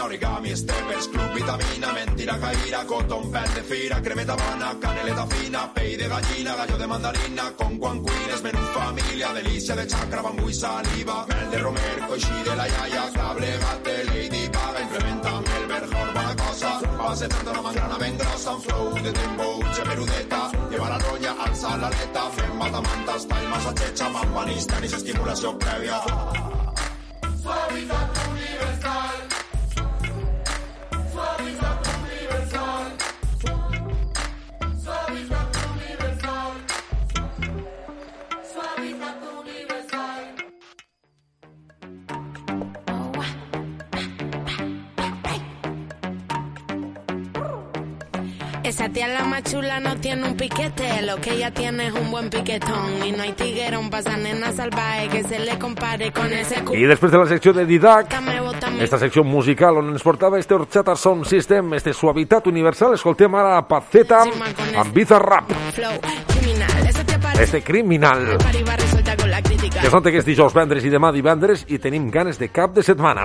origami, 0.05 0.57
steppers, 0.57 1.09
club, 1.09 1.33
vitamina, 1.35 1.93
mentira, 1.93 2.39
caíra, 2.39 2.85
cotton, 2.85 3.31
pet 3.31 3.55
de 3.55 3.63
fira, 3.63 4.01
cremeta 4.03 4.33
habana, 4.33 4.77
caneleta 4.81 5.27
fina, 5.27 5.73
pey 5.73 5.97
de 5.97 6.09
gallina, 6.09 6.55
gallo 6.57 6.77
de 6.77 6.87
mandarina, 6.87 7.53
con 7.57 7.79
guancuines, 7.79 8.43
menú 8.43 8.59
familia, 8.75 9.33
delicia 9.33 9.77
de 9.77 9.87
chacra, 9.87 10.23
bambú 10.23 10.49
y 10.49 10.55
saliva, 10.55 11.27
mel 11.27 11.51
de 11.51 11.59
romer, 11.59 11.99
coixí 12.09 12.43
de 12.45 12.57
la 12.57 12.69
yaya, 12.69 13.11
cable, 13.13 13.59
gate, 13.59 14.05
lady 14.05 14.49
gaga, 14.49 14.81
implementa'm 14.83 15.45
el 15.45 15.67
verjor, 15.67 16.15
bona 16.15 16.37
cosa, 16.37 16.81
base 16.99 17.29
tanto 17.29 17.51
una 17.51 17.63
mangrana 17.63 17.99
ben 17.99 18.19
grossa, 18.19 18.51
un 18.53 18.63
flow 18.63 18.95
de 18.95 19.13
tempo, 19.13 19.61
gemerudeta, 19.75 20.51
lleva 20.71 20.89
la 20.89 20.99
ronya, 20.99 21.33
alça 21.39 21.77
l'aleta, 21.77 22.31
fem 22.31 22.57
matamanta, 22.57 23.19
style 23.19 23.49
massa 23.49 23.73
xetxa, 23.73 24.09
mampanista, 24.09 24.81
ni 24.81 24.87
estimulació 24.87 25.57
prèvia. 25.59 26.01
Suavitat 27.43 28.22
más 49.33 49.45
chula 49.45 49.81
no 49.81 49.97
tiene 49.97 50.29
un 50.29 50.37
piquete, 50.37 51.01
lo 51.03 51.17
que 51.17 51.33
ella 51.33 51.51
tiene 51.51 51.87
es 51.87 51.95
un 51.95 52.11
buen 52.11 52.29
piquetón. 52.29 53.03
Y 53.03 53.13
no 53.13 53.23
hay 53.23 53.33
tiguerón 53.33 53.89
nena 54.23 54.53
salvaje 54.53 55.09
que 55.09 55.25
se 55.25 55.39
le 55.39 55.59
compare 55.59 56.13
con 56.13 56.31
ese 56.31 56.63
cu... 56.63 56.75
I 56.75 56.85
després 56.85 57.11
de 57.11 57.19
la 57.19 57.25
secció 57.27 57.55
de 57.57 57.65
Didac, 57.65 58.13
esta 58.79 58.99
secció 58.99 59.25
musical 59.25 59.79
on 59.81 59.89
ens 59.89 60.05
portava 60.05 60.39
este 60.39 60.53
Horchata 60.53 60.95
Sound 60.97 61.25
System, 61.25 61.73
este 61.73 61.95
Suavitat 61.95 62.47
Universal, 62.47 62.93
escoltem 62.99 63.33
ara 63.35 63.57
a 63.57 63.65
Paceta 63.65 64.21
amb 64.21 64.93
Bizarrap, 64.93 65.49
este 67.41 67.63
criminal. 67.63 68.37
Que 68.37 69.87
es 69.87 69.93
nota 69.93 70.11
que 70.13 70.21
és 70.21 70.29
dijous, 70.29 70.53
vendres 70.53 70.85
i 70.85 70.93
demà 70.93 71.09
divendres 71.11 71.65
i 71.73 71.81
tenim 71.81 72.11
ganes 72.13 72.37
de 72.37 72.53
cap 72.53 72.77
de 72.77 72.85
setmana. 72.85 73.25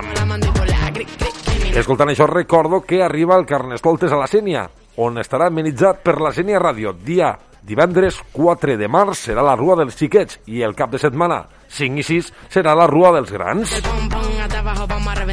Escoltant 1.76 2.08
això, 2.08 2.26
recordo 2.26 2.80
que 2.80 3.02
arriba 3.04 3.36
el 3.36 3.44
Carnestoltes 3.44 4.10
a 4.10 4.16
la 4.16 4.26
Sènia, 4.26 4.70
on 4.98 5.18
estarà 5.22 5.46
amenitzat 5.48 6.02
per 6.02 6.18
la 6.20 6.32
Sènia 6.34 6.58
Ràdio. 6.60 6.92
Dia 6.92 7.32
divendres 7.68 8.18
4 8.32 8.76
de 8.80 8.88
març 8.90 9.28
serà 9.28 9.44
la 9.44 9.54
Rua 9.58 9.76
dels 9.78 9.96
Xiquets 9.98 10.40
i 10.50 10.62
el 10.66 10.74
cap 10.78 10.90
de 10.90 11.00
setmana 11.00 11.42
5 11.68 12.00
i 12.00 12.04
6 12.06 12.30
serà 12.54 12.74
la 12.76 12.86
Rua 12.90 13.12
dels 13.18 13.30
Grans. 13.32 13.74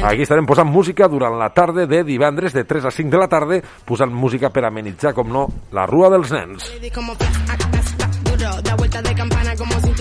Aquí 0.06 0.22
estarem 0.22 0.46
posant 0.46 0.68
música 0.70 1.08
durant 1.08 1.38
la 1.40 1.48
tarda 1.54 1.86
de 1.88 2.02
divendres 2.04 2.54
de 2.54 2.64
3 2.64 2.86
a 2.86 2.92
5 2.92 3.10
de 3.10 3.18
la 3.18 3.28
tarda, 3.28 3.60
posant 3.84 4.12
música 4.12 4.50
per 4.50 4.66
amenitzar, 4.68 5.14
com 5.16 5.32
no, 5.32 5.46
la 5.72 5.86
Rua 5.86 6.12
dels 6.12 6.32
Nens. 6.34 6.68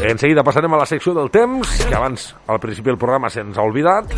En 0.05 0.19
seguida 0.19 0.43
passarem 0.43 0.73
a 0.73 0.81
la 0.81 0.85
secció 0.85 1.15
del 1.15 1.31
temps, 1.31 1.79
que 1.87 1.95
abans, 1.95 2.35
al 2.47 2.59
principi 2.59 2.91
del 2.91 2.99
programa, 2.99 3.31
se'ns 3.31 3.57
ha 3.57 3.63
oblidat. 3.63 4.11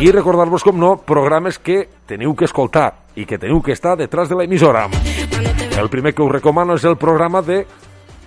I 0.00 0.12
recordar-vos, 0.12 0.62
com 0.64 0.78
no, 0.80 0.94
programes 1.04 1.58
que 1.60 1.82
teniu 2.08 2.32
que 2.32 2.46
escoltar 2.48 2.86
i 3.20 3.26
que 3.28 3.36
teniu 3.36 3.58
que 3.60 3.74
estar 3.76 3.98
detrás 4.00 4.30
de 4.30 4.38
la 4.38 4.46
emissora. 4.48 4.86
El 5.76 5.90
primer 5.92 6.14
que 6.16 6.24
us 6.24 6.32
recomano 6.32 6.72
és 6.80 6.86
el 6.88 6.96
programa 6.96 7.42
de 7.44 7.66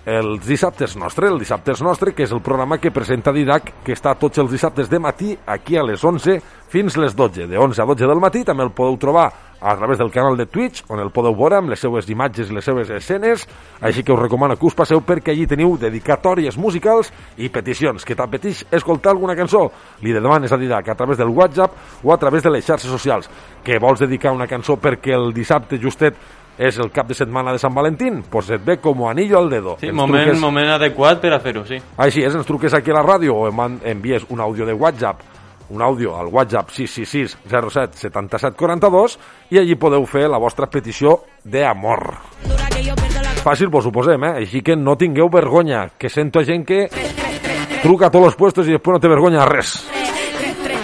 els 0.05 0.43
dissabtes 0.43 0.97
nostre, 0.99 1.29
el 1.31 1.39
dissabtes 1.39 1.79
nostre, 1.81 2.11
que 2.11 2.25
és 2.25 2.31
el 2.35 2.41
programa 2.43 2.77
que 2.77 2.91
presenta 2.91 3.31
Didac, 3.31 3.69
que 3.85 3.95
està 3.95 4.11
tots 4.19 4.41
els 4.41 4.51
dissabtes 4.51 4.89
de 4.91 4.99
matí, 4.99 5.37
aquí 5.47 5.77
a 5.79 5.85
les 5.87 6.03
11 6.03 6.41
fins 6.67 6.97
les 6.99 7.15
12. 7.15 7.47
De 7.47 7.57
11 7.57 7.79
a 7.79 7.85
12 7.87 8.09
del 8.09 8.19
matí 8.19 8.43
també 8.43 8.65
el 8.67 8.73
podeu 8.75 8.97
trobar 8.99 9.29
a 9.63 9.77
través 9.77 9.97
del 9.97 10.11
canal 10.11 10.35
de 10.35 10.45
Twitch, 10.45 10.83
on 10.91 10.99
el 10.99 11.13
podeu 11.15 11.31
veure 11.39 11.61
amb 11.61 11.71
les 11.71 11.79
seues 11.79 12.09
imatges 12.11 12.51
i 12.51 12.57
les 12.57 12.67
seues 12.67 12.89
escenes, 12.91 13.47
així 13.79 14.03
que 14.03 14.11
us 14.11 14.19
recomano 14.19 14.57
que 14.59 14.67
us 14.67 14.75
passeu 14.75 14.99
perquè 14.99 15.31
allí 15.31 15.47
teniu 15.47 15.77
dedicatòries 15.79 16.59
musicals 16.59 17.13
i 17.39 17.47
peticions, 17.47 18.03
que 18.03 18.19
t'apeteix 18.19 18.65
escoltar 18.75 19.13
alguna 19.15 19.37
cançó. 19.39 19.69
Li 20.03 20.11
demanes 20.11 20.51
a 20.51 20.59
Didac 20.59 20.91
a 20.91 20.99
través 20.99 21.17
del 21.17 21.31
WhatsApp 21.31 22.03
o 22.03 22.11
a 22.11 22.19
través 22.19 22.43
de 22.43 22.51
les 22.51 22.67
xarxes 22.67 22.91
socials, 22.91 23.31
que 23.63 23.79
vols 23.79 24.03
dedicar 24.03 24.35
una 24.35 24.51
cançó 24.51 24.75
perquè 24.75 25.15
el 25.15 25.31
dissabte 25.31 25.79
justet 25.79 26.19
és 26.57 26.77
el 26.79 26.91
cap 26.91 27.07
de 27.07 27.15
setmana 27.17 27.51
de 27.51 27.59
Sant 27.59 27.73
Valentín, 27.73 28.23
pues 28.29 28.49
et 28.53 28.61
ve 28.63 28.77
com 28.77 29.07
anillo 29.09 29.39
al 29.39 29.49
dedo. 29.49 29.77
Sí, 29.79 29.87
Ens 29.87 29.95
moment, 29.95 30.23
truques- 30.25 30.41
moment 30.41 30.69
adequat 30.69 31.19
per 31.21 31.33
a 31.33 31.39
fer-ho, 31.39 31.65
sí. 31.65 31.79
Així 31.97 32.21
és, 32.23 32.33
ens 32.35 32.45
truques 32.45 32.73
aquí 32.73 32.91
a 32.91 32.93
la 32.99 33.03
ràdio 33.03 33.33
o 33.35 33.47
em 33.49 33.79
envies 33.83 34.25
un 34.29 34.39
àudio 34.41 34.65
de 34.65 34.73
WhatsApp, 34.73 35.21
un 35.69 35.81
àudio 35.81 36.15
al 36.15 36.27
WhatsApp 36.27 36.69
666 36.69 37.37
07 37.49 37.97
77 37.97 38.55
42 38.57 39.17
i 39.49 39.57
allí 39.57 39.75
podeu 39.75 40.05
fer 40.05 40.27
la 40.29 40.37
vostra 40.37 40.67
petició 40.67 41.21
d'amor. 41.43 42.17
Fàcil, 43.43 43.67
vos 43.67 43.85
ho 43.85 43.91
posem, 43.91 44.23
eh? 44.23 44.33
Així 44.45 44.61
que 44.61 44.75
no 44.75 44.95
tingueu 44.95 45.27
vergonya, 45.29 45.89
que 45.97 46.09
sento 46.09 46.43
gent 46.43 46.63
que 46.65 46.85
truca 47.81 48.07
a 48.07 48.11
tots 48.11 48.27
els 48.29 48.35
puestos 48.39 48.67
i 48.69 48.71
després 48.71 48.93
no 48.95 48.99
té 49.03 49.09
vergonya 49.11 49.39
de 49.43 49.49
res. 49.49 49.73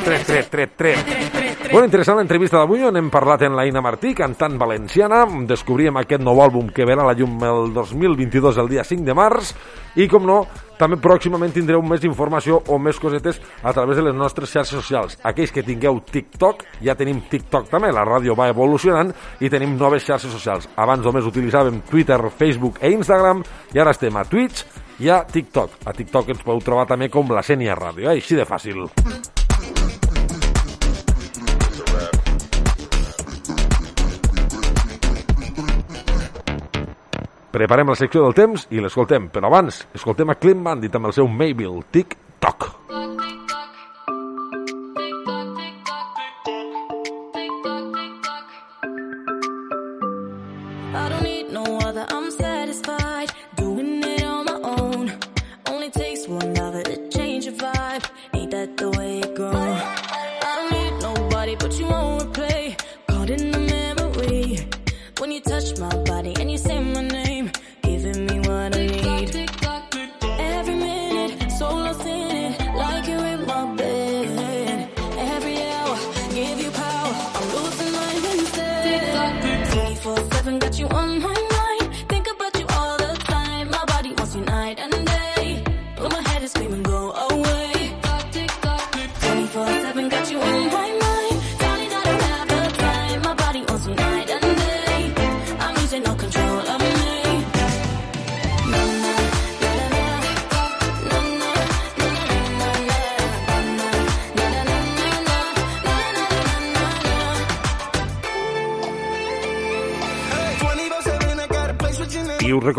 Tret, 0.03 0.26
tret, 0.26 0.49
tret, 0.49 0.76
tret. 0.76 1.38
Bueno, 1.72 1.86
interessant 1.86 2.17
l'entrevista 2.17 2.57
d'avui 2.57 2.82
on 2.82 2.97
hem 2.97 3.11
parlat 3.13 3.43
en 3.45 3.53
la 3.53 3.61
Ina 3.70 3.82
Martí, 3.86 4.15
cantant 4.17 4.55
valenciana. 4.57 5.20
Descobríem 5.45 5.99
aquest 5.99 6.24
nou 6.26 6.39
àlbum 6.41 6.72
que 6.74 6.86
verà 6.88 7.03
la 7.05 7.13
llum 7.13 7.36
el 7.45 7.70
2022, 7.76 8.57
el 8.57 8.72
dia 8.72 8.86
5 8.88 9.05
de 9.05 9.13
març. 9.13 9.51
I, 9.93 10.07
com 10.09 10.26
no, 10.26 10.39
també 10.80 10.97
pròximament 10.97 11.53
tindreu 11.53 11.84
més 11.86 12.01
informació 12.09 12.57
o 12.74 12.80
més 12.82 12.97
cosetes 12.97 13.38
a 13.61 13.74
través 13.76 13.99
de 13.99 14.07
les 14.07 14.17
nostres 14.17 14.49
xarxes 14.49 14.80
socials. 14.82 15.20
Aquells 15.22 15.53
que 15.53 15.65
tingueu 15.65 16.01
TikTok, 16.09 16.65
ja 16.82 16.97
tenim 16.97 17.22
TikTok 17.30 17.70
també, 17.70 17.93
la 17.93 18.07
ràdio 18.07 18.34
va 18.39 18.49
evolucionant 18.49 19.13
i 19.39 19.53
tenim 19.53 19.78
noves 19.78 20.07
xarxes 20.09 20.34
socials. 20.34 20.65
Abans 20.74 21.05
només 21.05 21.28
utilitzàvem 21.30 21.84
Twitter, 21.91 22.17
Facebook 22.34 22.82
e 22.82 22.95
Instagram 22.97 23.45
i 23.76 23.84
ara 23.84 23.93
estem 23.93 24.17
a 24.17 24.26
Twitch 24.26 24.65
i 25.05 25.13
a 25.13 25.22
TikTok. 25.22 25.84
A 25.86 25.93
TikTok 25.93 26.34
ens 26.34 26.41
podeu 26.41 26.65
trobar 26.65 26.89
també 26.89 27.13
com 27.13 27.30
la 27.30 27.45
Sènia 27.45 27.78
Ràdio, 27.78 28.09
eh? 28.09 28.17
així 28.17 28.39
de 28.39 28.49
fàcil. 28.49 28.88
Preparem 37.49 37.89
la 37.89 37.97
secció 37.97 38.21
del 38.21 38.35
temps 38.37 38.67
i 38.69 38.81
l'escoltem, 38.83 39.25
però 39.33 39.49
abans 39.49 39.81
escoltem 39.97 40.29
a 40.29 40.37
Clean 40.37 40.61
Bandit 40.63 40.93
amb 40.99 41.09
el 41.09 41.15
seu 41.17 41.25
Mayville 41.27 41.81
Tic-Toc. 41.95 42.69
I 42.93 43.18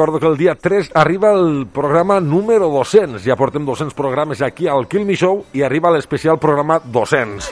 recordo 0.00 0.18
que 0.18 0.26
el 0.26 0.38
dia 0.38 0.54
3 0.54 0.92
arriba 0.94 1.32
el 1.32 1.66
programa 1.66 2.20
número 2.20 2.70
200. 2.70 3.22
Ja 3.22 3.36
portem 3.36 3.66
200 3.66 3.92
programes 3.92 4.40
aquí 4.40 4.66
al 4.66 4.88
Kill 4.88 5.04
Me 5.04 5.12
Show 5.12 5.44
i 5.52 5.60
arriba 5.60 5.92
l'especial 5.92 6.38
programa 6.40 6.80
200 6.80 7.50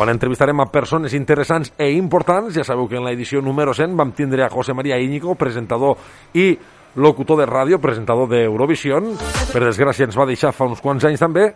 on 0.00 0.08
entrevistarem 0.08 0.56
a 0.64 0.70
persones 0.72 1.12
interessants 1.12 1.74
e 1.76 1.90
importants. 1.92 2.56
Ja 2.56 2.64
sabeu 2.64 2.88
que 2.88 2.96
en 2.96 3.04
l'edició 3.04 3.42
número 3.44 3.74
100 3.76 3.92
vam 3.92 4.16
tindre 4.16 4.40
a 4.40 4.48
José 4.48 4.72
María 4.72 4.96
Íñigo, 4.96 5.34
presentador 5.36 6.00
i 6.32 6.56
locutor 6.96 7.44
de 7.44 7.46
ràdio, 7.46 7.76
presentador 7.76 8.32
d'Eurovision. 8.32 9.12
Per 9.52 9.60
desgràcia 9.60 10.08
ens 10.08 10.16
va 10.16 10.26
deixar 10.32 10.56
fa 10.56 10.64
uns 10.64 10.80
quants 10.80 11.04
anys 11.04 11.20
també. 11.20 11.50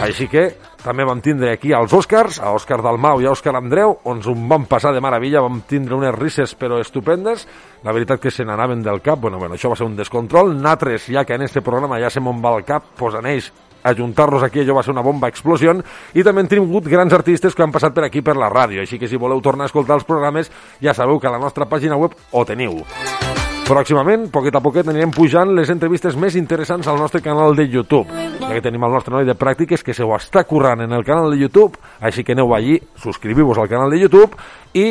Així 0.00 0.30
que 0.32 0.46
també 0.80 1.04
vam 1.04 1.20
tindre 1.20 1.50
aquí 1.52 1.74
als 1.76 1.92
Oscars, 1.92 2.38
a 2.40 2.54
Òscar 2.56 2.78
Dalmau 2.80 3.20
i 3.20 3.26
a 3.28 3.34
Òscar 3.34 3.52
Andreu, 3.58 3.98
on 4.08 4.22
ho 4.24 4.34
vam 4.48 4.64
passar 4.68 4.94
de 4.96 5.02
meravella, 5.04 5.42
vam 5.44 5.60
tindre 5.68 5.94
unes 5.94 6.14
risses 6.16 6.54
però 6.56 6.78
estupendes, 6.80 7.44
la 7.84 7.92
veritat 7.92 8.22
que 8.22 8.32
se 8.32 8.46
n'anaven 8.48 8.80
del 8.82 9.02
cap, 9.04 9.20
bueno, 9.20 9.38
bueno, 9.38 9.58
això 9.58 9.68
va 9.68 9.76
ser 9.76 9.84
un 9.84 9.98
descontrol, 9.98 10.54
natres, 10.56 11.10
ja 11.12 11.26
que 11.28 11.36
en 11.36 11.44
este 11.44 11.60
programa 11.60 12.00
ja 12.00 12.08
se 12.08 12.20
m'on 12.24 12.40
va 12.40 12.54
el 12.56 12.64
cap, 12.64 12.94
pues 12.96 13.14
aneix 13.14 13.52
ajuntar-nos 13.84 14.42
aquí, 14.42 14.64
allò 14.64 14.78
va 14.80 14.84
ser 14.84 14.96
una 14.96 15.04
bomba 15.04 15.28
explosió, 15.28 15.76
i 16.14 16.24
també 16.24 16.46
hem 16.46 16.52
tingut 16.56 16.88
grans 16.88 17.12
artistes 17.12 17.54
que 17.54 17.62
han 17.64 17.72
passat 17.72 17.92
per 17.92 18.08
aquí 18.08 18.24
per 18.24 18.38
la 18.40 18.48
ràdio, 18.48 18.80
així 18.80 18.98
que 18.98 19.08
si 19.08 19.20
voleu 19.20 19.44
tornar 19.44 19.68
a 19.68 19.72
escoltar 19.72 20.00
els 20.00 20.08
programes, 20.08 20.48
ja 20.80 20.96
sabeu 20.96 21.20
que 21.20 21.28
a 21.28 21.36
la 21.36 21.44
nostra 21.44 21.68
pàgina 21.68 22.00
web 22.00 22.16
ho 22.32 22.44
teniu. 22.48 22.80
Pròximament, 23.70 24.24
poquet 24.34 24.56
a 24.58 24.60
poquet, 24.64 24.88
anirem 24.90 25.12
pujant 25.14 25.52
les 25.54 25.68
entrevistes 25.70 26.16
més 26.18 26.34
interessants 26.34 26.88
al 26.90 26.96
nostre 26.98 27.20
canal 27.22 27.54
de 27.54 27.68
YouTube. 27.70 28.10
Ja 28.40 28.48
que 28.50 28.64
tenim 28.64 28.82
el 28.82 28.96
nostre 28.96 29.14
noi 29.14 29.28
de 29.28 29.36
pràctiques 29.38 29.84
que 29.86 29.94
se 29.94 30.02
ho 30.02 30.10
està 30.16 30.42
currant 30.42 30.82
en 30.82 30.90
el 30.96 31.04
canal 31.06 31.30
de 31.30 31.38
YouTube, 31.38 31.78
així 32.02 32.24
que 32.26 32.34
aneu 32.34 32.50
allí, 32.56 32.80
subscriviu-vos 32.98 33.60
al 33.62 33.70
canal 33.70 33.94
de 33.94 34.00
YouTube 34.02 34.34
i 34.74 34.88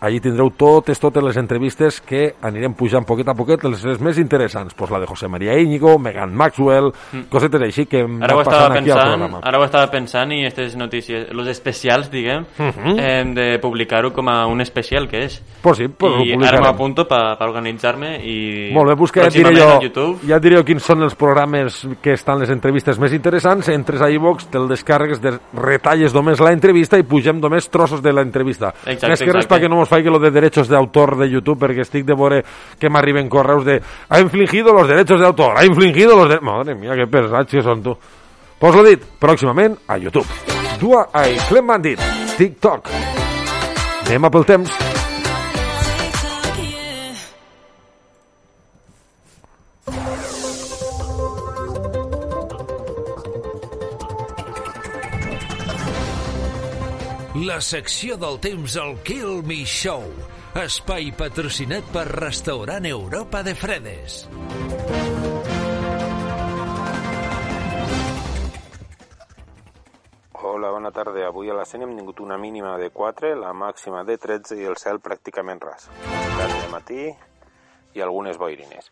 allí 0.00 0.20
tindreu 0.20 0.50
totes, 0.50 0.98
totes 1.00 1.22
les 1.24 1.36
entrevistes 1.36 2.00
que 2.00 2.34
anirem 2.42 2.74
pujant 2.74 3.04
poquet 3.06 3.28
a 3.28 3.34
poquet, 3.34 3.62
les, 3.64 3.82
les 3.84 4.00
més 4.00 4.18
interessants. 4.18 4.74
Pues 4.74 4.90
la 4.90 5.00
de 5.00 5.06
José 5.06 5.28
María 5.28 5.58
Íñigo, 5.58 5.98
Megan 5.98 6.34
Maxwell, 6.34 6.92
cosetes 7.30 7.62
així 7.62 7.86
que 7.86 8.02
Ara 8.20 8.36
ho 8.36 8.42
estava 8.42 8.66
aquí 8.66 8.78
al 8.78 8.84
pensant, 8.84 9.08
programa. 9.08 9.40
ara 9.42 9.58
ho 9.58 9.64
estava 9.64 9.90
pensant 9.90 10.32
i 10.32 10.40
aquestes 10.44 10.76
notícies, 10.76 11.32
los 11.32 11.48
especials, 11.48 12.10
diguem, 12.10 12.44
Mhm. 12.58 12.98
hem 12.98 13.34
de 13.34 13.58
publicar-ho 13.58 14.12
com 14.12 14.28
a 14.28 14.46
un 14.46 14.60
especial 14.60 15.08
que 15.08 15.24
és. 15.24 15.42
Pues 15.62 15.78
sí, 15.78 15.88
pues 15.88 16.12
I 16.26 16.34
ara 16.44 16.60
m'apunto 16.60 17.06
per 17.08 17.36
pa 17.38 17.44
organitzar-me 17.46 18.20
i 18.24 18.70
Molt 18.72 18.90
bé, 18.90 19.12
que 19.12 19.20
ja 19.22 19.26
et 19.28 19.34
diré 19.34 19.54
jo, 19.56 19.80
YouTube. 19.82 20.18
ja 20.28 20.36
et 20.36 20.42
diré 20.42 20.62
quins 20.64 20.82
són 20.82 21.02
els 21.02 21.14
programes 21.14 21.86
que 22.02 22.12
estan 22.12 22.38
les 22.38 22.50
entrevistes 22.50 22.98
més 22.98 23.12
interessants, 23.12 23.68
entres 23.68 24.00
a 24.02 24.10
iVox, 24.10 24.46
te'l 24.50 24.68
descàrregues, 24.68 25.20
de 25.20 25.38
retalles 25.54 26.12
només 26.14 26.40
la 26.40 26.52
entrevista 26.52 26.98
i 26.98 27.02
pugem 27.02 27.40
només 27.40 27.68
trossos 27.70 28.02
de 28.02 28.12
l'entrevista. 28.12 28.74
Exacte, 28.84 29.08
Més 29.08 29.22
que 29.22 29.32
res 29.32 29.48
perquè 29.48 29.68
no 29.68 29.85
mos 29.86 29.88
faigui 29.88 30.10
lo 30.10 30.18
de 30.18 30.30
derechos 30.30 30.68
de 30.68 30.76
autor 30.76 31.16
de 31.16 31.30
YouTube, 31.30 31.60
perquè 31.62 31.86
estic 31.86 32.04
de 32.04 32.14
veure 32.18 32.42
que 32.78 32.90
m'arriben 32.90 33.30
correus 33.30 33.64
de 33.64 33.80
ha 34.08 34.20
infligido 34.20 34.72
los 34.72 34.88
derechos 34.88 35.20
de 35.20 35.26
autor, 35.26 35.56
ha 35.56 35.64
infligido 35.64 36.16
los 36.16 36.28
de... 36.28 36.40
Madre 36.40 36.74
mía, 36.74 36.94
que 36.94 37.06
pesats 37.06 37.50
que 37.50 37.62
són 37.62 37.82
tu. 37.82 37.96
Pues 38.58 38.74
lo 38.74 38.84
dit, 38.84 39.02
pròximament 39.20 39.76
a 39.86 39.98
YouTube. 39.98 40.26
Dua 40.80 41.08
ai 41.12 41.36
Clem 41.48 41.66
Bandit, 41.66 42.02
TikTok. 42.36 42.92
Anem 44.06 44.28
a 44.28 44.30
pel 44.30 44.46
temps. 44.46 44.95
La 57.46 57.60
secció 57.60 58.16
del 58.18 58.40
temps 58.42 58.74
al 58.80 58.96
Kill 59.06 59.42
Me 59.46 59.60
Show. 59.70 60.02
Espai 60.58 61.12
patrocinat 61.14 61.86
per 61.94 62.02
Restaurant 62.08 62.88
Europa 62.88 63.42
de 63.46 63.52
Fredes. 63.54 64.16
Hola, 70.32 70.72
bona 70.72 70.90
tarda. 70.90 71.28
Avui 71.28 71.52
a 71.52 71.54
la 71.54 71.68
Senya 71.70 71.86
hem 71.86 71.94
tingut 72.00 72.24
una 72.24 72.40
mínima 72.40 72.74
de 72.82 72.90
4, 72.90 73.36
la 73.38 73.52
màxima 73.54 74.02
de 74.08 74.18
13 74.26 74.58
i 74.64 74.66
el 74.66 74.80
cel 74.82 74.98
pràcticament 75.04 75.62
ras. 75.62 75.86
Tant 76.08 76.56
de 76.56 76.68
matí 76.74 77.02
i 77.94 78.02
algunes 78.08 78.42
boirines. 78.42 78.90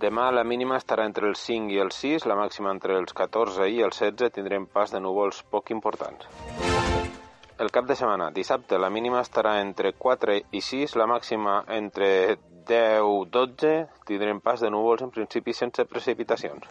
Demà 0.00 0.30
la 0.32 0.46
mínima 0.48 0.80
estarà 0.80 1.04
entre 1.04 1.28
els 1.28 1.44
5 1.50 1.76
i 1.76 1.82
els 1.84 2.00
6, 2.08 2.24
la 2.24 2.40
màxima 2.40 2.72
entre 2.72 2.96
els 2.96 3.12
14 3.12 3.68
i 3.68 3.82
els 3.84 4.00
16, 4.00 4.32
tindrem 4.38 4.64
pas 4.64 4.96
de 4.96 5.04
núvols 5.04 5.44
poc 5.52 5.76
importants. 5.76 6.30
El 7.60 7.68
cap 7.70 7.84
de 7.84 7.92
setmana, 7.92 8.30
dissabte, 8.32 8.78
la 8.80 8.88
mínima 8.88 9.18
estarà 9.20 9.58
entre 9.60 9.90
4 9.92 10.36
i 10.56 10.62
6, 10.64 10.94
la 10.96 11.04
màxima 11.10 11.58
entre 11.76 12.38
10 12.70 13.04
i 13.04 13.26
12, 13.34 13.72
tindrem 14.08 14.40
pas 14.40 14.62
de 14.64 14.70
núvols 14.72 15.04
en 15.04 15.12
principi 15.12 15.52
sense 15.52 15.84
precipitacions. 15.84 16.64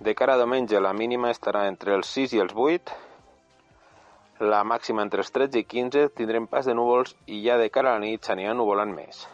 De 0.00 0.14
cara 0.16 0.38
a 0.38 0.40
diumenge, 0.40 0.80
la 0.80 0.94
mínima 0.96 1.34
estarà 1.36 1.66
entre 1.68 1.92
els 1.98 2.08
6 2.16 2.38
i 2.38 2.42
els 2.46 2.56
8, 2.56 2.96
la 4.54 4.62
màxima 4.64 5.04
entre 5.04 5.20
els 5.20 5.34
13 5.36 5.60
i 5.60 5.68
15, 5.76 6.08
tindrem 6.16 6.48
pas 6.48 6.64
de 6.64 6.72
núvols 6.72 7.12
i 7.26 7.42
ja 7.44 7.60
de 7.60 7.68
cara 7.68 7.92
a 7.92 7.98
la 8.00 8.06
nit 8.06 8.24
s'anirà 8.24 8.56
nuvolant 8.56 8.96
més. 8.96 9.26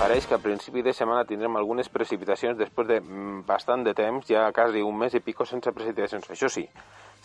Pareix 0.00 0.24
que 0.24 0.32
a 0.32 0.40
principi 0.40 0.80
de 0.80 0.94
setmana 0.96 1.26
tindrem 1.28 1.58
algunes 1.60 1.90
precipitacions 1.92 2.56
després 2.56 2.86
de 2.88 2.96
mm, 3.02 3.42
bastant 3.44 3.82
de 3.84 3.92
temps, 3.92 4.24
ja 4.24 4.46
quasi 4.56 4.80
un 4.80 4.96
mes 4.96 5.12
i 5.12 5.20
pico 5.20 5.44
sense 5.44 5.74
precipitacions. 5.76 6.30
Això 6.32 6.48
sí, 6.48 6.62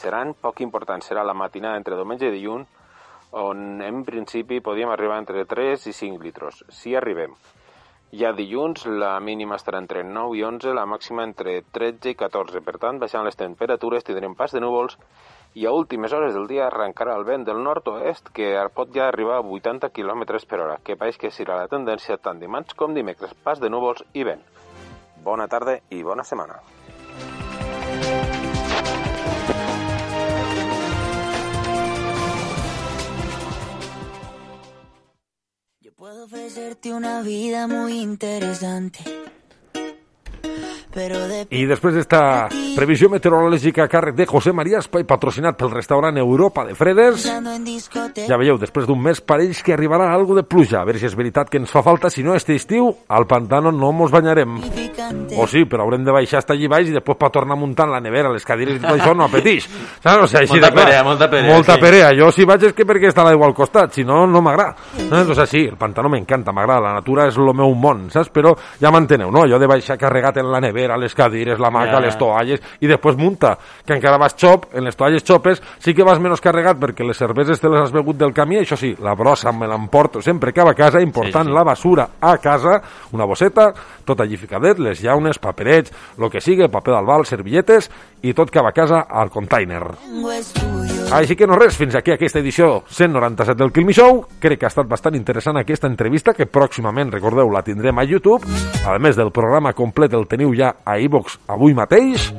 seran 0.01 0.33
poc 0.41 0.59
importants. 0.65 1.07
Serà 1.07 1.23
la 1.23 1.37
matinada 1.39 1.79
entre 1.79 1.95
diumenge 1.95 2.27
i 2.27 2.33
dilluns, 2.33 2.67
on 3.39 3.79
en 3.79 4.01
principi 4.03 4.59
podíem 4.59 4.91
arribar 4.91 5.21
entre 5.23 5.45
3 5.47 5.87
i 5.87 5.95
5 5.95 6.19
litros, 6.25 6.65
si 6.67 6.97
arribem. 6.99 7.37
Ja 8.11 8.33
dilluns 8.35 8.83
la 8.91 9.13
mínima 9.23 9.55
estarà 9.55 9.79
entre 9.79 10.03
9 10.03 10.35
i 10.35 10.43
11, 10.43 10.75
la 10.75 10.83
màxima 10.83 11.23
entre 11.23 11.61
13 11.79 12.11
i 12.11 12.19
14. 12.19 12.59
Per 12.59 12.75
tant, 12.83 12.99
baixant 12.99 13.23
les 13.23 13.39
temperatures, 13.39 14.03
tindrem 14.03 14.35
pas 14.35 14.51
de 14.51 14.59
núvols 14.59 14.99
i 15.55 15.65
a 15.65 15.71
últimes 15.71 16.13
hores 16.13 16.33
del 16.35 16.47
dia 16.51 16.67
arrencarà 16.67 17.15
el 17.15 17.23
vent 17.23 17.45
del 17.47 17.63
nord-oest 17.63 18.29
que 18.35 18.51
pot 18.75 18.91
ja 18.93 19.07
arribar 19.07 19.39
a 19.39 19.45
80 19.57 19.89
km 19.95 20.25
per 20.47 20.59
hora, 20.59 20.77
que 20.83 20.99
pareix 20.99 21.17
que 21.17 21.31
serà 21.31 21.61
la 21.61 21.71
tendència 21.71 22.19
tant 22.19 22.39
dimarts 22.43 22.75
com 22.75 22.93
dimecres, 22.93 23.33
pas 23.43 23.59
de 23.63 23.71
núvols 23.71 24.03
i 24.13 24.27
vent. 24.27 24.43
Bona 25.23 25.47
tarda 25.47 25.79
i 25.89 26.03
bona 26.03 26.23
setmana. 26.23 26.59
Puedo 36.05 36.25
ofrecerte 36.25 36.93
una 36.93 37.21
vida 37.23 37.67
muy 37.67 37.99
interesante. 37.99 39.24
I 41.49 41.65
després 41.67 41.95
d'esta 41.97 42.21
previsió 42.75 43.09
meteorològica 43.11 43.83
a 43.85 43.91
càrrec 43.91 44.15
de 44.15 44.25
José 44.29 44.53
María 44.55 44.79
Espai, 44.79 45.03
patrocinat 45.07 45.57
pel 45.59 45.71
restaurant 45.73 46.17
Europa 46.17 46.63
de 46.67 46.75
Fredes, 46.75 47.25
ja 47.25 48.37
veieu, 48.39 48.57
després 48.61 48.87
d'un 48.87 49.01
mes 49.03 49.19
pareix 49.21 49.61
que 49.65 49.73
arribarà 49.75 50.07
algo 50.13 50.35
de 50.37 50.43
pluja. 50.47 50.81
A 50.81 50.85
veure 50.87 50.99
si 51.01 51.07
és 51.09 51.15
veritat 51.17 51.49
que 51.51 51.59
ens 51.59 51.71
fa 51.71 51.83
falta. 51.83 52.09
Si 52.09 52.23
no, 52.23 52.35
este 52.35 52.55
estiu, 52.55 52.89
al 53.09 53.27
pantano 53.27 53.71
no 53.75 53.91
mos 53.91 54.11
banyarem. 54.11 54.55
O 55.37 55.47
sí, 55.51 55.65
però 55.67 55.83
haurem 55.83 56.05
de 56.05 56.13
baixar 56.15 56.39
hasta 56.39 56.53
allí 56.55 56.67
baix 56.71 56.89
i 56.89 56.95
després 56.95 57.17
per 57.19 57.29
tornar 57.33 57.57
muntant 57.59 57.91
la 57.91 57.99
nevera, 58.03 58.31
les 58.33 58.45
cadires 58.47 58.77
i 58.77 58.83
tot 58.83 58.95
això 58.95 59.15
no 59.17 59.25
apeteix. 59.27 59.67
Saps? 60.03 60.23
O 60.23 60.27
sigui, 60.27 60.43
així 60.43 60.53
Molta 60.55 60.69
de 60.69 60.73
clar. 60.73 60.85
perea, 60.85 61.03
molta 61.03 61.29
perea, 61.29 61.53
Molta 61.53 61.75
sí. 61.75 61.81
perea. 61.81 62.11
Jo 62.15 62.31
si 62.31 62.45
vaig 62.47 62.63
és 62.69 62.75
que 62.77 62.85
perquè 62.87 63.11
està 63.11 63.25
l'aigua 63.27 63.49
al 63.49 63.55
costat, 63.57 63.91
si 63.97 64.05
no, 64.07 64.23
no 64.29 64.41
m'agrada. 64.45 64.75
Sigui, 64.95 65.47
sí, 65.49 65.65
el 65.67 65.77
pantano 65.81 66.09
m'encanta, 66.13 66.53
m'agrada, 66.55 66.87
la 66.87 66.93
natura 67.01 67.27
és 67.27 67.37
el 67.41 67.51
meu 67.57 67.73
món, 67.75 68.07
saps? 68.13 68.29
Però 68.35 68.53
ja 68.81 68.91
m'enteneu, 68.93 69.31
no? 69.33 69.43
Jo 69.49 69.59
de 69.59 69.67
baixar 69.67 69.97
carregat 69.99 70.37
en 70.37 70.51
la 70.51 70.61
nevera, 70.63 70.84
les 70.97 71.15
cadires, 71.17 71.57
la 71.59 71.71
maca, 71.73 71.97
Ja. 71.97 71.99
les 71.99 72.17
toalles, 72.17 72.61
i 72.79 72.87
després 72.87 73.17
munta, 73.17 73.57
que 73.85 73.93
encara 73.97 74.17
vas 74.21 74.35
xop, 74.37 74.67
en 74.73 74.83
les 74.85 74.95
toalles 74.95 75.23
xopes, 75.25 75.61
sí 75.79 75.93
que 75.95 76.03
vas 76.05 76.19
menys 76.21 76.41
carregat 76.41 76.77
perquè 76.77 77.05
les 77.05 77.17
cerveses 77.17 77.59
te 77.59 77.67
les 77.69 77.81
has 77.81 77.91
begut 77.91 78.15
del 78.17 78.33
camí, 78.33 78.57
això 78.61 78.77
sí, 78.77 78.95
la 79.01 79.15
brossa 79.15 79.51
me 79.51 79.67
l'emporto 79.67 80.21
sempre 80.21 80.53
que 80.53 80.63
va 80.63 80.71
a 80.71 80.75
casa, 80.75 81.01
important, 81.01 81.45
Sí, 81.45 81.49
sí. 81.51 81.55
la 81.55 81.63
basura 81.63 82.09
a 82.21 82.37
casa, 82.37 82.81
una 83.11 83.25
bosseta, 83.25 83.73
tot 84.05 84.21
allí 84.21 84.37
ficadet, 84.37 84.77
les 84.79 85.01
llaunes, 85.01 85.39
paperets, 85.39 85.91
lo 86.17 86.29
que 86.29 86.39
sigui, 86.39 86.67
paper 86.67 86.93
d'albal, 86.93 87.25
servilletes, 87.25 87.89
i 88.21 88.33
tot 88.33 88.51
que 88.51 88.61
va 88.61 88.69
a 88.69 88.73
casa 88.73 89.05
al 89.09 89.29
container. 89.31 89.83
Tengo 90.05 90.29
tuyo. 90.53 90.94
Així 91.13 91.35
que 91.37 91.45
no 91.45 91.55
res, 91.59 91.75
fins 91.77 91.93
aquí 91.95 92.11
aquesta 92.11 92.39
edició 92.41 92.83
197 92.89 93.55
del 93.59 93.85
Me 93.85 93.93
Show. 93.93 94.25
Crec 94.41 94.59
que 94.59 94.65
ha 94.65 94.71
estat 94.73 94.87
bastant 94.89 95.15
interessant 95.15 95.57
aquesta 95.57 95.87
entrevista, 95.87 96.33
que 96.33 96.47
pròximament, 96.47 97.11
recordeu, 97.13 97.51
la 97.51 97.61
tindrem 97.61 97.99
a 97.99 98.03
YouTube. 98.03 98.41
A 98.85 98.97
més 98.99 99.15
del 99.15 99.31
programa 99.31 99.73
complet 99.73 100.13
el 100.13 100.27
teniu 100.27 100.53
ja 100.57 100.75
a 100.83 100.97
iVox 100.97 101.39
avui 101.47 101.73
mateix. 101.77 102.31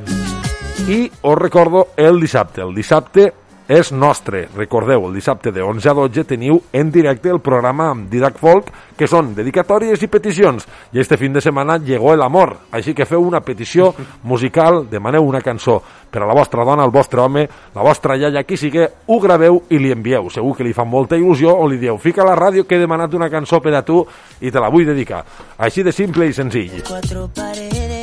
I 0.89 1.07
us 1.23 1.39
recordo 1.39 1.89
el 1.97 2.21
dissabte. 2.21 2.63
El 2.63 2.75
dissabte 2.75 3.33
és 3.69 3.91
nostre. 3.93 4.47
Recordeu, 4.55 5.07
el 5.09 5.15
dissabte 5.15 5.51
de 5.53 5.63
11 5.63 5.89
a 5.91 5.95
12 5.95 6.25
teniu 6.25 6.61
en 6.73 6.91
directe 6.95 7.31
el 7.31 7.41
programa 7.41 7.91
amb 7.91 8.11
Didac 8.11 8.39
Folk, 8.39 8.71
que 8.97 9.09
són 9.11 9.35
dedicatòries 9.37 10.03
i 10.03 10.09
peticions. 10.11 10.67
I 10.95 11.03
este 11.03 11.19
fin 11.19 11.35
de 11.35 11.43
setmana 11.43 11.79
llegó 11.79 12.15
el 12.15 12.23
amor. 12.23 12.57
Així 12.71 12.95
que 12.95 13.07
feu 13.07 13.23
una 13.27 13.43
petició 13.43 13.93
musical, 14.23 14.85
demaneu 14.91 15.27
una 15.27 15.43
cançó 15.43 15.81
per 16.11 16.23
a 16.23 16.29
la 16.29 16.37
vostra 16.39 16.65
dona, 16.65 16.85
el 16.87 16.95
vostre 16.95 17.21
home, 17.21 17.47
la 17.75 17.83
vostra 17.85 18.17
iaia, 18.17 18.45
qui 18.47 18.57
sigui, 18.57 18.87
ho 19.07 19.19
graveu 19.21 19.61
i 19.69 19.81
li 19.83 19.93
envieu. 19.93 20.31
Segur 20.31 20.55
que 20.57 20.65
li 20.65 20.73
fa 20.77 20.87
molta 20.87 21.19
il·lusió 21.19 21.53
o 21.53 21.67
li 21.69 21.81
dieu, 21.83 21.99
fica 21.99 22.23
a 22.23 22.31
la 22.31 22.39
ràdio 22.39 22.65
que 22.65 22.79
he 22.79 22.83
demanat 22.83 23.15
una 23.15 23.31
cançó 23.33 23.61
per 23.61 23.75
a 23.75 23.83
tu 23.85 24.01
i 24.41 24.51
te 24.51 24.63
la 24.63 24.71
vull 24.73 24.87
dedicar. 24.87 25.25
Així 25.59 25.83
de 25.83 25.93
simple 25.93 26.31
i 26.31 26.33
senzill. 26.37 26.81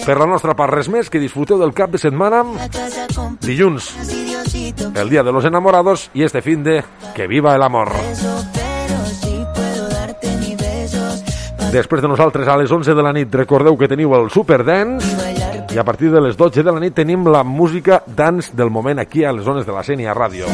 Per 0.04 0.20
la 0.20 0.28
nostra 0.28 0.54
part, 0.54 0.76
res 0.76 0.92
més, 0.92 1.10
que 1.10 1.22
disfruteu 1.22 1.62
del 1.62 1.74
cap 1.74 1.90
de 1.94 2.02
setmana. 2.02 2.44
La 2.60 2.70
casa 2.70 3.08
con 3.16 3.38
Dilluns. 3.42 3.94
El 4.96 5.10
Día 5.10 5.24
de 5.24 5.32
los 5.32 5.46
Enamorados 5.46 6.10
y 6.14 6.24
este 6.24 6.42
fin 6.42 6.64
de 6.64 6.84
Que 7.16 7.28
viva 7.28 7.56
el 7.56 7.64
amor. 7.64 7.92
Després 11.74 12.02
de 12.04 12.08
nosaltres 12.08 12.48
a 12.48 12.56
les 12.58 12.72
11 12.72 12.94
de 12.94 13.04
la 13.04 13.14
nit 13.14 13.34
recordeu 13.34 13.74
que 13.78 13.90
teniu 13.90 14.14
el 14.14 14.30
Super 14.30 14.62
Dance 14.62 15.34
I 15.74 15.80
a 15.80 15.84
partir 15.84 16.12
de 16.12 16.22
les 16.22 16.38
12 16.38 16.62
de 16.62 16.72
la 16.72 16.78
nit 16.80 16.94
tenim 16.94 17.26
la 17.34 17.42
música 17.44 18.04
dance 18.06 18.52
del 18.54 18.70
moment 18.70 19.00
aquí 19.02 19.24
a 19.24 19.32
les 19.34 19.42
zones 19.44 19.66
de 19.66 19.74
la 19.74 19.82
Sènia 19.82 20.14
Ràdio. 20.14 20.46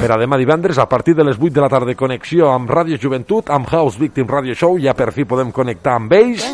Per 0.00 0.10
a 0.12 0.18
demà 0.20 0.36
divendres, 0.36 0.76
a 0.76 0.84
partir 0.84 1.14
de 1.16 1.24
les 1.24 1.38
8 1.40 1.54
de 1.54 1.62
la 1.64 1.70
tarda, 1.72 1.94
connexió 1.96 2.50
amb 2.52 2.68
Ràdio 2.68 3.00
Joventut, 3.00 3.48
amb 3.48 3.70
House 3.72 3.96
Victim 3.96 4.28
Radio 4.28 4.52
Show, 4.52 4.76
ja 4.76 4.92
per 4.92 5.14
fi 5.16 5.24
podem 5.24 5.48
connectar 5.48 5.96
amb 5.96 6.12
ells. 6.12 6.44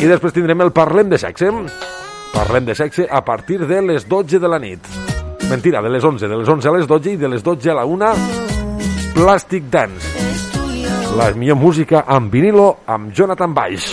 I 0.00 0.08
després 0.08 0.32
tindrem 0.32 0.64
el 0.64 0.72
Parlem 0.72 1.12
de 1.12 1.20
Sexe. 1.20 1.52
Parlem 2.32 2.64
de 2.64 2.74
sexe 2.74 3.04
a 3.04 3.20
partir 3.24 3.60
de 3.68 3.82
les 3.82 4.08
12 4.08 4.40
de 4.40 4.48
la 4.48 4.58
nit. 4.58 5.13
Mentira, 5.50 5.82
de 5.82 5.90
les 5.90 6.04
11, 6.04 6.28
de 6.28 6.36
les 6.36 6.48
11 6.48 6.68
a 6.68 6.72
les 6.72 6.86
12 6.86 7.12
i 7.12 7.16
de 7.16 7.28
les 7.28 7.42
12 7.42 7.70
a 7.70 7.74
la 7.74 7.84
1, 7.84 8.12
Plastic 9.14 9.68
Dance. 9.70 10.08
La 11.16 11.30
millor 11.36 11.56
música 11.60 12.04
amb 12.08 12.32
vinilo 12.32 12.80
amb 12.86 13.12
Jonathan 13.14 13.54
Baix. 13.54 13.92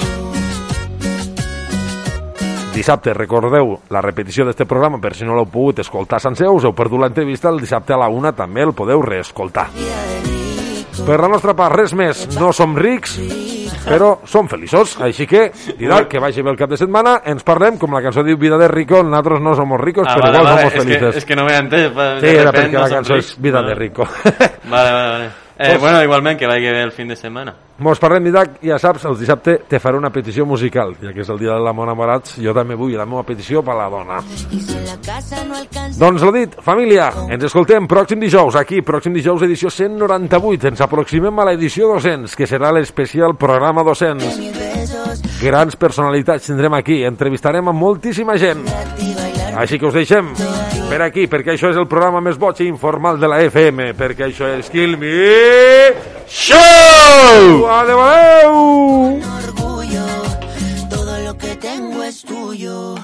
Dissabte, 2.72 3.14
recordeu 3.14 3.76
la 3.92 4.02
repetició 4.02 4.48
d'aquest 4.48 4.70
programa 4.70 5.02
per 5.04 5.12
si 5.14 5.28
no 5.28 5.36
l'heu 5.36 5.50
pogut 5.52 5.84
escoltar 5.84 6.22
sencer, 6.24 6.48
us 6.48 6.64
heu 6.66 6.74
perdut 6.74 7.04
l'entrevista, 7.04 7.52
el 7.52 7.60
dissabte 7.60 7.94
a 7.94 8.00
la 8.00 8.08
una 8.10 8.32
també 8.32 8.64
el 8.64 8.74
podeu 8.74 9.04
reescoltar. 9.04 9.68
Per 11.02 11.18
la 11.20 11.30
nostra 11.30 11.54
part, 11.58 11.76
res 11.76 11.94
més, 11.98 12.28
no 12.40 12.54
som 12.56 12.78
rics, 12.80 13.20
però 13.86 14.20
som 14.26 14.48
feliços, 14.48 14.98
així 15.02 15.26
que, 15.28 15.52
Didac, 15.78 16.08
que 16.08 16.20
vagi 16.20 16.42
bé 16.42 16.52
el 16.52 16.58
cap 16.58 16.70
de 16.70 16.78
setmana, 16.78 17.22
ens 17.26 17.44
parlem, 17.44 17.78
com 17.82 17.94
la 17.94 18.02
cançó 18.02 18.24
diu 18.24 18.38
Vida 18.38 18.58
de 18.58 18.68
Rico, 18.68 19.02
nosaltres 19.04 19.42
no 19.42 19.56
somos 19.56 19.80
ricos, 19.82 20.08
Ah, 20.08 20.16
però 20.16 20.28
vale, 20.32 20.38
igual 20.38 20.46
vale, 20.56 20.62
somos 20.62 20.74
es 20.74 20.80
que, 20.80 20.86
felices. 20.88 21.16
es 21.18 21.26
que 21.26 21.36
no 21.36 21.46
me 21.46 21.56
antes. 21.56 21.92
Sí, 22.22 22.28
era 22.36 22.52
perquè 22.52 22.80
la 22.80 22.90
cançó 22.90 23.16
és 23.16 23.36
Vida 23.42 23.62
de 23.64 23.76
Rico. 23.76 24.08
Vale, 24.72 24.92
vale, 24.92 25.10
vale. 25.12 25.30
Eh, 25.64 25.78
bueno, 25.78 26.02
igualment, 26.02 26.40
que 26.40 26.48
vagi 26.48 26.66
bé 26.66 26.82
el 26.82 26.92
fin 26.92 27.08
de 27.08 27.16
setmana. 27.16 27.54
Mos 27.82 28.00
parlem, 28.02 28.24
Didac, 28.26 28.56
ja 28.66 28.80
saps, 28.82 29.06
el 29.06 29.18
dissabte 29.18 29.60
te 29.70 29.80
faré 29.82 29.98
una 29.98 30.10
petició 30.14 30.46
musical, 30.46 30.96
ja 31.02 31.14
que 31.14 31.22
és 31.22 31.30
el 31.30 31.38
dia 31.42 31.54
de 31.54 31.62
l'amor 31.62 31.86
enamorats, 31.90 32.36
jo 32.42 32.54
també 32.54 32.78
vull 32.78 32.96
la 32.98 33.06
meva 33.06 33.22
petició 33.26 33.62
per 33.66 33.76
la 33.78 33.88
dona. 33.90 34.20
No 34.22 35.58
alcanza. 35.58 36.00
Doncs 36.00 36.26
lo 36.26 36.32
dit, 36.34 36.58
família, 36.66 37.12
ens 37.30 37.46
escoltem 37.50 37.86
pròxim 37.90 38.22
dijous, 38.22 38.58
aquí, 38.58 38.82
pròxim 38.86 39.14
dijous, 39.14 39.46
edició 39.46 39.70
198. 39.70 40.74
Ens 40.74 40.82
aproximem 40.82 41.40
a 41.40 41.48
l'edició 41.52 41.94
200, 41.94 42.36
que 42.36 42.50
serà 42.50 42.74
l'especial 42.74 43.38
programa 43.38 43.86
200. 43.86 45.01
Grans 45.42 45.76
personalitats 45.76 46.46
tindrem 46.46 46.74
aquí, 46.78 47.00
entrevistarem 47.04 47.68
a 47.68 47.74
moltíssima 47.74 48.38
gent. 48.38 48.62
Així 49.58 49.80
que 49.80 49.88
us 49.90 49.96
deixem 49.98 50.30
per 50.92 51.00
aquí, 51.02 51.24
perquè 51.32 51.56
això 51.56 51.72
és 51.72 51.80
el 51.82 51.88
programa 51.90 52.22
més 52.22 52.38
boig 52.38 52.60
i 52.62 52.68
informal 52.70 53.18
de 53.18 53.30
la 53.32 53.40
FM, 53.48 53.94
perquè 53.98 54.28
això 54.28 54.50
és 54.60 54.70
Kill 54.70 54.98
Me 55.02 55.16
Show! 56.30 57.66
Adeu, 57.74 58.02
adeu! 58.06 59.22
Todo 60.92 61.18
lo 61.26 61.38
que 61.38 61.56
tengo 61.56 62.04
es 62.04 62.22
tuyo. 62.22 62.96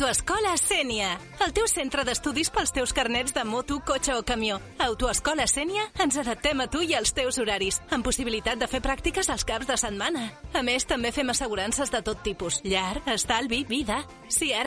Autoescola 0.00 0.54
Sènia, 0.56 1.10
el 1.44 1.50
teu 1.52 1.66
centre 1.68 2.06
d'estudis 2.08 2.48
pels 2.48 2.70
teus 2.72 2.94
carnets 2.96 3.34
de 3.36 3.42
moto, 3.44 3.76
cotxe 3.84 4.14
o 4.16 4.22
camió. 4.24 4.54
Autoescola 4.80 5.44
Sènia 5.44 5.82
ens 6.00 6.16
adaptem 6.16 6.62
a 6.64 6.66
tu 6.72 6.80
i 6.80 6.94
als 6.96 7.12
teus 7.12 7.36
horaris, 7.36 7.82
amb 7.92 8.06
possibilitat 8.08 8.56
de 8.56 8.64
fer 8.64 8.80
pràctiques 8.80 9.28
als 9.28 9.44
caps 9.44 9.68
de 9.68 9.76
setmana. 9.76 10.22
A 10.56 10.62
més, 10.64 10.88
també 10.88 11.12
fem 11.12 11.28
assegurances 11.28 11.92
de 11.92 12.00
tot 12.00 12.24
tipus, 12.24 12.62
llar, 12.64 13.02
estalvi, 13.12 13.66
vida. 13.68 13.98
Si 14.32 14.54
ara 14.56 14.58